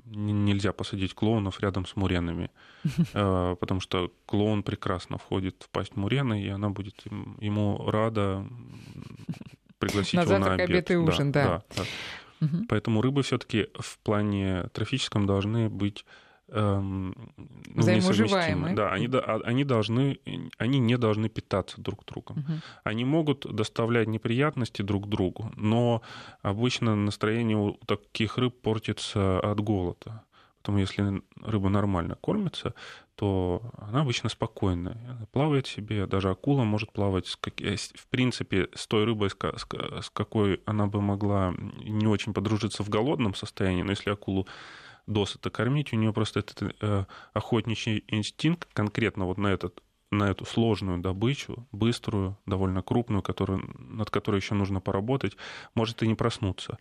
нельзя 0.04 0.72
посадить 0.72 1.14
клоунов 1.14 1.60
рядом 1.60 1.86
с 1.86 1.96
муренами, 1.96 2.50
э, 3.14 3.56
потому 3.58 3.80
что 3.80 4.12
клоун 4.26 4.62
прекрасно 4.62 5.16
входит 5.16 5.62
в 5.62 5.70
пасть 5.70 5.96
мурены, 5.96 6.42
и 6.42 6.48
она 6.48 6.68
будет 6.68 7.04
ему 7.40 7.90
рада 7.90 8.46
пригласить 9.86 10.14
на 10.14 10.20
его 10.20 10.28
завтрак, 10.30 10.58
на 10.58 10.64
обед. 10.64 10.70
обед 10.70 10.90
и 10.90 10.96
ужин, 10.96 11.32
да. 11.32 11.44
да. 11.44 11.62
да, 11.76 11.82
да. 12.40 12.46
Угу. 12.46 12.64
Поэтому 12.68 13.02
рыбы 13.02 13.22
все-таки 13.22 13.68
в 13.78 13.98
плане 13.98 14.64
трофическом 14.72 15.26
должны 15.26 15.68
быть 15.68 16.04
эм, 16.48 17.14
ну, 17.36 17.80
взаимоуживаемые. 17.80 18.74
Да, 18.74 18.90
они, 18.90 19.08
а, 19.12 19.40
они, 19.44 19.64
должны, 19.64 20.18
они 20.58 20.78
не 20.78 20.96
должны 20.98 21.28
питаться 21.28 21.80
друг 21.80 22.04
другом. 22.04 22.38
Угу. 22.38 22.52
Они 22.84 23.04
могут 23.04 23.46
доставлять 23.54 24.08
неприятности 24.08 24.82
друг 24.82 25.08
другу, 25.08 25.52
но 25.56 26.02
обычно 26.42 26.94
настроение 26.94 27.56
у 27.56 27.72
таких 27.86 28.38
рыб 28.38 28.60
портится 28.60 29.40
от 29.40 29.60
голода. 29.60 30.24
Поэтому 30.58 30.78
если 30.78 31.22
рыба 31.42 31.68
нормально 31.68 32.16
кормится, 32.22 32.74
то 33.16 33.62
она 33.78 34.00
обычно 34.00 34.28
спокойная. 34.28 34.98
Она 35.08 35.26
плавает 35.30 35.66
себе, 35.66 36.06
даже 36.06 36.30
акула 36.30 36.64
может 36.64 36.92
плавать. 36.92 37.38
Э, 37.60 37.76
в 37.76 38.06
принципе, 38.08 38.68
с 38.74 38.86
той 38.86 39.04
рыбой, 39.04 39.30
с 39.30 40.10
какой 40.10 40.60
она 40.66 40.86
бы 40.86 41.00
могла 41.00 41.54
не 41.82 42.06
очень 42.06 42.34
подружиться 42.34 42.82
в 42.82 42.88
голодном 42.88 43.34
состоянии, 43.34 43.82
но 43.82 43.90
если 43.90 44.10
акулу 44.10 44.46
досыта 45.06 45.50
кормить, 45.50 45.92
у 45.92 45.96
нее 45.96 46.12
просто 46.12 46.40
этот 46.40 46.74
э, 46.80 47.04
охотничий 47.32 48.04
инстинкт 48.08 48.68
конкретно 48.72 49.26
вот 49.26 49.38
на 49.38 49.48
этот 49.48 49.82
на 50.10 50.30
эту 50.30 50.44
сложную 50.44 50.98
добычу, 50.98 51.66
быструю, 51.72 52.38
довольно 52.46 52.82
крупную, 52.82 53.20
которую, 53.20 53.62
над 53.78 54.10
которой 54.10 54.36
еще 54.36 54.54
нужно 54.54 54.80
поработать, 54.80 55.36
может 55.74 56.02
и 56.02 56.06
не 56.06 56.14
проснуться. 56.14 56.78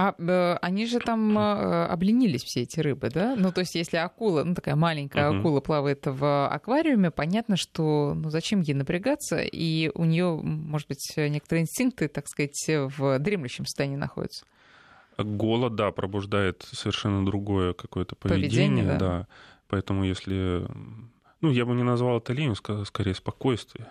А 0.00 0.14
э, 0.16 0.56
они 0.62 0.86
же 0.86 1.00
там 1.00 1.36
э, 1.36 1.86
обленились, 1.86 2.44
все 2.44 2.62
эти 2.62 2.78
рыбы, 2.78 3.10
да? 3.10 3.34
Ну, 3.36 3.50
то 3.50 3.62
есть, 3.62 3.74
если 3.74 3.96
акула, 3.96 4.44
ну, 4.44 4.54
такая 4.54 4.76
маленькая 4.76 5.28
uh-huh. 5.28 5.40
акула 5.40 5.60
плавает 5.60 6.06
в 6.06 6.46
аквариуме, 6.46 7.10
понятно, 7.10 7.56
что, 7.56 8.12
ну, 8.14 8.30
зачем 8.30 8.60
ей 8.60 8.74
напрягаться, 8.74 9.38
и 9.40 9.90
у 9.96 10.04
нее, 10.04 10.40
может 10.40 10.86
быть, 10.86 11.14
некоторые 11.16 11.62
инстинкты, 11.62 12.06
так 12.06 12.28
сказать, 12.28 12.64
в 12.68 13.18
дремлющем 13.18 13.66
состоянии 13.66 13.96
находятся. 13.96 14.44
Голод, 15.18 15.74
да, 15.74 15.90
пробуждает 15.90 16.64
совершенно 16.70 17.26
другое 17.26 17.72
какое-то 17.72 18.14
поведение, 18.14 18.50
поведение 18.50 18.84
да. 18.84 18.98
да. 18.98 19.26
Поэтому 19.66 20.04
если... 20.04 20.64
Ну, 21.40 21.50
я 21.50 21.66
бы 21.66 21.74
не 21.74 21.82
назвал 21.82 22.18
это 22.18 22.32
ленью, 22.32 22.54
скорее 22.54 23.14
спокойствие. 23.14 23.88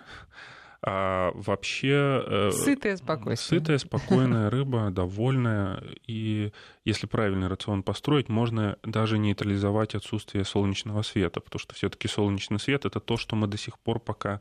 А 0.80 1.32
вообще... 1.34 2.22
Э, 2.26 2.50
сытая, 2.52 2.96
спокойная. 2.96 3.36
Сытая, 3.36 3.78
спокойная 3.78 4.48
рыба, 4.48 4.90
довольная. 4.92 5.82
И 6.06 6.52
если 6.84 7.06
правильный 7.06 7.48
рацион 7.48 7.82
построить, 7.82 8.28
можно 8.28 8.76
даже 8.84 9.18
нейтрализовать 9.18 9.94
отсутствие 9.96 10.44
солнечного 10.44 11.02
света, 11.02 11.40
потому 11.40 11.58
что 11.58 11.74
все 11.74 11.88
таки 11.88 12.06
солнечный 12.06 12.60
свет— 12.60 12.84
это 12.86 13.00
то, 13.00 13.16
что 13.16 13.34
мы 13.34 13.48
до 13.48 13.56
сих 13.56 13.78
пор 13.78 13.98
пока 13.98 14.40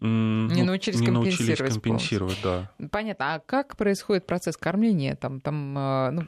не 0.00 0.62
научились 0.62 0.98
не 0.98 1.06
компенсировать. 1.06 1.60
Научились 1.60 1.74
компенсировать 1.74 2.38
да. 2.42 2.70
Понятно. 2.90 3.34
А 3.34 3.38
как 3.38 3.76
происходит 3.76 4.26
процесс 4.26 4.56
кормления? 4.56 5.14
Там, 5.14 5.40
там 5.40 5.78
э, 5.78 6.10
ну, 6.10 6.26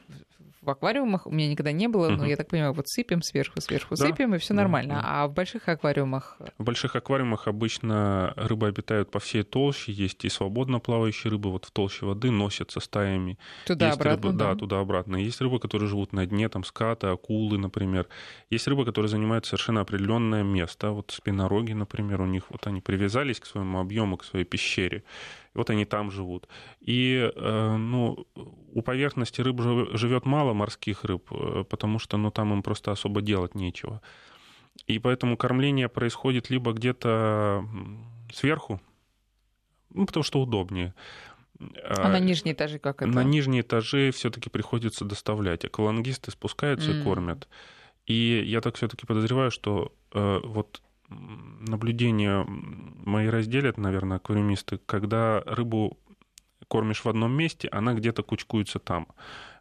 в 0.65 0.69
аквариумах 0.69 1.27
у 1.27 1.31
меня 1.31 1.47
никогда 1.47 1.71
не 1.71 1.87
было, 1.87 2.09
но 2.09 2.25
я 2.25 2.35
так 2.35 2.49
понимаю, 2.49 2.73
вот 2.73 2.87
сыпем 2.87 3.21
сверху, 3.21 3.61
сверху 3.61 3.95
да, 3.95 4.07
сыпем, 4.07 4.35
и 4.35 4.37
все 4.37 4.53
нормально. 4.53 4.95
Да, 4.95 5.01
да. 5.01 5.23
А 5.23 5.27
в 5.27 5.33
больших 5.33 5.67
аквариумах? 5.69 6.37
В 6.57 6.63
больших 6.63 6.95
аквариумах 6.95 7.47
обычно 7.47 8.33
рыбы 8.35 8.67
обитают 8.67 9.11
по 9.11 9.19
всей 9.19 9.43
толще, 9.43 9.91
есть 9.91 10.25
и 10.25 10.29
свободно 10.29 10.79
плавающие 10.79 11.31
рыбы, 11.31 11.51
вот 11.51 11.65
в 11.65 11.71
толще 11.71 12.05
воды 12.05 12.31
носятся 12.31 12.79
стаями. 12.79 13.37
Туда-обратно, 13.65 14.33
да? 14.33 14.53
Да, 14.53 14.59
туда-обратно. 14.59 15.17
Есть 15.17 15.41
рыбы, 15.41 15.59
которые 15.59 15.87
живут 15.87 16.13
на 16.13 16.25
дне, 16.25 16.49
там 16.49 16.63
скаты, 16.63 17.07
акулы, 17.07 17.57
например. 17.57 18.07
Есть 18.49 18.67
рыбы, 18.67 18.85
которые 18.85 19.09
занимают 19.09 19.45
совершенно 19.45 19.81
определенное 19.81 20.43
место, 20.43 20.91
вот 20.91 21.11
спинороги, 21.11 21.73
например, 21.73 22.21
у 22.21 22.25
них 22.25 22.43
вот 22.49 22.67
они 22.67 22.81
привязались 22.81 23.39
к 23.39 23.45
своему 23.45 23.79
объему, 23.79 24.17
к 24.17 24.23
своей 24.23 24.45
пещере. 24.45 25.03
Вот 25.55 25.69
они 25.69 25.85
там 25.85 26.11
живут. 26.11 26.47
И 26.81 27.31
э, 27.33 27.75
ну, 27.77 28.27
у 28.73 28.81
поверхности 28.81 29.41
рыб 29.41 29.61
живет 29.93 30.25
мало 30.25 30.53
морских 30.53 31.05
рыб, 31.05 31.31
э, 31.31 31.63
потому 31.69 31.97
что 31.97 32.17
ну, 32.17 32.29
там 32.29 32.53
им 32.53 32.61
просто 32.61 32.91
особо 32.91 33.21
делать 33.21 33.55
нечего. 33.55 34.01
И 34.85 34.99
поэтому 34.99 35.37
кормление 35.37 35.87
происходит 35.87 36.49
либо 36.49 36.73
где-то 36.73 37.65
сверху, 38.33 38.81
ну, 39.89 40.05
потому 40.05 40.23
что 40.23 40.41
удобнее. 40.41 40.93
А 41.57 42.09
на 42.09 42.19
нижние 42.19 42.53
этажи 42.53 42.79
как 42.79 43.01
это? 43.01 43.09
На 43.09 43.23
нижние 43.23 43.61
этажи 43.61 44.11
все-таки 44.11 44.49
приходится 44.49 45.05
доставлять. 45.05 45.63
Аквалангисты 45.63 46.31
спускаются 46.31 46.91
mm. 46.91 46.99
и 46.99 47.03
кормят. 47.03 47.47
И 48.05 48.43
я 48.45 48.59
так 48.59 48.75
все-таки 48.75 49.05
подозреваю, 49.05 49.51
что 49.51 49.93
э, 50.11 50.39
вот 50.43 50.81
наблюдения 51.09 52.45
мои 52.47 53.27
разделят, 53.27 53.77
наверное, 53.77 54.17
аквариумисты, 54.17 54.79
когда 54.85 55.41
рыбу 55.45 55.97
кормишь 56.67 57.03
в 57.03 57.09
одном 57.09 57.31
месте, 57.31 57.67
она 57.71 57.93
где-то 57.93 58.23
кучкуется 58.23 58.79
там. 58.79 59.07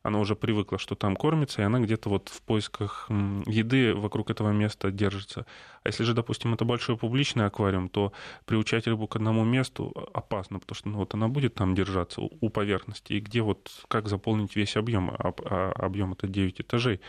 Она 0.03 0.19
уже 0.19 0.37
привыкла, 0.37 0.79
что 0.79 0.95
там 0.95 1.17
кормится, 1.17 1.63
и 1.63 1.65
она 1.65 1.81
где-то 1.81 2.11
вот 2.11 2.29
в 2.29 2.43
поисках 2.43 3.09
еды 3.09 3.95
вокруг 3.95 4.31
этого 4.31 4.51
места 4.51 4.91
держится. 4.91 5.47
А 5.83 5.89
если 5.89 6.05
же, 6.05 6.13
допустим, 6.13 6.53
это 6.53 6.65
большой 6.67 6.99
публичный 6.99 7.47
аквариум, 7.47 7.89
то 7.89 8.13
приучать 8.45 8.87
рыбу 8.87 9.07
к 9.07 9.17
одному 9.17 9.45
месту 9.45 9.93
опасно, 10.13 10.59
потому 10.59 10.77
что 10.77 10.89
ну, 10.89 10.99
вот 10.99 11.15
она 11.15 11.29
будет 11.29 11.55
там 11.55 11.75
держаться 11.75 12.21
у 12.21 12.49
поверхности, 12.51 13.15
и 13.15 13.21
где 13.21 13.41
вот 13.41 13.71
как 13.89 14.09
заполнить 14.09 14.57
весь 14.57 14.77
объем, 14.77 15.11
а, 15.11 15.35
а 15.45 15.73
объем 15.73 16.13
это 16.13 16.27
9 16.27 16.61
этажей. 16.61 17.01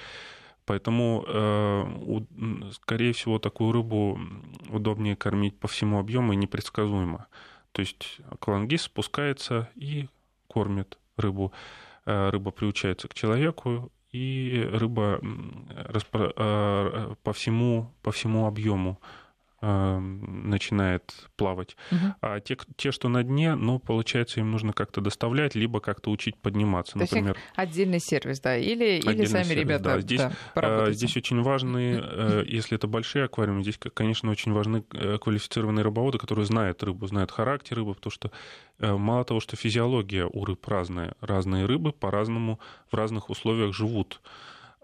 Поэтому, 0.66 1.24
э, 1.28 2.72
скорее 2.74 3.14
всего, 3.14 3.40
такую 3.40 3.72
рыбу 3.72 4.20
удобнее 4.70 5.16
кормить 5.16 5.60
по 5.60 5.68
всему 5.68 6.00
объему 6.00 6.34
и 6.34 6.36
непредсказуемо. 6.36 7.28
То 7.72 7.82
есть 7.82 8.20
аквалангист 8.30 8.86
спускается 8.86 9.70
и 9.76 10.10
кормит 10.48 10.98
рыбу. 11.18 11.54
Э, 12.06 12.30
рыба 12.30 12.52
приучается 12.52 13.08
к 13.08 13.14
человеку, 13.14 13.92
и 14.12 14.68
рыба 14.72 15.20
э, 15.22 17.16
по 17.22 17.34
всему, 17.34 17.94
по 18.02 18.12
всему 18.12 18.48
объему 18.48 19.02
начинает 19.62 21.14
плавать. 21.38 21.76
Угу. 21.92 22.16
А 22.22 22.40
те, 22.40 22.58
те, 22.76 22.92
что 22.92 23.10
на 23.10 23.24
дне, 23.24 23.56
ну, 23.56 23.80
получается, 23.80 24.40
им 24.40 24.52
нужно 24.52 24.74
как-то 24.74 25.02
доставлять, 25.02 25.56
либо 25.56 25.80
как-то 25.80 26.12
учить 26.12 26.36
подниматься, 26.38 26.94
То 26.94 27.00
например. 27.00 27.38
Отдельный 27.56 28.00
сервис, 28.00 28.40
да, 28.42 28.58
или, 28.58 29.00
или 29.00 29.26
сами 29.26 29.44
сервис, 29.44 29.62
ребята 29.62 29.84
да. 29.84 30.02
Здесь, 30.02 30.22
да, 30.56 30.92
здесь 30.92 31.18
очень 31.18 31.42
важны, 31.42 32.00
э, 32.02 32.44
если 32.48 32.78
это 32.78 32.88
большие 32.88 33.26
аквариумы, 33.26 33.64
здесь, 33.64 33.80
конечно, 33.94 34.30
очень 34.30 34.52
важны 34.52 34.84
э, 34.92 35.18
квалифицированные 35.20 35.84
рыбоводы, 35.84 36.18
которые 36.18 36.46
знают 36.46 36.84
рыбу, 36.84 37.08
знают 37.08 37.32
характер 37.32 37.78
рыбы, 37.78 37.96
потому 37.96 38.12
что 38.12 38.32
э, 38.80 38.94
мало 38.96 39.24
того, 39.24 39.40
что 39.40 39.56
физиология 39.56 40.26
у 40.32 40.46
рыб 40.46 40.68
разная, 40.68 41.16
разные 41.22 41.66
рыбы 41.66 41.92
по-разному 41.92 42.60
в 42.92 42.96
разных 42.96 43.30
условиях 43.30 43.74
живут. 43.74 44.22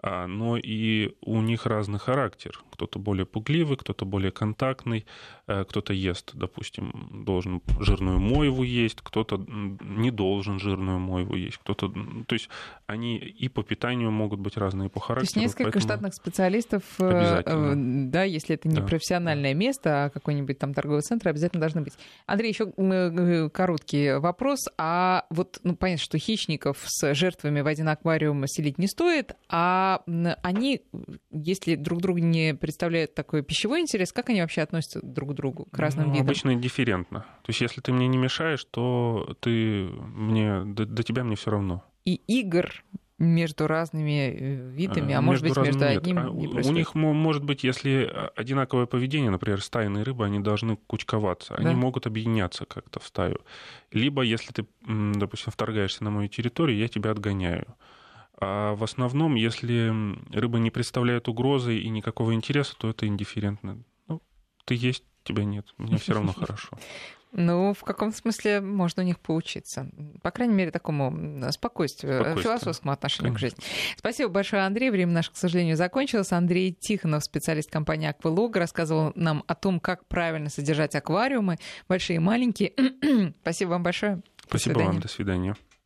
А, 0.04 0.26
но 0.26 0.56
и 0.56 1.14
у 1.20 1.40
них 1.42 1.64
разный 1.64 2.00
характер. 2.00 2.58
Кто-то 2.72 2.98
более 2.98 3.24
пугливый, 3.24 3.76
кто-то 3.76 4.04
более 4.04 4.32
контактный, 4.32 5.06
э, 5.46 5.64
кто-то 5.64 5.92
ест, 5.92 6.32
допустим, 6.34 7.22
должен 7.24 7.62
жирную 7.78 8.18
мойву 8.18 8.64
есть, 8.64 9.00
кто-то 9.00 9.36
не 9.46 10.10
должен 10.10 10.58
жирную 10.58 10.98
мойву 10.98 11.36
есть, 11.36 11.58
кто-то... 11.58 11.92
То 12.26 12.32
есть 12.32 12.48
они 12.86 13.16
и 13.16 13.48
по 13.48 13.62
питанию 13.62 14.10
могут 14.10 14.40
быть 14.40 14.56
разные 14.56 14.88
по 14.88 14.98
характеру. 14.98 15.34
То 15.34 15.40
есть 15.40 15.58
несколько 15.58 15.78
штатных 15.78 16.14
специалистов, 16.14 16.82
э, 16.98 17.42
э, 17.46 17.74
да, 17.76 18.24
если 18.24 18.56
это 18.56 18.66
не 18.66 18.80
да. 18.80 18.82
профессиональное 18.82 19.54
место, 19.54 20.06
а 20.06 20.10
какой-нибудь 20.10 20.58
там 20.58 20.74
торговый 20.74 21.02
центр, 21.02 21.28
обязательно 21.28 21.60
должны 21.60 21.82
быть. 21.82 21.94
Андрей, 22.26 22.50
еще 22.50 23.50
короткий 23.50 24.18
вопрос. 24.18 24.68
А 24.76 25.26
вот, 25.30 25.60
ну, 25.62 25.76
понятно, 25.76 26.02
что 26.02 26.18
хищников 26.18 26.78
с 26.86 27.14
жертвами 27.14 27.60
в 27.60 27.68
один 27.68 27.88
аквариум 27.88 28.48
селить 28.48 28.78
не 28.78 28.88
стоит, 28.88 29.36
а 29.48 29.91
они, 30.42 30.82
если 31.30 31.74
друг 31.76 32.00
друга 32.00 32.20
не 32.20 32.54
представляют 32.54 33.14
такой 33.14 33.42
пищевой 33.42 33.80
интерес, 33.80 34.12
как 34.12 34.30
они 34.30 34.40
вообще 34.40 34.62
относятся 34.62 35.00
друг 35.02 35.30
к 35.30 35.32
другу, 35.34 35.66
к 35.66 35.78
разным 35.78 36.08
ну, 36.08 36.12
видам? 36.12 36.26
Обычно 36.26 36.52
индифферентно. 36.52 37.20
То 37.20 37.50
есть, 37.50 37.60
если 37.60 37.80
ты 37.80 37.92
мне 37.92 38.06
не 38.08 38.18
мешаешь, 38.18 38.64
то 38.64 39.36
ты 39.40 39.86
мне, 39.86 40.64
до, 40.64 40.86
до 40.86 41.02
тебя 41.02 41.24
мне 41.24 41.36
все 41.36 41.50
равно. 41.50 41.84
И 42.04 42.14
игр 42.14 42.84
между 43.22 43.66
разными 43.66 44.34
э, 44.36 44.70
видами, 44.70 45.14
а, 45.14 45.18
а 45.18 45.20
может 45.22 45.42
быть 45.42 45.56
между 45.56 45.86
одним 45.86 46.18
а, 46.18 46.30
не 46.30 46.48
У 46.48 46.72
них 46.72 46.94
может 46.94 47.44
быть, 47.44 47.62
если 47.62 48.12
одинаковое 48.36 48.86
поведение, 48.86 49.30
например, 49.30 49.62
стайные 49.62 50.02
рыбы, 50.02 50.24
они 50.24 50.40
должны 50.40 50.76
кучковаться, 50.76 51.54
да? 51.56 51.68
они 51.68 51.74
могут 51.74 52.06
объединяться 52.06 52.66
как-то 52.66 52.98
в 53.00 53.06
стаю. 53.06 53.40
Либо 53.92 54.22
если 54.22 54.52
ты, 54.52 54.66
допустим, 54.86 55.52
вторгаешься 55.52 56.02
на 56.04 56.10
мою 56.10 56.28
территорию, 56.28 56.78
я 56.78 56.88
тебя 56.88 57.12
отгоняю. 57.12 57.66
А 58.44 58.74
в 58.74 58.82
основном, 58.82 59.36
если 59.36 59.92
рыба 60.36 60.58
не 60.58 60.72
представляет 60.72 61.28
угрозы 61.28 61.78
и 61.78 61.88
никакого 61.88 62.34
интереса, 62.34 62.74
то 62.76 62.90
это 62.90 63.06
индифферентно. 63.06 63.84
Ну, 64.08 64.20
ты 64.64 64.74
есть, 64.74 65.04
тебя 65.22 65.44
нет, 65.44 65.66
мне 65.78 65.96
все 65.96 66.14
равно 66.14 66.32
хорошо. 66.36 66.76
Ну, 67.30 67.72
в 67.72 67.84
каком 67.84 68.12
смысле 68.12 68.60
можно 68.60 69.04
у 69.04 69.06
них 69.06 69.20
поучиться? 69.20 69.88
По 70.22 70.32
крайней 70.32 70.54
мере, 70.54 70.72
такому 70.72 71.12
спокойствию, 71.52 72.16
спокойствию. 72.16 72.42
философскому 72.42 72.92
отношению 72.92 73.32
Конечно. 73.32 73.56
к 73.56 73.62
жизни. 73.62 73.94
Спасибо 73.96 74.28
большое, 74.28 74.62
Андрей. 74.62 74.90
Время 74.90 75.12
наше, 75.12 75.30
к 75.30 75.36
сожалению, 75.36 75.76
закончилось. 75.76 76.32
Андрей 76.32 76.72
Тихонов, 76.72 77.22
специалист 77.22 77.70
компании 77.70 78.08
«Аквалог», 78.08 78.56
рассказывал 78.56 79.12
нам 79.14 79.44
о 79.46 79.54
том, 79.54 79.78
как 79.78 80.04
правильно 80.08 80.50
содержать 80.50 80.96
аквариумы, 80.96 81.58
большие 81.88 82.16
и 82.16 82.18
маленькие. 82.18 82.72
Спасибо 83.40 83.70
вам 83.70 83.84
большое. 83.84 84.20
Спасибо 84.48 84.80
вам. 84.80 84.98
До 84.98 85.06
свидания. 85.06 85.54